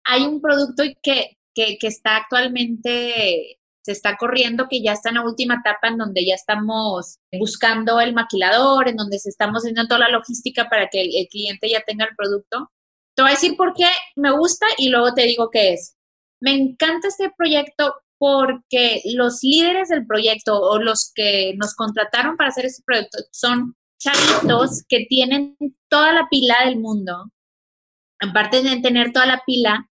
hay 0.06 0.24
un 0.24 0.40
producto 0.40 0.84
que, 1.04 1.38
que, 1.54 1.78
que 1.78 1.88
está 1.88 2.16
actualmente 2.16 3.60
se 3.84 3.92
está 3.92 4.16
corriendo, 4.18 4.68
que 4.70 4.82
ya 4.82 4.94
está 4.94 5.10
en 5.10 5.16
la 5.16 5.26
última 5.26 5.56
etapa 5.56 5.88
en 5.88 5.98
donde 5.98 6.26
ya 6.26 6.36
estamos 6.36 7.20
buscando 7.40 8.00
el 8.00 8.14
maquilador, 8.14 8.88
en 8.88 8.96
donde 8.96 9.20
se 9.20 9.30
estamos 9.30 9.62
haciendo 9.62 9.88
toda 9.88 10.02
la 10.02 10.10
logística 10.10 10.70
para 10.70 10.88
que 10.90 11.02
el, 11.02 11.28
cliente 11.30 11.70
ya 11.70 11.82
tenga 11.82 12.06
el 12.06 12.16
producto. 12.16 12.72
Te 13.16 13.24
voy 13.24 13.32
a 13.32 13.36
decir 13.36 13.58
por 13.58 13.74
qué 13.74 13.88
me 14.16 14.32
gusta 14.32 14.68
y 14.78 14.90
luego 14.90 15.14
te 15.14 15.24
digo 15.24 15.50
qué 15.52 15.74
es. 15.74 15.96
Me 16.40 16.52
encanta 16.52 17.08
este 17.08 17.32
proyecto 17.36 17.96
porque 18.18 19.02
los 19.16 19.40
líderes 19.42 19.90
del 19.90 20.06
proyecto 20.06 20.60
o 20.60 20.80
los 20.80 21.12
que 21.16 21.56
nos 21.58 21.74
contrataron 21.74 22.38
para 22.38 22.50
hacer 22.50 22.66
este 22.66 22.84
proyecto 22.86 23.18
son 23.32 23.76
chavitos 24.00 24.84
que 24.88 25.06
tienen 25.10 25.58
toda 25.90 26.14
la 26.14 26.28
pila 26.30 26.56
del 26.66 26.80
mundo. 26.80 27.32
Aparte 28.20 28.62
de 28.62 28.80
tener 28.82 29.12
toda 29.12 29.26
la 29.26 29.42
pila, 29.46 29.90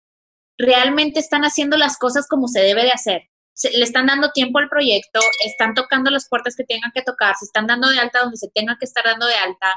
realmente 0.57 1.19
están 1.19 1.43
haciendo 1.43 1.77
las 1.77 1.99
cosas 1.99 2.29
como 2.29 2.47
se 2.47 2.61
debe 2.61 2.85
de 2.85 2.93
hacer 2.93 3.30
le 3.63 3.85
están 3.85 4.07
dando 4.07 4.31
tiempo 4.31 4.59
al 4.59 4.69
proyecto, 4.69 5.21
están 5.45 5.75
tocando 5.75 6.11
las 6.11 6.29
puertas 6.29 6.57
que 6.57 6.65
tengan 6.65 6.91
que 6.95 7.03
tocar, 7.03 7.35
se 7.37 7.45
están 7.45 7.67
dando 7.67 7.89
de 7.89 7.99
alta 7.99 8.21
donde 8.21 8.37
se 8.37 8.49
tenga 8.55 8.77
que 8.79 8.87
estar 8.87 9.05
dando 9.05 9.27
de 9.27 9.35
alta. 9.35 9.75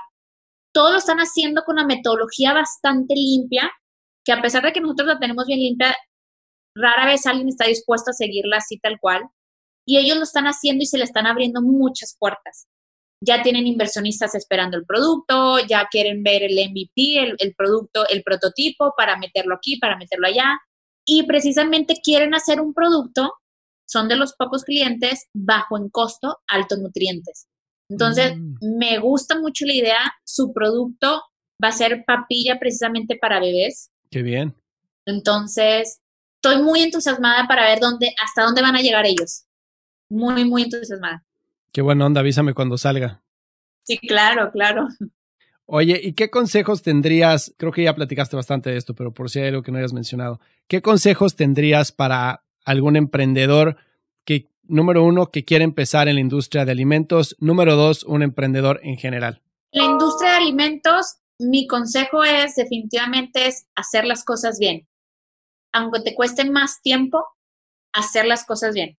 Todo 0.73 0.91
lo 0.91 0.97
están 0.97 1.19
haciendo 1.19 1.63
con 1.63 1.75
una 1.75 1.85
metodología 1.85 2.53
bastante 2.53 3.13
limpia, 3.15 3.71
que 4.25 4.31
a 4.31 4.41
pesar 4.41 4.63
de 4.63 4.71
que 4.71 4.81
nosotros 4.81 5.07
la 5.07 5.19
tenemos 5.19 5.45
bien 5.45 5.59
limpia, 5.59 5.95
rara 6.75 7.05
vez 7.05 7.25
alguien 7.25 7.49
está 7.49 7.65
dispuesto 7.65 8.11
a 8.11 8.13
seguirla 8.13 8.57
así 8.57 8.79
tal 8.79 8.99
cual. 8.99 9.23
Y 9.85 9.97
ellos 9.97 10.17
lo 10.17 10.23
están 10.23 10.45
haciendo 10.45 10.83
y 10.83 10.87
se 10.87 10.97
le 10.97 11.03
están 11.03 11.27
abriendo 11.27 11.61
muchas 11.61 12.15
puertas. 12.17 12.67
Ya 13.21 13.43
tienen 13.43 13.67
inversionistas 13.67 14.33
esperando 14.35 14.77
el 14.77 14.85
producto, 14.85 15.59
ya 15.59 15.87
quieren 15.91 16.23
ver 16.23 16.43
el 16.43 16.53
MVP, 16.53 17.19
el, 17.19 17.35
el 17.37 17.53
producto, 17.55 18.07
el 18.09 18.23
prototipo 18.23 18.93
para 18.97 19.17
meterlo 19.17 19.55
aquí, 19.55 19.77
para 19.77 19.97
meterlo 19.97 20.27
allá. 20.27 20.57
Y 21.05 21.23
precisamente 21.23 21.95
quieren 22.01 22.33
hacer 22.33 22.61
un 22.61 22.73
producto 22.73 23.33
son 23.93 24.07
de 24.07 24.15
los 24.15 24.33
pocos 24.33 24.63
clientes 24.63 25.27
bajo 25.33 25.77
en 25.77 25.89
costo, 25.89 26.39
alto 26.47 26.77
nutrientes. 26.77 27.47
Entonces, 27.89 28.35
mm. 28.35 28.77
me 28.79 28.97
gusta 28.97 29.39
mucho 29.39 29.65
la 29.67 29.75
idea. 29.75 30.13
Su 30.25 30.51
producto 30.51 31.21
va 31.63 31.67
a 31.67 31.71
ser 31.71 32.03
papilla 32.05 32.57
precisamente 32.59 33.17
para 33.21 33.39
bebés. 33.39 33.91
Qué 34.09 34.23
bien. 34.23 34.55
Entonces, 35.05 36.01
estoy 36.35 36.63
muy 36.63 36.81
entusiasmada 36.81 37.47
para 37.47 37.65
ver 37.65 37.79
dónde, 37.79 38.15
hasta 38.23 38.43
dónde 38.43 38.63
van 38.63 38.75
a 38.75 38.81
llegar 38.81 39.05
ellos. 39.05 39.45
Muy, 40.09 40.43
muy 40.43 40.63
entusiasmada. 40.63 41.23
Qué 41.71 41.83
buena 41.83 42.07
onda, 42.07 42.21
avísame 42.21 42.55
cuando 42.55 42.79
salga. 42.79 43.21
Sí, 43.83 43.99
claro, 43.99 44.49
claro. 44.51 44.87
Oye, 45.65 45.99
¿y 46.03 46.13
qué 46.13 46.31
consejos 46.31 46.81
tendrías? 46.81 47.53
Creo 47.57 47.71
que 47.71 47.83
ya 47.83 47.93
platicaste 47.93 48.35
bastante 48.35 48.71
de 48.71 48.77
esto, 48.77 48.95
pero 48.95 49.13
por 49.13 49.29
si 49.29 49.39
hay 49.39 49.49
algo 49.49 49.61
que 49.61 49.71
no 49.71 49.77
hayas 49.77 49.93
mencionado. 49.93 50.39
¿Qué 50.67 50.81
consejos 50.81 51.35
tendrías 51.35 51.91
para 51.91 52.43
algún 52.65 52.95
emprendedor 52.95 53.77
que, 54.25 54.49
número 54.63 55.03
uno, 55.03 55.31
que 55.31 55.45
quiere 55.45 55.63
empezar 55.63 56.07
en 56.07 56.15
la 56.15 56.21
industria 56.21 56.65
de 56.65 56.71
alimentos, 56.71 57.35
número 57.39 57.75
dos, 57.75 58.03
un 58.03 58.23
emprendedor 58.23 58.79
en 58.83 58.97
general? 58.97 59.41
La 59.71 59.85
industria 59.85 60.31
de 60.31 60.37
alimentos, 60.37 61.17
mi 61.39 61.67
consejo 61.67 62.23
es 62.23 62.55
definitivamente 62.55 63.47
es 63.47 63.67
hacer 63.75 64.05
las 64.05 64.23
cosas 64.23 64.59
bien. 64.59 64.87
Aunque 65.71 66.01
te 66.01 66.13
cueste 66.13 66.49
más 66.49 66.81
tiempo, 66.81 67.25
hacer 67.93 68.25
las 68.25 68.45
cosas 68.45 68.73
bien. 68.73 68.97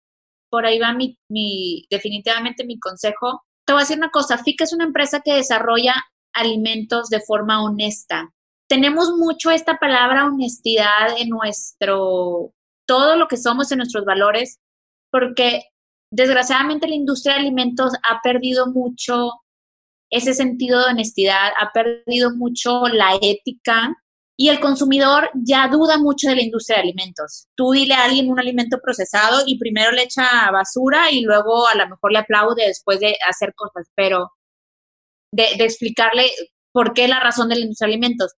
Por 0.49 0.65
ahí 0.65 0.79
va 0.79 0.93
mi, 0.93 1.19
mi 1.29 1.85
definitivamente 1.89 2.65
mi 2.65 2.79
consejo. 2.79 3.43
Te 3.65 3.73
voy 3.73 3.81
a 3.81 3.83
decir 3.83 3.97
una 3.97 4.09
cosa, 4.09 4.37
FICA 4.37 4.63
es 4.65 4.73
una 4.73 4.85
empresa 4.85 5.21
que 5.23 5.33
desarrolla 5.33 5.93
alimentos 6.33 7.09
de 7.09 7.21
forma 7.21 7.63
honesta. 7.63 8.33
Tenemos 8.67 9.11
mucho 9.17 9.51
esta 9.51 9.77
palabra 9.77 10.25
honestidad 10.25 11.17
en 11.19 11.29
nuestro 11.29 12.53
todo 12.85 13.15
lo 13.15 13.27
que 13.27 13.37
somos 13.37 13.71
en 13.71 13.79
nuestros 13.79 14.05
valores, 14.05 14.59
porque 15.11 15.63
desgraciadamente 16.11 16.87
la 16.87 16.95
industria 16.95 17.35
de 17.35 17.41
alimentos 17.41 17.93
ha 18.09 18.19
perdido 18.21 18.67
mucho 18.67 19.31
ese 20.09 20.33
sentido 20.33 20.79
de 20.79 20.91
honestidad, 20.91 21.51
ha 21.59 21.71
perdido 21.71 22.35
mucho 22.35 22.83
la 22.87 23.17
ética 23.21 23.95
y 24.37 24.49
el 24.49 24.59
consumidor 24.59 25.29
ya 25.33 25.67
duda 25.67 25.97
mucho 25.97 26.29
de 26.29 26.35
la 26.35 26.43
industria 26.43 26.77
de 26.77 26.83
alimentos. 26.83 27.47
Tú 27.55 27.71
dile 27.71 27.93
a 27.95 28.03
alguien 28.03 28.29
un 28.29 28.39
alimento 28.39 28.77
procesado 28.83 29.43
y 29.45 29.57
primero 29.57 29.91
le 29.91 30.03
echa 30.03 30.51
basura 30.51 31.11
y 31.11 31.21
luego 31.21 31.67
a 31.67 31.75
lo 31.75 31.87
mejor 31.87 32.11
le 32.11 32.19
aplaude 32.19 32.67
después 32.67 32.99
de 32.99 33.15
hacer 33.27 33.53
cosas, 33.55 33.87
pero 33.95 34.31
de, 35.31 35.55
de 35.57 35.63
explicarle 35.63 36.29
por 36.71 36.93
qué 36.93 37.07
la 37.07 37.19
razón 37.19 37.49
de 37.49 37.55
la 37.55 37.61
industria 37.61 37.87
de 37.87 37.93
alimentos 37.93 38.33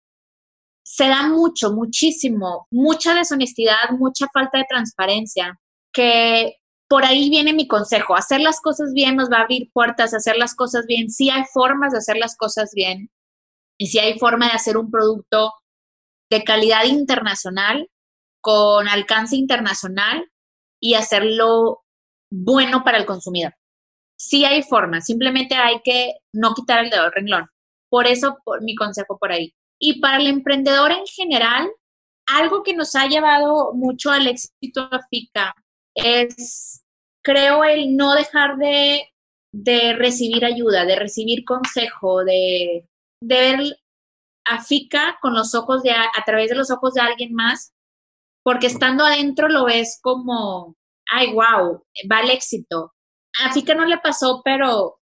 se 0.84 1.08
da 1.08 1.28
mucho, 1.28 1.72
muchísimo, 1.72 2.68
mucha 2.72 3.16
deshonestidad, 3.16 3.92
mucha 3.98 4.28
falta 4.34 4.58
de 4.58 4.66
transparencia, 4.70 5.60
que 5.94 6.58
por 6.90 7.06
ahí 7.06 7.30
viene 7.30 7.54
mi 7.54 7.68
consejo, 7.68 8.16
hacer 8.16 8.42
las 8.42 8.60
cosas 8.62 8.92
bien 8.94 9.16
nos 9.16 9.32
va 9.32 9.38
a 9.38 9.42
abrir 9.42 9.72
puertas, 9.74 10.14
hacer 10.14 10.38
las 10.38 10.56
cosas 10.56 10.86
bien, 10.88 11.10
sí 11.10 11.30
hay 11.30 11.44
formas 11.54 11.94
de 11.94 12.00
hacer 12.00 12.18
las 12.18 12.36
cosas 12.36 12.72
bien 12.76 13.10
y 13.78 13.88
sí 13.88 14.00
hay 14.00 14.20
forma 14.20 14.48
de 14.48 14.54
hacer 14.54 14.78
un 14.78 14.92
producto 14.92 15.54
de 16.30 16.44
calidad 16.44 16.84
internacional, 16.86 17.90
con 18.42 18.90
alcance 18.90 19.38
internacional 19.38 20.30
y 20.80 20.96
hacerlo 20.96 21.84
bueno 22.30 22.84
para 22.84 22.98
el 22.98 23.06
consumidor. 23.06 23.54
Sí 24.18 24.46
hay 24.46 24.64
forma, 24.64 25.02
simplemente 25.02 25.56
hay 25.56 25.80
que 25.84 26.14
no 26.34 26.54
quitar 26.54 26.84
el 26.84 26.90
dedo 26.90 27.04
del 27.04 27.14
renglón. 27.14 27.48
Por 27.90 28.08
eso, 28.08 28.38
por 28.44 28.62
mi 28.64 28.76
consejo 28.76 29.18
por 29.18 29.32
ahí. 29.32 29.54
Y 29.86 30.00
para 30.00 30.16
el 30.16 30.28
emprendedor 30.28 30.94
en 30.94 31.06
general, 31.06 31.70
algo 32.26 32.64
que 32.64 32.74
nos 32.74 32.96
ha 32.96 33.06
llevado 33.06 33.74
mucho 33.74 34.12
al 34.12 34.28
éxito 34.28 34.88
a 34.90 35.02
FICA 35.10 35.54
es, 35.94 36.86
creo, 37.22 37.66
el 37.66 37.98
no 37.98 38.14
dejar 38.14 38.56
de, 38.56 39.10
recibir 39.98 40.46
ayuda, 40.46 40.86
de 40.86 40.96
recibir 40.96 41.44
consejo, 41.44 42.24
de, 42.24 42.88
ver 43.22 43.60
a 44.46 44.64
FICA 44.64 45.18
con 45.22 45.34
los 45.34 45.54
ojos 45.54 45.84
de, 45.84 45.92
a, 45.92 46.10
través 46.26 46.50
de 46.50 46.56
los 46.56 46.72
ojos 46.72 46.94
de 46.94 47.02
alguien 47.02 47.34
más, 47.34 47.74
porque 48.42 48.68
estando 48.68 49.04
adentro 49.04 49.50
lo 49.50 49.66
ves 49.66 50.00
como, 50.02 50.78
ay, 51.12 51.34
wow, 51.34 51.84
va 52.10 52.22
el 52.22 52.30
éxito. 52.30 52.94
A 53.44 53.52
FICA 53.52 53.76
no 53.76 53.84
le 53.84 53.98
pasó, 53.98 54.42
pero 54.46 55.02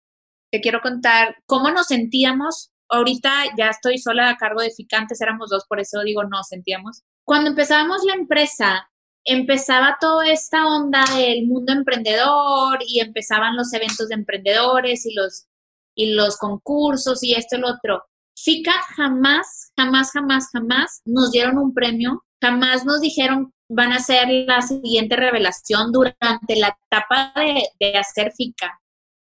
te 0.51 0.59
quiero 0.59 0.81
contar 0.81 1.35
cómo 1.45 1.69
nos 1.69 1.85
sentíamos 1.85 2.71
ahorita 2.91 3.31
ya 3.57 3.69
estoy 3.69 3.97
sola 3.97 4.29
a 4.29 4.37
cargo 4.37 4.61
de 4.61 4.71
Ficantes, 4.71 5.21
éramos 5.21 5.49
dos, 5.49 5.65
por 5.67 5.79
eso 5.79 6.01
digo 6.01 6.23
no, 6.23 6.43
sentíamos. 6.43 7.03
Cuando 7.25 7.49
empezábamos 7.49 8.03
la 8.05 8.13
empresa, 8.13 8.89
empezaba 9.23 9.97
toda 9.99 10.27
esta 10.27 10.67
onda 10.67 11.03
del 11.15 11.47
mundo 11.47 11.73
emprendedor 11.73 12.79
y 12.85 12.99
empezaban 12.99 13.55
los 13.55 13.73
eventos 13.73 14.09
de 14.09 14.15
emprendedores 14.15 15.05
y 15.05 15.13
los, 15.13 15.47
y 15.95 16.13
los 16.13 16.37
concursos 16.37 17.23
y 17.23 17.33
esto 17.33 17.57
y 17.57 17.59
lo 17.59 17.69
otro. 17.69 18.03
FICA 18.35 18.73
jamás, 18.95 19.71
jamás, 19.77 20.11
jamás, 20.11 20.49
jamás 20.51 21.01
nos 21.05 21.31
dieron 21.31 21.57
un 21.57 21.73
premio, 21.73 22.23
jamás 22.41 22.85
nos 22.85 23.01
dijeron 23.01 23.53
van 23.73 23.93
a 23.93 23.99
ser 23.99 24.27
la 24.29 24.61
siguiente 24.61 25.15
revelación 25.15 25.93
durante 25.93 26.57
la 26.57 26.77
etapa 26.87 27.31
de, 27.35 27.69
de 27.79 27.97
hacer 27.97 28.33
FICA. 28.35 28.80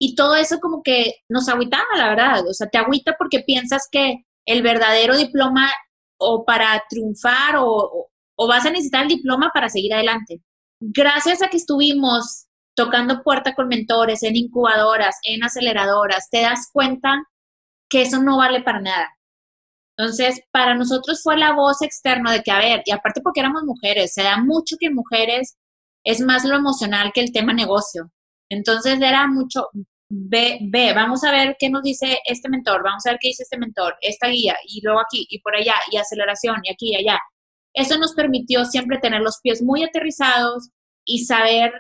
Y 0.05 0.15
todo 0.17 0.37
eso 0.37 0.59
como 0.61 0.83
que 0.83 1.15
nos 1.31 1.49
agüitaba, 1.49 1.87
la 1.97 2.11
verdad. 2.11 2.47
O 2.47 2.53
sea, 2.53 2.69
te 2.69 2.77
agüita 2.77 3.17
porque 3.19 3.41
piensas 3.41 3.89
que 3.91 4.27
el 4.45 4.61
verdadero 4.61 5.17
diploma 5.17 5.71
o 6.19 6.45
para 6.45 6.85
triunfar 6.91 7.57
o, 7.57 8.11
o, 8.37 8.47
vas 8.47 8.67
a 8.67 8.71
necesitar 8.71 9.05
el 9.05 9.09
diploma 9.09 9.51
para 9.55 9.71
seguir 9.71 9.95
adelante. 9.95 10.43
Gracias 10.79 11.41
a 11.41 11.49
que 11.49 11.57
estuvimos 11.57 12.49
tocando 12.77 13.23
puerta 13.23 13.55
con 13.55 13.69
mentores, 13.69 14.23
en 14.25 14.37
incubadoras, 14.37 15.17
en 15.23 15.43
aceleradoras, 15.43 16.29
te 16.31 16.43
das 16.43 16.69
cuenta 16.71 17.25
que 17.89 18.03
eso 18.03 18.21
no 18.21 18.37
vale 18.37 18.61
para 18.63 18.83
nada. 18.83 19.09
Entonces, 19.97 20.43
para 20.51 20.75
nosotros 20.75 21.23
fue 21.23 21.39
la 21.39 21.55
voz 21.55 21.81
externa 21.81 22.31
de 22.31 22.43
que, 22.43 22.51
a 22.51 22.59
ver, 22.59 22.83
y 22.85 22.91
aparte 22.91 23.23
porque 23.23 23.41
éramos 23.41 23.63
mujeres, 23.65 24.13
se 24.13 24.23
da 24.23 24.37
mucho 24.37 24.77
que 24.79 24.91
mujeres 24.91 25.57
es 26.05 26.21
más 26.21 26.45
lo 26.45 26.57
emocional 26.57 27.11
que 27.15 27.23
el 27.23 27.33
tema 27.33 27.55
negocio. 27.55 28.11
Entonces 28.51 29.01
era 29.01 29.27
mucho, 29.27 29.69
ve, 30.09 30.59
ve, 30.63 30.93
vamos 30.95 31.25
a 31.25 31.33
ver 31.33 31.57
qué 31.59 31.71
nos 31.71 31.83
dice 31.83 32.19
este 32.25 32.49
mentor, 32.49 32.83
vamos 32.83 33.05
a 33.07 33.11
ver 33.11 33.19
qué 33.21 33.29
dice 33.29 33.43
este 33.43 33.59
mentor, 33.59 33.97
esta 34.01 34.29
guía, 34.29 34.57
y 34.67 34.81
luego 34.83 35.01
aquí, 35.01 35.27
y 35.29 35.41
por 35.41 35.57
allá, 35.57 35.75
y 35.91 35.97
aceleración, 35.97 36.61
y 36.63 36.71
aquí 36.71 36.93
y 36.93 36.97
allá. 36.97 37.19
Eso 37.75 37.99
nos 37.99 38.15
permitió 38.15 38.65
siempre 38.65 38.99
tener 38.99 39.21
los 39.21 39.41
pies 39.43 39.63
muy 39.63 39.83
aterrizados 39.83 40.71
y 41.05 41.25
saber 41.25 41.73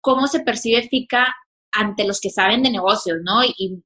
cómo 0.00 0.26
se 0.26 0.40
percibe 0.40 0.88
FICA 0.88 1.34
ante 1.72 2.06
los 2.06 2.20
que 2.20 2.30
saben 2.30 2.62
de 2.62 2.70
negocios, 2.70 3.18
¿no? 3.22 3.42
Y, 3.44 3.82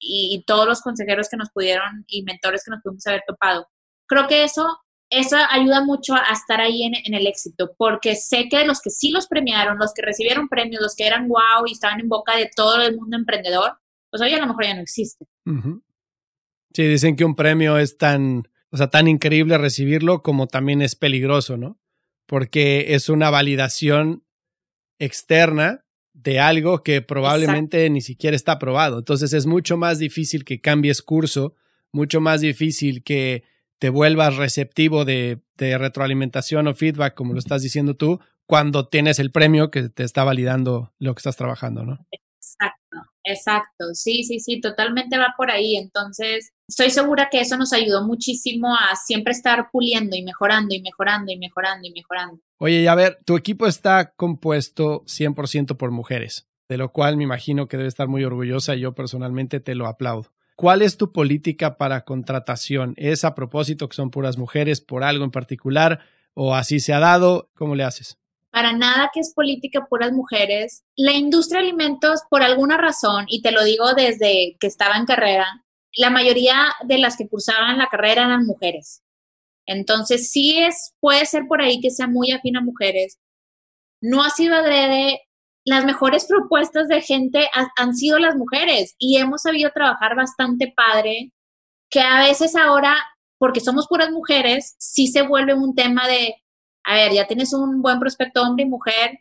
y, 0.00 0.44
todos 0.46 0.66
los 0.66 0.80
consejeros 0.80 1.28
que 1.28 1.36
nos 1.36 1.50
pudieron 1.50 2.04
y 2.08 2.22
mentores 2.24 2.62
que 2.64 2.70
nos 2.70 2.82
pudimos 2.82 3.06
haber 3.06 3.22
topado. 3.26 3.68
Creo 4.06 4.26
que 4.26 4.42
eso, 4.44 4.66
eso 5.10 5.36
ayuda 5.50 5.84
mucho 5.84 6.14
a 6.14 6.32
estar 6.32 6.60
ahí 6.60 6.82
en, 6.82 7.14
el 7.14 7.26
éxito, 7.26 7.74
porque 7.78 8.14
sé 8.14 8.48
que 8.48 8.64
los 8.64 8.80
que 8.80 8.90
sí 8.90 9.10
los 9.10 9.26
premiaron, 9.26 9.78
los 9.78 9.92
que 9.94 10.02
recibieron 10.02 10.48
premios, 10.48 10.82
los 10.82 10.94
que 10.94 11.06
eran 11.06 11.28
wow 11.28 11.66
y 11.66 11.72
estaban 11.72 12.00
en 12.00 12.08
boca 12.08 12.36
de 12.36 12.50
todo 12.54 12.82
el 12.82 12.96
mundo 12.96 13.16
emprendedor, 13.16 13.78
pues 14.10 14.22
hoy 14.22 14.32
a 14.32 14.38
lo 14.38 14.46
mejor 14.46 14.64
ya 14.64 14.74
no 14.74 14.82
existe. 14.82 15.26
Sí, 16.74 16.82
dicen 16.82 17.16
que 17.16 17.24
un 17.24 17.34
premio 17.34 17.78
es 17.78 17.96
tan, 17.96 18.48
o 18.70 18.76
sea, 18.76 18.88
tan 18.88 19.08
increíble 19.08 19.56
recibirlo 19.56 20.22
como 20.22 20.46
también 20.46 20.82
es 20.82 20.94
peligroso, 20.94 21.56
¿no? 21.56 21.80
Porque 22.26 22.94
es 22.94 23.08
una 23.08 23.30
validación 23.30 24.24
externa 24.98 25.84
de 26.12 26.40
algo 26.40 26.82
que 26.82 27.00
probablemente 27.00 27.88
ni 27.88 28.00
siquiera 28.00 28.36
está 28.36 28.52
aprobado. 28.52 28.98
Entonces 28.98 29.32
es 29.32 29.46
mucho 29.46 29.76
más 29.76 29.98
difícil 29.98 30.44
que 30.44 30.60
cambies 30.60 31.00
curso, 31.00 31.54
mucho 31.92 32.20
más 32.20 32.40
difícil 32.40 33.02
que 33.02 33.44
te 33.78 33.90
vuelvas 33.90 34.36
receptivo 34.36 35.04
de, 35.04 35.40
de, 35.56 35.78
retroalimentación 35.78 36.66
o 36.66 36.74
feedback, 36.74 37.14
como 37.14 37.32
lo 37.32 37.38
estás 37.38 37.62
diciendo 37.62 37.94
tú, 37.94 38.20
cuando 38.46 38.88
tienes 38.88 39.18
el 39.18 39.30
premio 39.30 39.70
que 39.70 39.88
te 39.88 40.04
está 40.04 40.24
validando 40.24 40.92
lo 40.98 41.14
que 41.14 41.20
estás 41.20 41.36
trabajando, 41.36 41.84
¿no? 41.84 41.98
Exacto, 42.10 42.96
exacto. 43.24 43.84
Sí, 43.92 44.24
sí, 44.24 44.40
sí, 44.40 44.60
totalmente 44.60 45.18
va 45.18 45.34
por 45.36 45.50
ahí. 45.50 45.76
Entonces, 45.76 46.52
estoy 46.66 46.90
segura 46.90 47.28
que 47.30 47.40
eso 47.40 47.56
nos 47.56 47.72
ayudó 47.72 48.06
muchísimo 48.06 48.74
a 48.74 48.96
siempre 48.96 49.32
estar 49.32 49.68
puliendo 49.70 50.16
y 50.16 50.22
mejorando 50.22 50.74
y 50.74 50.80
mejorando 50.80 51.30
y 51.30 51.38
mejorando 51.38 51.86
y 51.86 51.92
mejorando. 51.92 52.40
Oye, 52.58 52.82
y 52.82 52.86
a 52.86 52.94
ver, 52.94 53.18
tu 53.24 53.36
equipo 53.36 53.66
está 53.66 54.12
compuesto 54.14 55.04
100% 55.04 55.76
por 55.76 55.90
mujeres, 55.90 56.48
de 56.68 56.78
lo 56.78 56.90
cual 56.90 57.16
me 57.16 57.24
imagino 57.24 57.68
que 57.68 57.76
debe 57.76 57.88
estar 57.88 58.08
muy 58.08 58.24
orgullosa 58.24 58.74
y 58.74 58.80
yo 58.80 58.94
personalmente 58.94 59.60
te 59.60 59.74
lo 59.74 59.86
aplaudo. 59.86 60.32
¿Cuál 60.58 60.82
es 60.82 60.96
tu 60.96 61.12
política 61.12 61.76
para 61.76 62.04
contratación? 62.04 62.94
¿Es 62.96 63.24
a 63.24 63.36
propósito 63.36 63.88
que 63.88 63.94
son 63.94 64.10
puras 64.10 64.38
mujeres 64.38 64.80
por 64.80 65.04
algo 65.04 65.24
en 65.24 65.30
particular 65.30 66.00
o 66.34 66.54
así 66.54 66.80
se 66.80 66.92
ha 66.92 66.98
dado? 66.98 67.48
¿Cómo 67.54 67.76
le 67.76 67.84
haces? 67.84 68.18
para 68.50 68.72
nada 68.72 69.10
que 69.14 69.20
es 69.20 69.32
política 69.34 69.86
puras 69.88 70.10
mujeres. 70.10 70.82
La 70.96 71.12
industria 71.12 71.60
de 71.60 71.68
alimentos, 71.68 72.22
por 72.28 72.42
alguna 72.42 72.76
razón, 72.76 73.26
y 73.28 73.40
te 73.40 73.52
lo 73.52 73.62
digo 73.62 73.94
desde 73.94 74.56
que 74.58 74.66
estaba 74.66 74.96
en 74.96 75.06
carrera, 75.06 75.64
la 75.96 76.10
mayoría 76.10 76.72
de 76.84 76.98
las 76.98 77.16
que 77.16 77.28
cursaban 77.28 77.78
la 77.78 77.86
carrera 77.86 78.24
eran 78.24 78.46
mujeres. 78.46 79.04
Entonces, 79.64 80.32
sí 80.32 80.58
es, 80.58 80.92
puede 80.98 81.24
ser 81.26 81.44
por 81.46 81.62
ahí 81.62 81.80
que 81.80 81.90
sea 81.90 82.08
muy 82.08 82.32
afín 82.32 82.56
a 82.56 82.60
mujeres. 82.60 83.20
No 84.00 84.24
ha 84.24 84.30
sido 84.30 84.56
adrede. 84.56 85.27
Las 85.68 85.84
mejores 85.84 86.26
propuestas 86.26 86.88
de 86.88 87.02
gente 87.02 87.46
han 87.76 87.94
sido 87.94 88.18
las 88.18 88.36
mujeres 88.36 88.94
y 88.98 89.18
hemos 89.18 89.42
sabido 89.42 89.70
trabajar 89.70 90.16
bastante 90.16 90.72
padre, 90.74 91.34
que 91.90 92.00
a 92.00 92.20
veces 92.20 92.56
ahora, 92.56 92.96
porque 93.38 93.60
somos 93.60 93.86
puras 93.86 94.10
mujeres, 94.10 94.76
sí 94.78 95.08
se 95.08 95.20
vuelve 95.20 95.52
un 95.52 95.74
tema 95.74 96.08
de, 96.08 96.36
a 96.84 96.94
ver, 96.94 97.12
ya 97.12 97.26
tienes 97.26 97.52
un 97.52 97.82
buen 97.82 98.00
prospecto 98.00 98.40
hombre 98.40 98.64
y 98.64 98.68
mujer, 98.70 99.18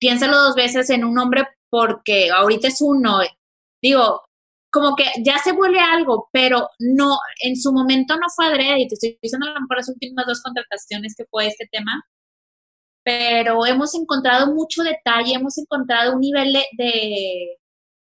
piénsalo 0.00 0.38
dos 0.38 0.54
veces 0.54 0.88
en 0.88 1.04
un 1.04 1.18
hombre 1.18 1.46
porque 1.68 2.30
ahorita 2.30 2.68
es 2.68 2.80
uno. 2.80 3.18
Digo, 3.82 4.22
como 4.72 4.96
que 4.96 5.04
ya 5.22 5.36
se 5.36 5.52
vuelve 5.52 5.80
algo, 5.80 6.30
pero 6.32 6.70
no, 6.78 7.18
en 7.42 7.56
su 7.56 7.74
momento 7.74 8.16
no 8.16 8.26
fue 8.34 8.46
adrede, 8.46 8.80
y 8.80 8.88
te 8.88 8.94
estoy 8.94 9.18
diciendo 9.20 9.48
a 9.48 9.52
lo 9.52 9.60
mejor 9.60 9.76
las 9.76 9.88
últimas 9.90 10.24
dos 10.26 10.40
contrataciones 10.42 11.14
que 11.14 11.26
fue 11.30 11.46
este 11.46 11.68
tema, 11.70 11.92
pero 13.06 13.64
hemos 13.64 13.94
encontrado 13.94 14.52
mucho 14.52 14.82
detalle, 14.82 15.34
hemos 15.34 15.56
encontrado 15.58 16.14
un 16.14 16.20
nivel 16.20 16.54
de, 16.76 17.56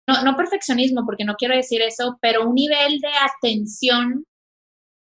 no, 0.06 0.22
no 0.24 0.36
perfeccionismo, 0.36 1.06
porque 1.06 1.24
no 1.24 1.36
quiero 1.36 1.56
decir 1.56 1.80
eso, 1.80 2.18
pero 2.20 2.46
un 2.46 2.54
nivel 2.54 3.00
de 3.00 3.08
atención 3.08 4.26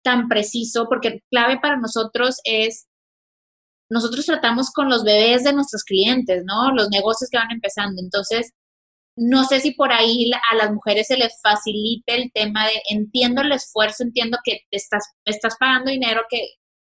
tan 0.03 0.27
preciso, 0.27 0.87
porque 0.89 1.21
clave 1.31 1.59
para 1.61 1.77
nosotros 1.77 2.41
es 2.43 2.87
nosotros 3.89 4.25
tratamos 4.25 4.69
con 4.71 4.89
los 4.89 5.05
bebés 5.05 5.45
de 5.45 5.53
nuestros 5.53 5.85
clientes, 5.85 6.43
¿no? 6.45 6.73
Los 6.73 6.89
negocios 6.89 7.29
que 7.29 7.37
van 7.37 7.51
empezando. 7.51 8.01
Entonces, 8.01 8.51
no 9.17 9.45
sé 9.45 9.61
si 9.61 9.71
por 9.75 9.93
ahí 9.93 10.29
a 10.51 10.55
las 10.55 10.73
mujeres 10.73 11.07
se 11.07 11.15
les 11.17 11.39
facilite 11.41 12.15
el 12.15 12.31
tema 12.33 12.65
de 12.65 12.81
entiendo 12.89 13.43
el 13.43 13.53
esfuerzo, 13.53 14.03
entiendo 14.03 14.39
que 14.43 14.59
te 14.69 14.77
estás, 14.77 15.05
estás 15.23 15.55
pagando 15.57 15.91
dinero 15.91 16.23
que 16.29 16.39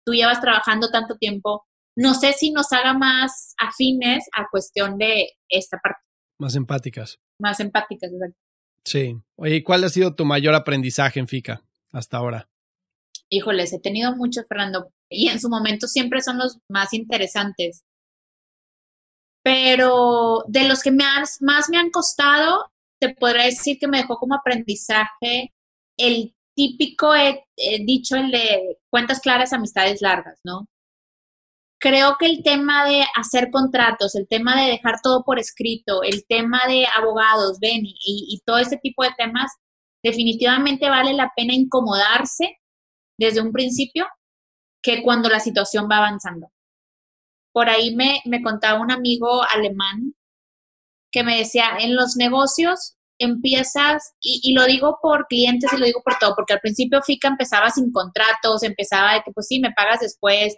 tú 0.05 0.13
llevas 0.13 0.39
trabajando 0.39 0.91
tanto 0.91 1.17
tiempo. 1.17 1.65
No 1.95 2.13
sé 2.13 2.33
si 2.33 2.51
nos 2.51 2.71
haga 2.71 2.93
más 2.93 3.53
afines 3.57 4.25
a 4.35 4.47
cuestión 4.49 4.97
de 4.97 5.29
esta 5.49 5.77
parte. 5.77 5.99
Más 6.39 6.55
empáticas. 6.55 7.19
Más 7.39 7.59
empáticas, 7.59 8.11
exacto. 8.11 8.37
Sí. 8.83 9.15
Oye, 9.35 9.63
¿cuál 9.63 9.83
ha 9.83 9.89
sido 9.89 10.15
tu 10.15 10.25
mayor 10.25 10.55
aprendizaje 10.55 11.19
en 11.19 11.27
FICA 11.27 11.63
hasta 11.91 12.17
ahora? 12.17 12.49
Híjoles, 13.29 13.73
he 13.73 13.79
tenido 13.79 14.15
mucho, 14.15 14.41
Fernando 14.47 14.91
y 15.11 15.27
en 15.27 15.39
su 15.39 15.49
momento 15.49 15.87
siempre 15.87 16.21
son 16.21 16.37
los 16.37 16.59
más 16.69 16.93
interesantes. 16.93 17.83
Pero 19.43 20.43
de 20.47 20.67
los 20.67 20.81
que 20.81 20.91
más 20.91 21.39
me 21.41 21.77
han 21.77 21.89
costado, 21.91 22.71
te 22.99 23.13
podría 23.13 23.45
decir 23.45 23.77
que 23.79 23.87
me 23.87 23.97
dejó 23.97 24.17
como 24.17 24.35
aprendizaje 24.35 25.53
el 25.97 26.33
típico 26.55 27.13
dicho, 27.85 28.15
el 28.15 28.31
de 28.31 28.77
cuentas 28.89 29.19
claras, 29.19 29.53
amistades 29.53 30.01
largas, 30.01 30.39
¿no? 30.43 30.67
Creo 31.81 32.17
que 32.19 32.27
el 32.27 32.43
tema 32.43 32.85
de 32.85 33.03
hacer 33.15 33.49
contratos, 33.51 34.13
el 34.15 34.27
tema 34.27 34.55
de 34.55 34.69
dejar 34.69 35.01
todo 35.01 35.23
por 35.23 35.39
escrito, 35.39 36.03
el 36.03 36.25
tema 36.27 36.61
de 36.67 36.85
abogados, 36.95 37.57
ven, 37.59 37.81
y, 37.83 37.95
y 38.05 38.41
todo 38.45 38.59
este 38.59 38.77
tipo 38.77 39.03
de 39.03 39.09
temas, 39.17 39.51
definitivamente 40.03 40.89
vale 40.89 41.13
la 41.13 41.31
pena 41.35 41.53
incomodarse 41.53 42.59
desde 43.17 43.41
un 43.41 43.51
principio 43.51 44.05
que 44.83 45.03
cuando 45.03 45.29
la 45.29 45.39
situación 45.39 45.87
va 45.91 45.97
avanzando. 45.97 46.51
Por 47.53 47.69
ahí 47.69 47.95
me, 47.95 48.21
me 48.25 48.41
contaba 48.41 48.79
un 48.79 48.91
amigo 48.91 49.41
alemán 49.51 50.13
que 51.11 51.23
me 51.23 51.37
decía, 51.37 51.77
en 51.79 51.95
los 51.95 52.15
negocios 52.15 52.95
empiezas, 53.19 54.13
y, 54.19 54.53
lo 54.53 54.65
digo 54.65 54.97
por 55.01 55.27
clientes 55.27 55.71
y 55.73 55.77
lo 55.77 55.85
digo 55.85 56.01
por 56.03 56.17
todo, 56.17 56.33
porque 56.35 56.53
al 56.53 56.59
principio 56.59 57.03
FICA 57.03 57.27
empezaba 57.27 57.69
sin 57.69 57.91
contratos, 57.91 58.63
empezaba 58.63 59.13
de 59.13 59.21
que 59.23 59.31
pues 59.31 59.47
sí, 59.47 59.59
me 59.59 59.71
pagas 59.71 59.99
después, 59.99 60.55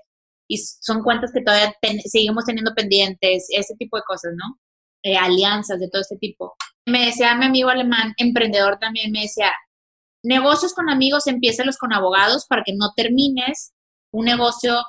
y 0.54 0.58
son 0.58 1.04
cuentas 1.04 1.32
que 1.34 1.42
todavía 1.42 1.74
seguimos 2.06 2.46
teniendo 2.46 2.74
pendientes, 2.74 3.48
ese 3.50 3.76
tipo 3.76 3.98
de 3.98 4.04
cosas, 4.04 4.34
¿no? 4.36 4.60
Eh, 5.04 5.18
alianzas 5.18 5.80
de 5.80 5.90
todo 5.90 6.02
este 6.02 6.18
tipo. 6.18 6.56
Me 6.86 7.06
decía 7.08 7.36
mi 7.36 7.46
amigo 7.46 7.70
alemán, 7.70 8.14
emprendedor 8.18 8.78
también, 8.80 9.12
me 9.12 9.22
decía, 9.22 9.52
negocios 10.24 10.74
con 10.74 10.90
amigos, 10.90 11.26
los 11.66 11.78
con 11.78 11.94
abogados 11.94 12.46
para 12.48 12.64
que 12.64 12.74
no 12.74 12.92
termines 12.96 13.74
un 14.14 14.26
negocio, 14.26 14.82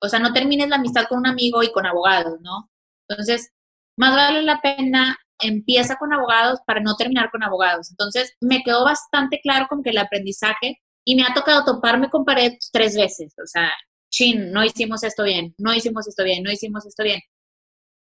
o 0.00 0.08
sea, 0.08 0.18
no 0.18 0.32
termines 0.32 0.68
la 0.68 0.76
amistad 0.76 1.06
con 1.08 1.18
un 1.18 1.26
amigo 1.26 1.62
y 1.62 1.72
con 1.72 1.86
abogados, 1.86 2.40
¿no? 2.40 2.70
Entonces, 3.08 3.50
más 3.96 4.14
vale 4.14 4.42
la 4.42 4.60
pena 4.60 5.18
empieza 5.40 5.96
con 5.96 6.12
abogados 6.12 6.60
para 6.66 6.80
no 6.80 6.96
terminar 6.96 7.30
con 7.30 7.42
abogados. 7.42 7.90
Entonces, 7.90 8.34
me 8.40 8.62
quedó 8.62 8.84
bastante 8.84 9.40
claro 9.42 9.66
como 9.68 9.82
que 9.82 9.90
el 9.90 9.98
aprendizaje 9.98 10.80
y 11.04 11.16
me 11.16 11.24
ha 11.24 11.34
tocado 11.34 11.64
toparme 11.64 12.10
con 12.10 12.24
pared 12.24 12.52
tres 12.72 12.96
veces, 12.96 13.34
o 13.42 13.46
sea, 13.46 13.70
chin, 14.12 14.52
no 14.52 14.64
hicimos 14.64 15.02
esto 15.02 15.24
bien, 15.24 15.54
no 15.58 15.74
hicimos 15.74 16.06
esto 16.06 16.22
bien, 16.22 16.42
no 16.42 16.52
hicimos 16.52 16.86
esto 16.86 17.02
bien. 17.02 17.20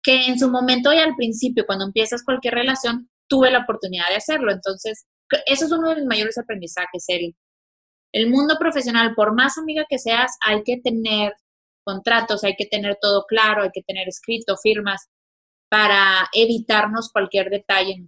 Que 0.04 0.26
en 0.28 0.38
su 0.38 0.50
momento 0.50 0.94
y 0.94 0.98
al 0.98 1.16
principio, 1.16 1.66
cuando 1.66 1.86
empiezas 1.86 2.24
cualquier 2.24 2.56
relación, 2.56 3.10
tuve 3.28 3.52
la 3.52 3.60
oportunidad 3.60 4.10
de 4.10 4.18
hacerlo. 4.18 4.52
Entonces, 4.52 5.06
eso 5.46 5.66
es 5.66 5.72
uno 5.72 5.90
de 5.90 5.96
mis 5.96 6.06
mayores 6.06 6.38
aprendizajes, 6.38 7.06
el 7.08 7.36
el 8.14 8.30
mundo 8.30 8.58
profesional, 8.60 9.14
por 9.16 9.34
más 9.34 9.58
amiga 9.58 9.86
que 9.90 9.98
seas, 9.98 10.32
hay 10.46 10.64
que 10.64 10.78
tener 10.84 11.34
contratos, 11.86 12.44
hay 12.44 12.56
que 12.58 12.66
tener 12.66 12.98
todo 13.02 13.24
claro, 13.26 13.64
hay 13.64 13.70
que 13.74 13.84
tener 13.84 14.08
escrito, 14.08 14.58
firmas, 14.62 15.10
para 15.70 16.28
evitarnos 16.34 17.10
cualquier 17.12 17.50
detalle. 17.50 18.04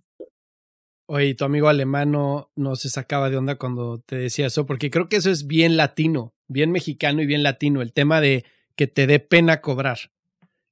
Oye, 1.14 1.36
tu 1.36 1.46
amigo 1.46 1.70
alemán 1.70 2.12
no, 2.12 2.50
se 2.74 2.90
sacaba 2.90 3.30
de 3.30 3.38
onda 3.38 3.60
cuando 3.60 4.00
te 4.00 4.16
decía 4.16 4.48
eso, 4.48 4.66
porque 4.66 4.90
creo 4.90 5.10
que 5.10 5.18
eso 5.18 5.30
es 5.30 5.46
bien 5.46 5.78
latino, 5.78 6.34
bien 6.48 6.72
mexicano 6.72 7.22
y 7.22 7.28
bien 7.28 7.44
latino, 7.44 7.84
el 7.84 7.94
tema 7.94 8.20
de 8.20 8.46
que 8.76 8.88
te 8.88 9.06
dé 9.06 9.20
pena 9.20 9.62
cobrar. 9.62 10.00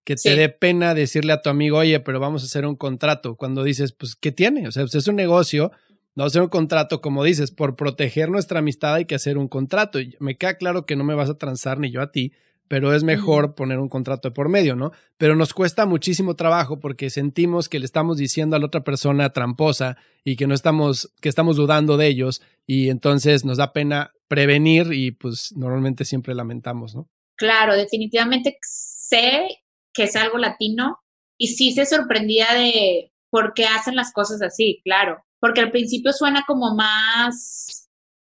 que 0.03 0.15
te 0.15 0.35
dé 0.35 0.49
pena 0.49 0.95
decirle 0.95 1.33
a 1.33 1.43
tu 1.43 1.51
amigo, 1.51 1.77
oye, 1.77 1.99
pero 1.99 2.19
vamos 2.19 2.41
a 2.41 2.47
hacer 2.47 2.65
un 2.65 2.75
contrato. 2.75 3.35
Cuando 3.35 3.63
dices, 3.63 3.91
pues, 3.91 4.15
¿qué 4.15 4.31
tiene? 4.31 4.67
O 4.67 4.71
sea, 4.71 4.81
pues, 4.81 4.95
es 4.95 5.07
un 5.07 5.15
negocio, 5.15 5.69
vamos 6.15 6.31
a 6.31 6.33
hacer 6.33 6.41
un 6.41 6.49
contrato, 6.49 7.01
como 7.01 7.23
dices, 7.23 7.51
por 7.51 7.75
proteger 7.75 8.29
nuestra 8.29 8.59
amistad 8.59 8.95
hay 8.95 9.05
que 9.05 9.13
hacer 9.13 9.37
un 9.37 9.47
contrato. 9.47 9.99
Y 9.99 10.15
me 10.19 10.37
queda 10.37 10.55
claro 10.55 10.87
que 10.87 10.95
no 10.95 11.03
me 11.03 11.13
vas 11.13 11.29
a 11.29 11.37
transar 11.37 11.77
ni 11.77 11.91
yo 11.91 12.01
a 12.01 12.11
ti, 12.11 12.33
pero 12.71 12.95
es 12.95 13.03
mejor 13.03 13.53
poner 13.53 13.79
un 13.79 13.89
contrato 13.89 14.29
de 14.29 14.33
por 14.33 14.47
medio, 14.47 14.77
¿no? 14.77 14.93
Pero 15.17 15.35
nos 15.35 15.53
cuesta 15.53 15.85
muchísimo 15.85 16.37
trabajo 16.37 16.79
porque 16.79 17.09
sentimos 17.09 17.67
que 17.67 17.79
le 17.79 17.85
estamos 17.85 18.15
diciendo 18.15 18.55
a 18.55 18.59
la 18.59 18.67
otra 18.67 18.85
persona 18.85 19.33
tramposa 19.33 19.97
y 20.23 20.37
que 20.37 20.47
no 20.47 20.53
estamos, 20.53 21.13
que 21.19 21.27
estamos 21.27 21.57
dudando 21.57 21.97
de 21.97 22.07
ellos 22.07 22.41
y 22.65 22.87
entonces 22.87 23.43
nos 23.43 23.57
da 23.57 23.73
pena 23.73 24.13
prevenir 24.29 24.93
y 24.93 25.11
pues 25.11 25.51
normalmente 25.53 26.05
siempre 26.05 26.33
lamentamos, 26.33 26.95
¿no? 26.95 27.09
Claro, 27.35 27.75
definitivamente 27.75 28.57
sé 28.61 29.49
que 29.93 30.03
es 30.03 30.15
algo 30.15 30.37
latino 30.37 30.99
y 31.37 31.47
sí 31.47 31.73
se 31.73 31.85
sorprendía 31.85 32.53
de 32.53 33.11
por 33.29 33.53
qué 33.53 33.65
hacen 33.65 33.97
las 33.97 34.13
cosas 34.13 34.41
así, 34.41 34.79
claro, 34.85 35.25
porque 35.41 35.59
al 35.59 35.71
principio 35.71 36.13
suena 36.13 36.45
como 36.47 36.73
más 36.73 37.80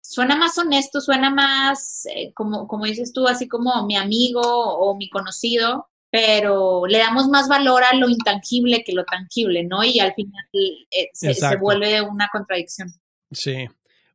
suena 0.10 0.36
más 0.36 0.58
honesto, 0.58 1.02
suena 1.02 1.30
más, 1.30 2.08
eh, 2.08 2.34
como, 2.34 2.68
como 2.68 2.86
dices 2.86 3.14
tú, 3.14 3.28
así 3.28 3.48
como 3.48 3.86
mi 3.86 3.96
amigo 3.96 4.42
o 4.42 4.98
mi 4.98 5.08
conocido, 5.08 5.88
pero 6.10 6.88
le 6.88 6.98
damos 6.98 7.28
más 7.28 7.48
valor 7.48 7.84
a 7.84 7.96
lo 7.96 8.10
intangible 8.10 8.84
que 8.84 8.94
lo 8.94 9.06
tangible, 9.06 9.64
¿no? 9.64 9.84
Y 9.84 10.00
al 10.00 10.16
final 10.16 10.50
eh, 10.52 11.10
se, 11.14 11.36
se, 11.36 11.56
vuelve 11.58 12.02
una 12.02 12.28
contradicción. 12.32 12.90
Sí. 13.32 13.68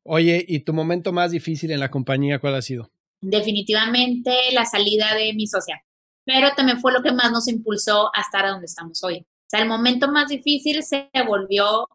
Oye, 0.03 0.45
¿y 0.49 0.61
tu 0.61 0.74
momento 0.74 1.12
más 1.12 1.30
difícil 1.30 1.70
en 1.70 1.78
la 1.78 1.92
compañía 1.92 2.40
cuál 2.40 2.57
ha 2.57 2.62
sido? 2.62 2.90
Definitivamente 3.20 4.34
la 4.53 4.64
salida 4.64 5.14
de 5.14 5.32
mi 5.32 5.47
socia, 5.47 5.80
pero 6.24 6.51
también 6.57 6.80
fue 6.80 6.92
lo 6.92 7.03
que 7.05 7.12
más 7.12 7.30
nos 7.30 7.47
impulsó 7.47 8.11
a 8.16 8.20
estar 8.20 8.45
a 8.45 8.51
donde 8.51 8.66
estamos 8.66 9.03
hoy. 9.05 9.18
O 9.18 9.47
sea, 9.47 9.61
el 9.61 9.68
momento 9.68 10.11
más 10.11 10.28
difícil 10.28 10.82
se 10.82 11.09
volvió 11.24 11.88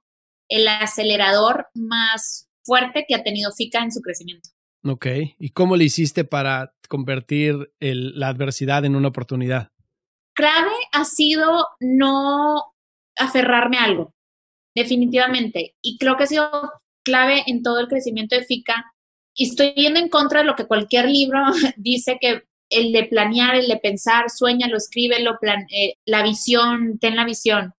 el 0.47 0.69
acelerador 0.69 1.67
más 1.73 2.48
fuerte 2.69 3.05
que 3.07 3.15
ha 3.15 3.23
tenido 3.23 3.51
FICA 3.51 3.79
en 3.79 3.91
su 3.91 4.01
crecimiento. 4.01 4.49
Ok, 4.83 5.07
¿y 5.39 5.49
cómo 5.49 5.75
le 5.75 5.85
hiciste 5.85 6.23
para 6.23 6.73
convertir 6.87 7.73
la 7.79 8.27
adversidad 8.27 8.85
en 8.85 8.95
una 8.95 9.07
oportunidad? 9.09 9.69
Clave 10.35 10.71
ha 10.93 11.03
sido 11.03 11.65
no 11.79 12.63
aferrarme 13.17 13.77
a 13.77 13.85
algo, 13.85 14.13
definitivamente. 14.75 15.75
Y 15.81 15.97
creo 15.97 16.15
que 16.15 16.23
ha 16.23 16.27
sido 16.27 16.49
clave 17.03 17.43
en 17.47 17.63
todo 17.63 17.79
el 17.79 17.87
crecimiento 17.87 18.35
de 18.35 18.45
FICA. 18.45 18.85
Y 19.35 19.49
estoy 19.49 19.73
yendo 19.73 19.99
en 19.99 20.09
contra 20.09 20.39
de 20.39 20.45
lo 20.45 20.55
que 20.55 20.67
cualquier 20.67 21.09
libro 21.09 21.39
dice 21.75 22.17
que 22.21 22.43
el 22.69 22.91
de 22.91 23.05
planear, 23.05 23.55
el 23.55 23.67
de 23.67 23.77
pensar, 23.77 24.29
sueña, 24.29 24.67
lo 24.67 24.77
escribe, 24.77 25.19
lo 25.21 25.39
plan, 25.39 25.65
eh, 25.71 25.95
la 26.05 26.23
visión, 26.23 26.99
ten 26.99 27.15
la 27.15 27.25
visión. 27.25 27.73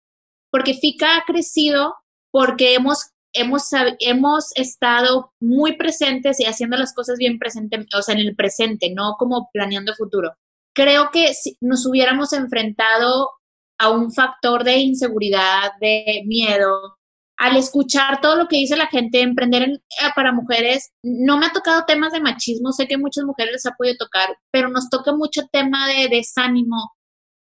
Porque 0.51 0.75
FICA 0.75 1.17
ha 1.17 1.25
crecido 1.25 1.95
porque 2.33 2.75
hemos 2.75 3.11
hemos, 3.33 3.69
hemos 4.01 4.51
estado 4.57 5.33
muy 5.41 5.77
presentes 5.77 6.41
y 6.41 6.45
haciendo 6.45 6.77
las 6.77 6.95
cosas 6.95 7.19
bien 7.19 7.39
presente, 7.39 7.87
o 7.97 8.03
sea, 8.03 8.15
en 8.15 8.21
el 8.21 8.37
presente, 8.37 8.93
no 8.95 9.17
como 9.19 9.49
planeando 9.53 9.95
futuro. 9.95 10.35
Creo 10.75 11.11
que 11.11 11.35
si 11.35 11.57
nos 11.61 11.87
hubiéramos 11.87 12.33
enfrentado 12.33 13.31
a 13.79 13.91
un 13.91 14.13
factor 14.13 14.65
de 14.65 14.79
inseguridad, 14.79 15.73
de 15.81 16.23
miedo, 16.27 16.99
al 17.41 17.57
escuchar 17.57 18.21
todo 18.21 18.37
lo 18.37 18.49
que 18.49 18.57
dice 18.57 18.77
la 18.77 18.89
gente, 18.89 19.23
emprender 19.23 19.63
eh, 19.63 19.79
para 20.15 20.31
mujeres, 20.31 20.91
no 21.03 21.39
me 21.39 21.47
ha 21.47 21.53
tocado 21.53 21.85
temas 21.87 22.13
de 22.13 22.21
machismo, 22.21 22.71
sé 22.73 22.87
que 22.87 22.99
muchas 22.99 23.25
mujeres 23.25 23.53
les 23.53 23.67
ha 23.67 23.75
podido 23.77 23.97
tocar, 23.97 24.37
pero 24.53 24.69
nos 24.69 24.91
toca 24.91 25.15
mucho 25.15 25.49
tema 25.51 25.89
de 25.89 26.09
desánimo, 26.09 26.93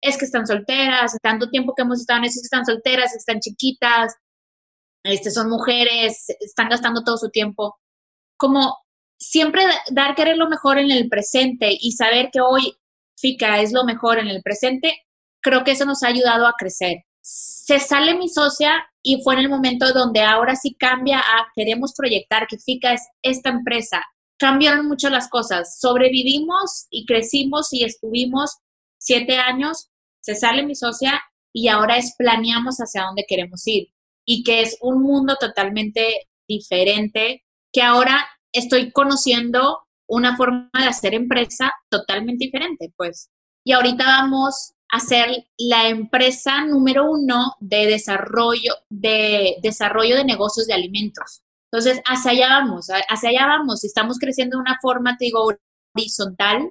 es 0.03 0.19
que 0.19 0.27
están 0.27 0.47
solteras, 0.47 1.17
tanto 1.23 1.49
tiempo 1.49 1.73
que 1.75 1.83
hemos 1.83 2.01
estado 2.01 2.19
en 2.19 2.25
eso, 2.27 2.35
es 2.37 2.43
que 2.43 2.57
están 2.57 2.67
solteras, 2.67 3.17
están 3.17 3.41
chiquitas, 3.41 4.15
este, 5.07 5.31
son 5.31 5.49
mujeres, 5.49 6.27
están 6.41 6.69
gastando 6.69 7.03
todo 7.03 7.17
su 7.17 7.31
tiempo. 7.31 7.77
Como 8.37 8.77
siempre 9.19 9.63
dar 9.91 10.15
querer 10.15 10.37
lo 10.37 10.49
mejor 10.49 10.79
en 10.79 10.91
el 10.91 11.09
presente 11.09 11.77
y 11.79 11.93
saber 11.93 12.31
que 12.33 12.41
hoy 12.41 12.77
FICA 13.19 13.61
es 13.61 13.73
lo 13.73 13.85
mejor 13.85 14.19
en 14.19 14.29
el 14.29 14.43
presente, 14.43 14.95
creo 15.41 15.65
que 15.65 15.73
eso 15.73 15.85
nos 15.87 16.03
ha 16.03 16.09
ayudado 16.09 16.47
a 16.47 16.55
crecer. 16.59 17.05
Se 17.23 17.81
sale 17.81 18.15
mi 18.15 18.29
socia 18.29 18.87
y 19.03 19.23
fue 19.23 19.35
en 19.35 19.41
el 19.41 19.49
momento 19.49 19.93
donde 19.93 20.21
ahora 20.21 20.55
sí 20.55 20.75
cambia 20.75 21.19
a 21.19 21.49
queremos 21.55 21.95
proyectar 21.97 22.47
que 22.47 22.59
FICA 22.59 22.93
es 22.93 23.03
esta 23.23 23.51
empresa. 23.51 24.03
Cambiaron 24.39 24.87
mucho 24.87 25.09
las 25.09 25.29
cosas. 25.29 25.81
Sobrevivimos 25.81 26.87
y 26.91 27.07
crecimos 27.07 27.73
y 27.73 27.85
estuvimos 27.85 28.59
siete 28.99 29.39
años. 29.39 29.89
Se 30.21 30.35
sale 30.35 30.63
mi 30.63 30.75
socia 30.75 31.23
y 31.53 31.69
ahora 31.69 31.97
es 31.97 32.15
planeamos 32.19 32.77
hacia 32.77 33.05
dónde 33.05 33.25
queremos 33.27 33.67
ir 33.67 33.96
y 34.27 34.43
que 34.43 34.63
es 34.63 34.77
un 34.81 35.03
mundo 35.03 35.37
totalmente 35.41 36.29
diferente, 36.49 37.45
que 37.73 37.83
ahora 37.83 38.27
estoy 38.53 38.91
conociendo 38.91 39.87
una 40.09 40.37
forma 40.37 40.71
de 40.75 40.87
hacer 40.87 41.15
empresa 41.15 41.73
totalmente 41.89 42.47
diferente, 42.47 42.93
pues. 42.97 43.31
Y 43.65 43.73
ahorita 43.73 44.05
vamos 44.05 44.75
a 44.91 45.01
ser 45.01 45.47
la 45.59 45.89
empresa 45.89 46.65
número 46.65 47.11
uno 47.11 47.55
de 47.61 47.87
desarrollo 47.87 48.75
de, 48.89 49.57
desarrollo 49.63 50.17
de 50.17 50.25
negocios 50.25 50.67
de 50.67 50.75
alimentos. 50.75 51.43
Entonces, 51.73 52.01
hacia 52.07 52.31
allá 52.31 52.49
vamos, 52.49 52.87
hacia 53.09 53.31
allá 53.31 53.47
vamos. 53.47 53.85
Estamos 53.85 54.19
creciendo 54.19 54.57
de 54.57 54.63
una 54.63 54.79
forma, 54.81 55.17
te 55.17 55.27
digo, 55.27 55.49
horizontal, 55.95 56.71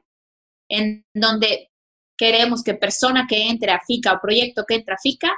en 0.70 1.06
donde 1.14 1.70
queremos 2.18 2.64
que 2.64 2.74
persona 2.74 3.28
que 3.28 3.50
entre 3.50 3.72
a 3.72 3.82
FICA 3.86 4.14
o 4.14 4.22
proyecto 4.22 4.64
que 4.66 4.76
entre 4.76 4.94
a 4.94 4.98
FICA 4.98 5.36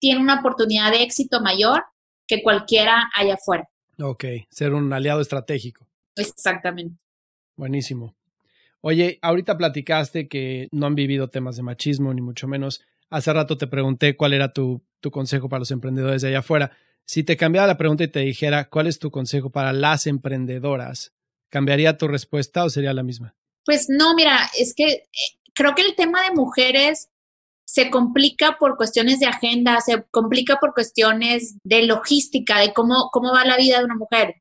tiene 0.00 0.20
una 0.20 0.40
oportunidad 0.40 0.90
de 0.90 1.02
éxito 1.02 1.40
mayor 1.40 1.84
que 2.26 2.42
cualquiera 2.42 3.10
allá 3.14 3.34
afuera. 3.34 3.68
Ok, 4.00 4.24
ser 4.50 4.72
un 4.72 4.92
aliado 4.92 5.20
estratégico. 5.20 5.86
Exactamente. 6.16 6.96
Buenísimo. 7.56 8.16
Oye, 8.80 9.18
ahorita 9.20 9.58
platicaste 9.58 10.28
que 10.28 10.68
no 10.72 10.86
han 10.86 10.94
vivido 10.94 11.28
temas 11.28 11.56
de 11.56 11.62
machismo, 11.62 12.14
ni 12.14 12.22
mucho 12.22 12.48
menos. 12.48 12.82
Hace 13.10 13.32
rato 13.32 13.58
te 13.58 13.66
pregunté 13.66 14.16
cuál 14.16 14.32
era 14.32 14.52
tu, 14.52 14.82
tu 15.00 15.10
consejo 15.10 15.48
para 15.48 15.60
los 15.60 15.70
emprendedores 15.70 16.22
de 16.22 16.28
allá 16.28 16.38
afuera. 16.38 16.72
Si 17.04 17.24
te 17.24 17.36
cambiara 17.36 17.66
la 17.66 17.76
pregunta 17.76 18.04
y 18.04 18.08
te 18.08 18.20
dijera 18.20 18.68
cuál 18.68 18.86
es 18.86 18.98
tu 18.98 19.10
consejo 19.10 19.50
para 19.50 19.72
las 19.72 20.06
emprendedoras, 20.06 21.12
¿cambiaría 21.48 21.98
tu 21.98 22.08
respuesta 22.08 22.64
o 22.64 22.70
sería 22.70 22.94
la 22.94 23.02
misma? 23.02 23.34
Pues 23.64 23.86
no, 23.88 24.14
mira, 24.14 24.48
es 24.58 24.74
que 24.74 24.84
eh, 24.86 25.08
creo 25.52 25.74
que 25.74 25.82
el 25.82 25.94
tema 25.94 26.22
de 26.22 26.34
mujeres 26.34 27.10
se 27.72 27.88
complica 27.88 28.56
por 28.58 28.76
cuestiones 28.76 29.20
de 29.20 29.26
agenda, 29.26 29.80
se 29.80 30.04
complica 30.10 30.56
por 30.56 30.74
cuestiones 30.74 31.56
de 31.62 31.84
logística, 31.84 32.58
de 32.58 32.72
cómo, 32.72 33.10
cómo 33.12 33.32
va 33.32 33.44
la 33.44 33.56
vida 33.56 33.78
de 33.78 33.84
una 33.84 33.94
mujer. 33.94 34.34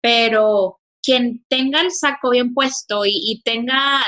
Pero 0.00 0.78
quien 1.02 1.44
tenga 1.48 1.80
el 1.80 1.90
saco 1.90 2.30
bien 2.30 2.54
puesto 2.54 3.02
y, 3.04 3.42
tenga, 3.44 4.02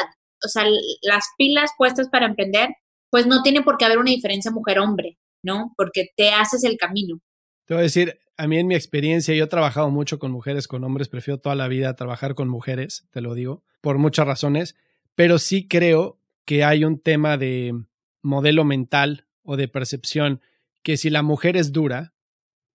o 0.45 0.49
sea, 0.49 0.65
las 1.03 1.25
pilas 1.37 1.73
puestas 1.77 2.09
para 2.09 2.27
emprender, 2.27 2.69
pues 3.11 3.27
no 3.27 3.43
tiene 3.43 3.63
por 3.63 3.79
qué 3.79 3.85
haber 3.85 3.99
una 3.99 4.13
diferencia 4.13 4.53
mujer-hombre, 4.53 5.19
¿no? 5.43 5.75
Porque 5.77 6.11
te 6.17 6.31
haces 6.31 6.63
el 6.63 6.77
camino. 6.77 7.19
Te 7.67 7.75
voy 7.75 7.81
a 7.81 7.83
decir, 7.83 8.21
a 8.37 8.47
mí 8.47 8.59
en 8.59 8.69
mi 8.69 8.77
experiencia, 8.77 9.35
yo 9.35 9.45
he 9.45 9.49
trabajado 9.49 9.91
mucho 9.91 10.21
con 10.21 10.31
mujeres, 10.31 10.69
con 10.69 10.85
hombres, 10.85 11.09
prefiero 11.09 11.41
toda 11.41 11.57
la 11.57 11.67
vida 11.67 11.97
trabajar 11.97 12.37
con 12.37 12.49
mujeres, 12.49 13.09
te 13.11 13.23
lo 13.23 13.35
digo, 13.35 13.65
por 13.81 13.99
muchas 13.99 14.29
razones, 14.29 14.77
pero 15.17 15.41
sí 15.41 15.67
creo 15.67 16.21
que 16.45 16.63
hay 16.63 16.85
un 16.85 17.01
tema 17.01 17.37
de, 17.37 17.75
modelo 18.23 18.65
mental 18.65 19.27
o 19.43 19.57
de 19.57 19.69
percepción 19.69 20.41
que 20.83 20.97
si 20.97 21.11
la 21.11 21.23
mujer 21.23 21.57
es 21.57 21.73
dura 21.73 22.15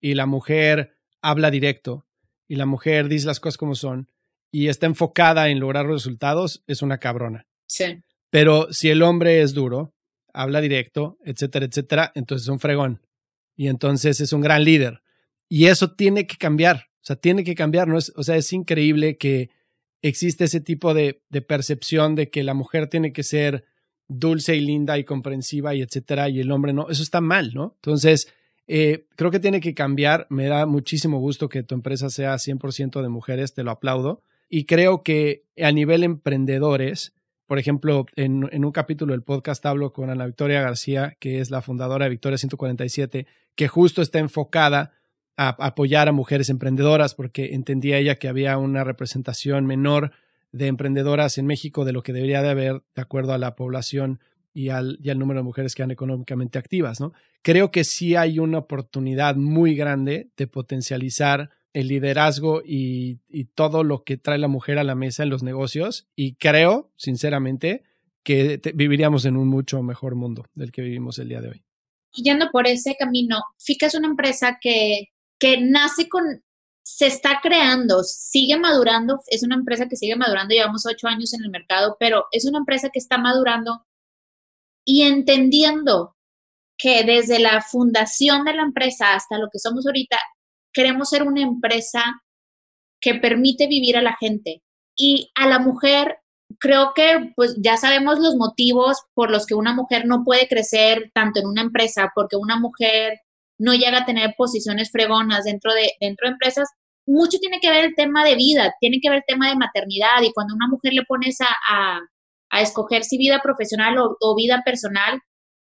y 0.00 0.14
la 0.14 0.26
mujer 0.26 0.96
habla 1.20 1.50
directo 1.50 2.06
y 2.46 2.56
la 2.56 2.66
mujer 2.66 3.08
dice 3.08 3.26
las 3.26 3.40
cosas 3.40 3.56
como 3.56 3.74
son 3.74 4.10
y 4.50 4.68
está 4.68 4.86
enfocada 4.86 5.48
en 5.48 5.58
lograr 5.58 5.86
resultados, 5.86 6.62
es 6.66 6.82
una 6.82 6.98
cabrona. 6.98 7.46
Sí. 7.66 8.02
Pero 8.30 8.72
si 8.72 8.88
el 8.90 9.02
hombre 9.02 9.42
es 9.42 9.54
duro, 9.54 9.94
habla 10.32 10.60
directo, 10.60 11.18
etcétera, 11.24 11.66
etcétera, 11.66 12.12
entonces 12.14 12.46
es 12.46 12.50
un 12.50 12.60
fregón. 12.60 13.00
Y 13.56 13.68
entonces 13.68 14.20
es 14.20 14.32
un 14.32 14.40
gran 14.40 14.64
líder. 14.64 15.02
Y 15.48 15.66
eso 15.66 15.94
tiene 15.94 16.26
que 16.26 16.36
cambiar. 16.36 16.88
O 16.96 17.04
sea, 17.06 17.16
tiene 17.16 17.44
que 17.44 17.54
cambiar. 17.54 17.88
¿no? 17.88 17.98
Es, 17.98 18.12
o 18.16 18.22
sea, 18.22 18.36
es 18.36 18.52
increíble 18.52 19.16
que 19.16 19.50
existe 20.02 20.44
ese 20.44 20.60
tipo 20.60 20.94
de, 20.94 21.22
de 21.30 21.42
percepción 21.42 22.14
de 22.14 22.30
que 22.30 22.42
la 22.42 22.54
mujer 22.54 22.88
tiene 22.88 23.12
que 23.12 23.22
ser 23.22 23.64
dulce 24.08 24.56
y 24.56 24.60
linda 24.60 24.98
y 24.98 25.04
comprensiva 25.04 25.74
y 25.74 25.82
etcétera, 25.82 26.28
y 26.28 26.40
el 26.40 26.50
hombre 26.50 26.72
no, 26.72 26.88
eso 26.88 27.02
está 27.02 27.20
mal, 27.20 27.52
¿no? 27.54 27.74
Entonces, 27.76 28.32
eh, 28.66 29.06
creo 29.16 29.30
que 29.30 29.40
tiene 29.40 29.60
que 29.60 29.74
cambiar. 29.74 30.26
Me 30.30 30.46
da 30.46 30.66
muchísimo 30.66 31.18
gusto 31.18 31.48
que 31.48 31.62
tu 31.62 31.74
empresa 31.74 32.10
sea 32.10 32.34
100% 32.34 33.02
de 33.02 33.08
mujeres, 33.08 33.54
te 33.54 33.62
lo 33.62 33.70
aplaudo. 33.70 34.22
Y 34.48 34.64
creo 34.64 35.02
que 35.02 35.44
a 35.60 35.72
nivel 35.72 36.04
emprendedores, 36.04 37.14
por 37.46 37.58
ejemplo, 37.58 38.06
en, 38.16 38.48
en, 38.52 38.64
un 38.64 38.72
capítulo 38.72 39.12
del 39.12 39.22
podcast 39.22 39.64
hablo 39.66 39.92
con 39.92 40.10
Ana 40.10 40.26
Victoria 40.26 40.62
García, 40.62 41.16
que 41.18 41.40
es 41.40 41.50
la 41.50 41.62
fundadora 41.62 42.04
de 42.04 42.10
Victoria 42.10 42.38
147, 42.38 43.26
que 43.54 43.68
justo 43.68 44.02
está 44.02 44.18
enfocada 44.18 44.92
a 45.36 45.48
apoyar 45.66 46.08
a 46.08 46.12
mujeres 46.12 46.48
emprendedoras 46.48 47.14
porque 47.14 47.54
entendía 47.54 47.98
ella 47.98 48.16
que 48.16 48.28
había 48.28 48.56
una 48.58 48.84
representación 48.84 49.66
menor 49.66 50.12
de 50.54 50.68
emprendedoras 50.68 51.36
en 51.38 51.46
México 51.46 51.84
de 51.84 51.92
lo 51.92 52.02
que 52.04 52.12
debería 52.12 52.40
de 52.40 52.48
haber 52.48 52.82
de 52.94 53.02
acuerdo 53.02 53.32
a 53.32 53.38
la 53.38 53.56
población 53.56 54.20
y 54.52 54.68
al, 54.68 54.98
y 55.02 55.10
al 55.10 55.18
número 55.18 55.40
de 55.40 55.44
mujeres 55.44 55.74
que 55.74 55.82
eran 55.82 55.90
económicamente 55.90 56.60
activas, 56.60 57.00
¿no? 57.00 57.12
Creo 57.42 57.72
que 57.72 57.82
sí 57.82 58.14
hay 58.14 58.38
una 58.38 58.58
oportunidad 58.58 59.34
muy 59.34 59.74
grande 59.74 60.30
de 60.36 60.46
potencializar 60.46 61.50
el 61.72 61.88
liderazgo 61.88 62.62
y, 62.64 63.18
y, 63.28 63.46
todo 63.46 63.82
lo 63.82 64.04
que 64.04 64.16
trae 64.16 64.38
la 64.38 64.46
mujer 64.46 64.78
a 64.78 64.84
la 64.84 64.94
mesa 64.94 65.24
en 65.24 65.30
los 65.30 65.42
negocios 65.42 66.06
y 66.14 66.36
creo, 66.36 66.92
sinceramente, 66.96 67.82
que 68.22 68.60
viviríamos 68.76 69.24
en 69.24 69.36
un 69.36 69.48
mucho 69.48 69.82
mejor 69.82 70.14
mundo 70.14 70.46
del 70.54 70.70
que 70.70 70.82
vivimos 70.82 71.18
el 71.18 71.30
día 71.30 71.40
de 71.40 71.48
hoy. 71.48 71.64
Yendo 72.12 72.48
por 72.52 72.68
ese 72.68 72.94
camino, 72.96 73.40
FICA 73.58 73.86
es 73.86 73.96
una 73.96 74.06
empresa 74.06 74.58
que, 74.60 75.08
que 75.36 75.60
nace 75.60 76.08
con, 76.08 76.22
se 76.84 77.06
está 77.06 77.40
creando, 77.42 78.02
sigue 78.04 78.58
madurando, 78.58 79.20
es 79.28 79.42
una 79.42 79.56
empresa 79.56 79.88
que 79.88 79.96
sigue 79.96 80.16
madurando, 80.16 80.54
llevamos 80.54 80.84
ocho 80.86 81.08
años 81.08 81.32
en 81.32 81.42
el 81.42 81.50
mercado, 81.50 81.96
pero 81.98 82.26
es 82.30 82.44
una 82.44 82.58
empresa 82.58 82.90
que 82.92 82.98
está 82.98 83.16
madurando 83.16 83.86
y 84.84 85.02
entendiendo 85.02 86.14
que 86.76 87.04
desde 87.04 87.38
la 87.38 87.62
fundación 87.62 88.44
de 88.44 88.54
la 88.54 88.62
empresa 88.62 89.14
hasta 89.14 89.38
lo 89.38 89.48
que 89.50 89.58
somos 89.58 89.86
ahorita, 89.86 90.18
queremos 90.72 91.08
ser 91.08 91.22
una 91.22 91.40
empresa 91.40 92.02
que 93.00 93.14
permite 93.14 93.66
vivir 93.66 93.96
a 93.96 94.02
la 94.02 94.16
gente. 94.16 94.62
Y 94.96 95.30
a 95.34 95.46
la 95.46 95.58
mujer, 95.58 96.18
creo 96.58 96.92
que 96.94 97.32
pues 97.36 97.56
ya 97.58 97.76
sabemos 97.76 98.18
los 98.18 98.36
motivos 98.36 98.98
por 99.14 99.30
los 99.30 99.46
que 99.46 99.54
una 99.54 99.74
mujer 99.74 100.06
no 100.06 100.24
puede 100.24 100.48
crecer 100.48 101.10
tanto 101.14 101.40
en 101.40 101.46
una 101.46 101.62
empresa, 101.62 102.12
porque 102.14 102.36
una 102.36 102.58
mujer 102.58 103.20
no 103.58 103.74
llega 103.74 103.98
a 103.98 104.04
tener 104.04 104.34
posiciones 104.36 104.90
fregonas 104.90 105.44
dentro 105.44 105.72
de, 105.72 105.92
dentro 106.00 106.26
de 106.26 106.32
empresas. 106.32 106.68
Mucho 107.06 107.38
tiene 107.38 107.60
que 107.60 107.70
ver 107.70 107.84
el 107.84 107.94
tema 107.94 108.24
de 108.24 108.34
vida, 108.34 108.74
tiene 108.80 108.98
que 109.00 109.10
ver 109.10 109.18
el 109.18 109.24
tema 109.26 109.48
de 109.48 109.56
maternidad 109.56 110.22
y 110.22 110.32
cuando 110.32 110.54
una 110.54 110.68
mujer 110.68 110.92
le 110.92 111.04
pones 111.04 111.38
a, 111.40 111.98
a, 112.50 112.60
escoger 112.60 113.04
si 113.04 113.18
vida 113.18 113.40
profesional 113.42 113.98
o, 113.98 114.16
o 114.20 114.34
vida 114.36 114.62
personal, 114.64 115.20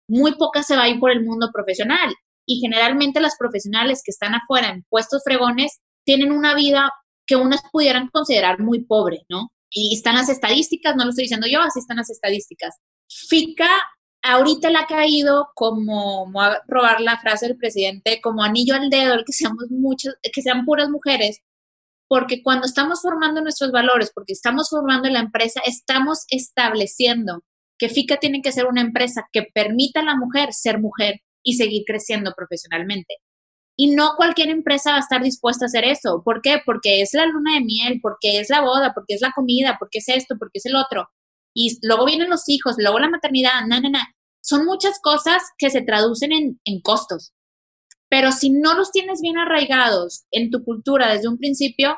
muy 0.08 0.34
poca 0.34 0.62
se 0.62 0.76
va 0.76 0.84
a 0.84 0.88
ir 0.88 0.98
por 0.98 1.12
el 1.12 1.24
mundo 1.24 1.50
profesional 1.52 2.12
y 2.46 2.60
generalmente 2.60 3.20
las 3.20 3.36
profesionales 3.38 4.02
que 4.04 4.10
están 4.10 4.34
afuera 4.34 4.70
en 4.70 4.84
puestos 4.88 5.22
fregones 5.24 5.80
tienen 6.04 6.32
una 6.32 6.54
vida 6.54 6.90
que 7.26 7.36
unas 7.36 7.62
pudieran 7.70 8.08
considerar 8.08 8.58
muy 8.58 8.84
pobre, 8.84 9.20
¿no? 9.28 9.50
Y 9.70 9.94
están 9.94 10.16
las 10.16 10.28
estadísticas, 10.28 10.96
no 10.96 11.04
lo 11.04 11.10
estoy 11.10 11.24
diciendo 11.24 11.46
yo, 11.48 11.60
así 11.60 11.78
están 11.78 11.98
las 11.98 12.10
estadísticas. 12.10 12.74
FICA 13.08 13.68
ahorita 14.22 14.70
le 14.70 14.78
ha 14.78 14.86
caído 14.86 15.50
como, 15.54 16.30
voy 16.30 16.44
a 16.44 16.62
probar 16.66 17.00
la 17.00 17.18
frase 17.18 17.46
del 17.46 17.56
presidente, 17.56 18.20
como 18.20 18.42
anillo 18.42 18.74
al 18.74 18.90
dedo, 18.90 19.14
el 19.14 19.24
que 19.24 19.32
seamos 19.32 19.70
muchas, 19.70 20.14
que 20.22 20.42
sean 20.42 20.64
puras 20.64 20.88
mujeres, 20.88 21.40
porque 22.08 22.42
cuando 22.42 22.66
estamos 22.66 23.02
formando 23.02 23.40
nuestros 23.40 23.70
valores, 23.70 24.10
porque 24.14 24.32
estamos 24.32 24.68
formando 24.70 25.08
la 25.08 25.20
empresa, 25.20 25.60
estamos 25.64 26.24
estableciendo 26.28 27.44
que 27.78 27.88
FICA 27.88 28.18
tiene 28.18 28.42
que 28.42 28.52
ser 28.52 28.66
una 28.66 28.82
empresa 28.82 29.28
que 29.32 29.44
permita 29.54 30.00
a 30.00 30.04
la 30.04 30.16
mujer 30.16 30.52
ser 30.52 30.80
mujer, 30.80 31.20
y 31.42 31.54
seguir 31.54 31.84
creciendo 31.86 32.32
profesionalmente. 32.36 33.16
Y 33.76 33.94
no 33.94 34.14
cualquier 34.16 34.50
empresa 34.50 34.92
va 34.92 34.96
a 34.98 35.00
estar 35.00 35.22
dispuesta 35.22 35.64
a 35.64 35.68
hacer 35.68 35.84
eso. 35.84 36.22
¿Por 36.24 36.42
qué? 36.42 36.60
Porque 36.64 37.00
es 37.00 37.14
la 37.14 37.26
luna 37.26 37.54
de 37.54 37.64
miel, 37.64 37.98
porque 38.02 38.40
es 38.40 38.50
la 38.50 38.60
boda, 38.60 38.92
porque 38.94 39.14
es 39.14 39.22
la 39.22 39.32
comida, 39.34 39.76
porque 39.78 39.98
es 39.98 40.08
esto, 40.08 40.36
porque 40.38 40.58
es 40.58 40.66
el 40.66 40.76
otro. 40.76 41.08
Y 41.54 41.78
luego 41.82 42.06
vienen 42.06 42.30
los 42.30 42.48
hijos, 42.48 42.76
luego 42.78 42.98
la 42.98 43.10
maternidad, 43.10 43.66
na, 43.66 43.80
na, 43.80 43.90
na. 43.90 44.14
Son 44.42 44.64
muchas 44.64 45.00
cosas 45.02 45.42
que 45.58 45.70
se 45.70 45.82
traducen 45.82 46.32
en, 46.32 46.60
en 46.64 46.80
costos. 46.80 47.32
Pero 48.08 48.32
si 48.32 48.50
no 48.50 48.74
los 48.74 48.90
tienes 48.92 49.20
bien 49.20 49.38
arraigados 49.38 50.24
en 50.30 50.50
tu 50.50 50.64
cultura 50.64 51.12
desde 51.12 51.28
un 51.28 51.38
principio, 51.38 51.96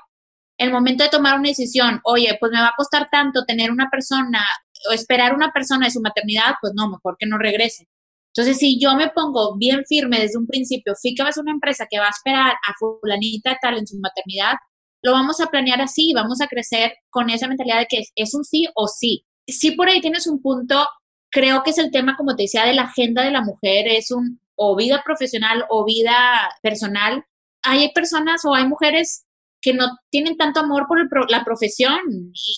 el 0.59 0.71
momento 0.71 1.05
de 1.05 1.11
tomar 1.11 1.39
una 1.39 1.49
decisión, 1.49 2.01
oye, 2.05 2.37
pues 2.39 2.53
me 2.53 2.61
va 2.61 2.69
a 2.69 2.75
costar 2.77 3.09
tanto 3.11 3.45
tener 3.45 3.71
una 3.71 3.89
persona 3.91 4.45
o 4.89 4.93
esperar 4.93 5.35
una 5.35 5.53
persona 5.53 5.87
de 5.87 5.93
su 5.93 6.01
maternidad, 6.01 6.55
pues 6.61 6.73
no, 6.77 6.89
mejor 6.91 7.17
que 7.19 7.27
no 7.27 7.39
regrese. 7.39 7.89
Entonces, 8.35 8.59
si 8.59 8.81
yo 8.81 8.95
me 8.95 9.11
pongo 9.11 9.57
bien 9.59 9.85
firme 9.87 10.19
desde 10.21 10.39
un 10.39 10.47
principio, 10.47 10.95
FICA 11.01 11.29
es 11.29 11.37
una 11.37 11.53
empresa 11.53 11.87
que 11.91 11.99
va 11.99 12.07
a 12.07 12.11
esperar 12.11 12.53
a 12.53 12.75
fulanita 12.79 13.59
tal 13.61 13.77
en 13.77 13.87
su 13.87 13.99
maternidad, 13.99 14.55
lo 15.03 15.13
vamos 15.13 15.41
a 15.41 15.49
planear 15.49 15.81
así, 15.81 16.13
vamos 16.15 16.41
a 16.41 16.47
crecer 16.47 16.95
con 17.11 17.29
esa 17.29 17.49
mentalidad 17.49 17.81
de 17.81 17.87
que 17.87 18.03
es, 18.15 18.35
un 18.35 18.45
sí 18.45 18.69
o 18.75 18.87
sí. 18.87 19.27
Si 19.47 19.73
por 19.73 19.89
ahí 19.89 20.01
tienes 20.01 20.27
un 20.27 20.41
punto, 20.41 20.87
creo 21.31 21.63
que 21.63 21.71
es 21.71 21.79
el 21.79 21.91
tema, 21.91 22.17
como 22.17 22.37
te 22.37 22.45
decía, 22.45 22.65
de 22.65 22.75
la 22.75 22.83
agenda 22.83 23.25
de 23.25 23.31
la 23.31 23.43
mujer, 23.43 23.89
es 23.89 24.11
un 24.11 24.41
o 24.55 24.77
vida 24.77 25.03
profesional 25.05 25.65
o 25.71 25.85
vida 25.85 26.15
personal. 26.63 27.25
Hay 27.63 27.93
personas 27.93 28.45
o 28.45 28.55
hay 28.55 28.67
mujeres 28.67 29.25
que 29.61 29.75
no 29.75 29.87
tienen 30.11 30.37
tanto 30.37 30.61
amor 30.61 30.87
por 30.89 31.31
la 31.31 31.45
profesión 31.45 32.01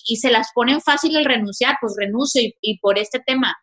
y, 0.07 0.17
se 0.17 0.31
las 0.31 0.49
ponen 0.53 0.81
fácil 0.81 1.15
el 1.15 1.25
renunciar, 1.25 1.77
pues 1.79 1.95
renuncio 1.97 2.41
y 2.61 2.79
por 2.79 2.97
este 2.97 3.19
tema 3.19 3.55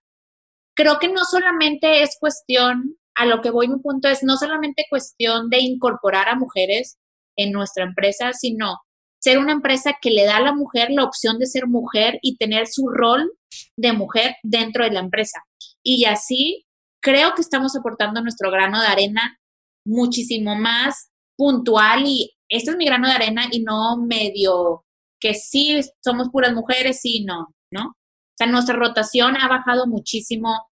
creo 0.75 0.99
que 0.99 1.09
no 1.09 1.25
solamente 1.25 2.03
es 2.03 2.17
cuestión, 2.19 2.97
a 3.15 3.27
lo 3.27 3.41
que 3.41 3.51
voy 3.51 3.69
mi 3.69 3.79
punto 3.79 4.09
es 4.09 4.23
no 4.23 4.37
solamente 4.37 4.87
cuestión 4.89 5.51
de 5.51 5.59
incorporar 5.61 6.29
a 6.29 6.37
mujeres 6.37 6.99
en 7.37 7.53
nuestra 7.53 7.85
empresa, 7.85 8.33
sino 8.33 8.79
ser 9.23 9.39
una 9.39 9.53
empresa 9.53 9.97
que 10.01 10.11
le 10.11 10.25
da 10.25 10.37
a 10.37 10.43
la 10.43 10.53
mujer 10.53 10.89
la 10.91 11.05
opción 11.05 11.39
de 11.39 11.47
ser 11.47 11.67
mujer 11.67 12.19
y 12.23 12.37
tener 12.37 12.67
su 12.67 12.89
rol 12.89 13.33
de 13.77 13.93
mujer 13.93 14.37
dentro 14.43 14.85
de 14.85 14.91
la 14.91 15.01
empresa. 15.01 15.43
Y 15.85 16.05
así 16.07 16.67
creo 17.01 17.35
que 17.35 17.43
estamos 17.43 17.77
aportando 17.77 18.21
nuestro 18.21 18.51
grano 18.51 18.81
de 18.81 18.87
arena 18.87 19.39
muchísimo 19.87 20.55
más 20.55 21.11
puntual 21.37 22.05
y 22.07 22.33
este 22.49 22.71
es 22.73 22.77
mi 22.77 22.85
grano 22.85 23.09
de 23.09 23.15
arena 23.15 23.45
y 23.51 23.63
no 23.63 23.97
medio 23.97 24.85
que 25.21 25.35
sí 25.35 25.81
somos 26.05 26.29
puras 26.31 26.53
mujeres, 26.53 27.01
sí, 27.01 27.25
no, 27.25 27.55
¿no? 27.73 27.89
O 27.89 28.35
sea, 28.37 28.47
nuestra 28.47 28.77
rotación 28.77 29.37
ha 29.37 29.49
bajado 29.49 29.87
muchísimo. 29.87 30.69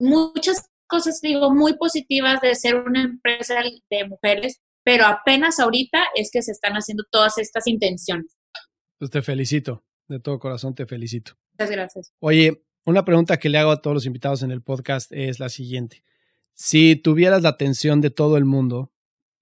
Muchas 0.00 0.68
cosas, 0.88 1.20
digo, 1.20 1.52
muy 1.52 1.76
positivas 1.76 2.40
de 2.40 2.54
ser 2.54 2.76
una 2.76 3.02
empresa 3.02 3.54
de 3.90 4.08
mujeres, 4.08 4.60
pero 4.86 5.04
apenas 5.04 5.58
ahorita 5.58 5.98
es 6.14 6.30
que 6.30 6.42
se 6.42 6.52
están 6.52 6.74
haciendo 6.74 7.02
todas 7.10 7.38
estas 7.38 7.66
intenciones. 7.66 8.38
Pues 8.98 9.10
te 9.10 9.20
felicito, 9.20 9.84
de 10.06 10.20
todo 10.20 10.38
corazón 10.38 10.76
te 10.76 10.86
felicito. 10.86 11.32
Muchas 11.54 11.72
gracias. 11.72 12.12
Oye, 12.20 12.62
una 12.84 13.04
pregunta 13.04 13.36
que 13.36 13.48
le 13.48 13.58
hago 13.58 13.72
a 13.72 13.82
todos 13.82 13.94
los 13.94 14.06
invitados 14.06 14.44
en 14.44 14.52
el 14.52 14.62
podcast 14.62 15.10
es 15.10 15.40
la 15.40 15.48
siguiente. 15.48 16.04
Si 16.54 16.94
tuvieras 16.94 17.42
la 17.42 17.48
atención 17.48 18.00
de 18.00 18.10
todo 18.10 18.36
el 18.36 18.44
mundo, 18.44 18.92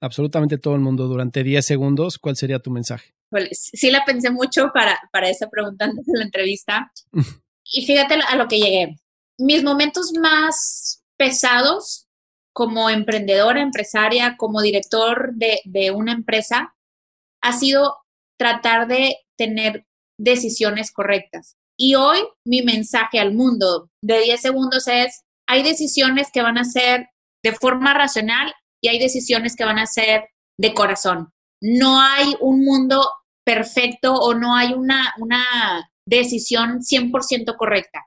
absolutamente 0.01 0.57
todo 0.57 0.77
el 0.77 0.81
mundo, 0.81 1.09
durante 1.09 1.45
10 1.45 1.63
segundos, 1.63 2.19
¿cuál 2.19 2.37
sería 2.37 2.61
tu 2.61 2.71
mensaje? 2.71 3.15
sí 3.51 3.91
la 3.91 4.03
pensé 4.07 4.31
mucho 4.31 4.71
para, 4.73 4.99
para 5.13 5.29
esa 5.29 5.51
pregunta 5.51 5.85
antes 5.85 6.07
de 6.07 6.19
la 6.19 6.25
entrevista. 6.25 6.91
Y 7.67 7.87
fíjate 7.87 8.15
a 8.15 8.37
lo 8.37 8.47
que 8.47 8.59
llegué. 8.59 8.95
Mis 9.39 9.65
momentos 9.65 10.13
más 10.21 11.03
pesados 11.17 12.04
como 12.55 12.89
emprendedora, 12.89 13.61
empresaria, 13.61 14.37
como 14.39 14.63
director 14.63 15.33
de, 15.35 15.91
una 15.91 16.13
empresa, 16.13 16.75
ha 17.43 17.53
sido 17.53 17.97
tratar 18.39 18.87
de 18.87 19.17
tener 19.37 19.87
decisiones 20.19 20.93
correctas. 20.93 21.57
Y 21.77 21.97
hoy 21.97 22.19
mi 22.47 22.63
mensaje 22.63 23.19
al 23.19 23.35
mundo 23.35 23.91
de 24.03 24.21
10 24.21 24.41
segundos 24.41 24.87
es, 24.87 25.25
hay 25.49 25.65
decisiones 25.65 26.31
que 26.33 26.43
van 26.43 26.57
a 26.57 26.65
ser 26.65 27.09
de 27.45 27.53
forma 27.53 27.93
racional 27.93 28.55
y 28.81 28.89
hay 28.89 28.99
decisiones 29.01 29.57
que 29.57 29.65
van 29.65 29.79
a 29.79 29.87
ser 29.87 30.29
de 30.59 30.73
corazón. 30.73 31.31
No 31.61 32.01
hay 32.01 32.37
un 32.41 32.65
mundo 32.65 33.05
perfecto 33.45 34.15
o 34.15 34.35
no 34.35 34.55
hay 34.55 34.73
una, 34.73 35.13
una 35.19 35.91
decisión 36.07 36.81
100% 36.81 37.57
correcta. 37.57 38.07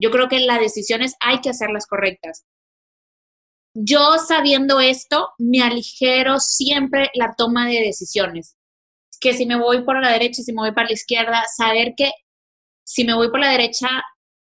Yo 0.00 0.12
creo 0.12 0.28
que 0.28 0.38
las 0.38 0.60
decisiones 0.60 1.16
hay 1.20 1.40
que 1.40 1.50
hacerlas 1.50 1.86
correctas. 1.86 2.44
Yo 3.80 4.18
sabiendo 4.18 4.80
esto, 4.80 5.28
me 5.38 5.62
aligero 5.62 6.40
siempre 6.40 7.10
la 7.14 7.34
toma 7.36 7.68
de 7.68 7.80
decisiones. 7.80 8.56
Que 9.20 9.34
si 9.34 9.46
me 9.46 9.56
voy 9.56 9.84
por 9.84 10.00
la 10.02 10.10
derecha, 10.10 10.42
si 10.42 10.52
me 10.52 10.62
voy 10.62 10.72
para 10.72 10.88
la 10.88 10.94
izquierda, 10.94 11.44
saber 11.56 11.94
que 11.96 12.10
si 12.84 13.04
me 13.04 13.14
voy 13.14 13.30
por 13.30 13.38
la 13.38 13.50
derecha 13.50 13.88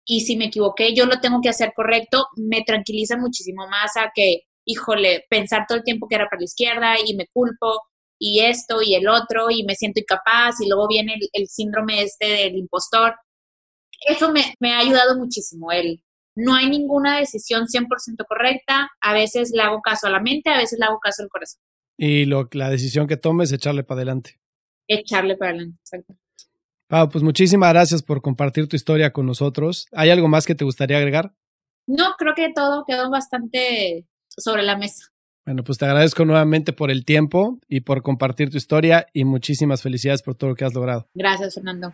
y 0.06 0.22
si 0.22 0.38
me 0.38 0.46
equivoqué, 0.46 0.96
yo 0.96 1.06
lo 1.06 1.20
tengo 1.20 1.42
que 1.42 1.50
hacer 1.50 1.74
correcto, 1.76 2.28
me 2.38 2.64
tranquiliza 2.64 3.18
muchísimo 3.18 3.68
más 3.68 3.98
a 3.98 4.10
que, 4.16 4.44
híjole, 4.66 5.26
pensar 5.30 5.66
todo 5.68 5.80
el 5.80 5.84
tiempo 5.84 6.08
que 6.08 6.16
era 6.16 6.30
para 6.30 6.40
la 6.40 6.46
izquierda 6.46 6.96
y 7.06 7.14
me 7.16 7.28
culpo 7.28 7.82
y 8.18 8.40
esto 8.40 8.82
y 8.82 8.96
el 8.96 9.10
otro 9.10 9.50
y 9.50 9.64
me 9.66 9.76
siento 9.76 10.00
incapaz 10.00 10.62
y 10.62 10.70
luego 10.70 10.88
viene 10.88 11.16
el, 11.34 11.48
síndrome 11.50 12.04
este 12.04 12.26
del 12.26 12.56
impostor. 12.56 13.16
Eso 14.06 14.32
me, 14.32 14.56
me, 14.62 14.74
ha 14.74 14.80
ayudado 14.80 15.18
muchísimo. 15.18 15.72
El, 15.72 16.02
no 16.36 16.56
hay 16.56 16.70
ninguna 16.70 17.18
decisión 17.18 17.66
100% 17.66 18.26
correcta. 18.28 18.90
A 19.02 19.14
veces 19.14 19.52
le 19.54 19.62
hago 19.62 19.82
caso 19.82 20.08
a 20.08 20.10
la 20.10 20.22
mente, 20.22 20.50
a 20.50 20.58
veces 20.58 20.80
le 20.80 20.86
hago 20.86 21.00
caso 21.00 21.24
al 21.24 21.30
corazón. 21.30 21.62
Y 21.98 22.26
lo, 22.26 22.48
la 22.54 22.70
decisión 22.70 23.08
que 23.08 23.18
tomes 23.18 23.50
es 23.50 23.58
echarle 23.58 23.84
para 23.84 24.00
adelante. 24.00 24.40
Echarle 24.88 25.36
para 25.36 25.52
adelante, 25.52 25.78
exacto. 25.82 26.16
Pau, 26.88 27.10
pues 27.10 27.24
muchísimas 27.24 27.72
gracias 27.72 28.02
por 28.02 28.22
compartir 28.22 28.68
tu 28.68 28.76
historia 28.76 29.12
con 29.12 29.26
nosotros. 29.26 29.86
¿Hay 29.92 30.10
algo 30.10 30.28
más 30.28 30.46
que 30.46 30.56
te 30.56 30.66
gustaría 30.66 30.98
agregar? 30.98 31.34
No, 31.86 32.16
creo 32.18 32.34
que 32.36 32.52
todo 32.54 32.84
quedó 32.88 33.10
bastante 33.12 34.08
sobre 34.30 34.64
la 34.64 34.78
mesa. 34.78 35.06
Bueno, 35.46 35.64
pues 35.64 35.78
te 35.78 35.86
agradezco 35.86 36.26
nuevamente 36.26 36.74
por 36.74 36.92
el 36.92 37.06
tiempo 37.06 37.60
y 37.68 37.82
por 37.82 38.02
compartir 38.02 38.50
tu 38.50 38.58
historia 38.58 39.08
y 39.14 39.26
muchísimas 39.26 39.82
felicidades 39.82 40.22
por 40.22 40.36
todo 40.36 40.52
lo 40.52 40.56
que 40.56 40.66
has 40.66 40.74
logrado. 40.74 41.08
Gracias, 41.14 41.56
Fernando. 41.56 41.94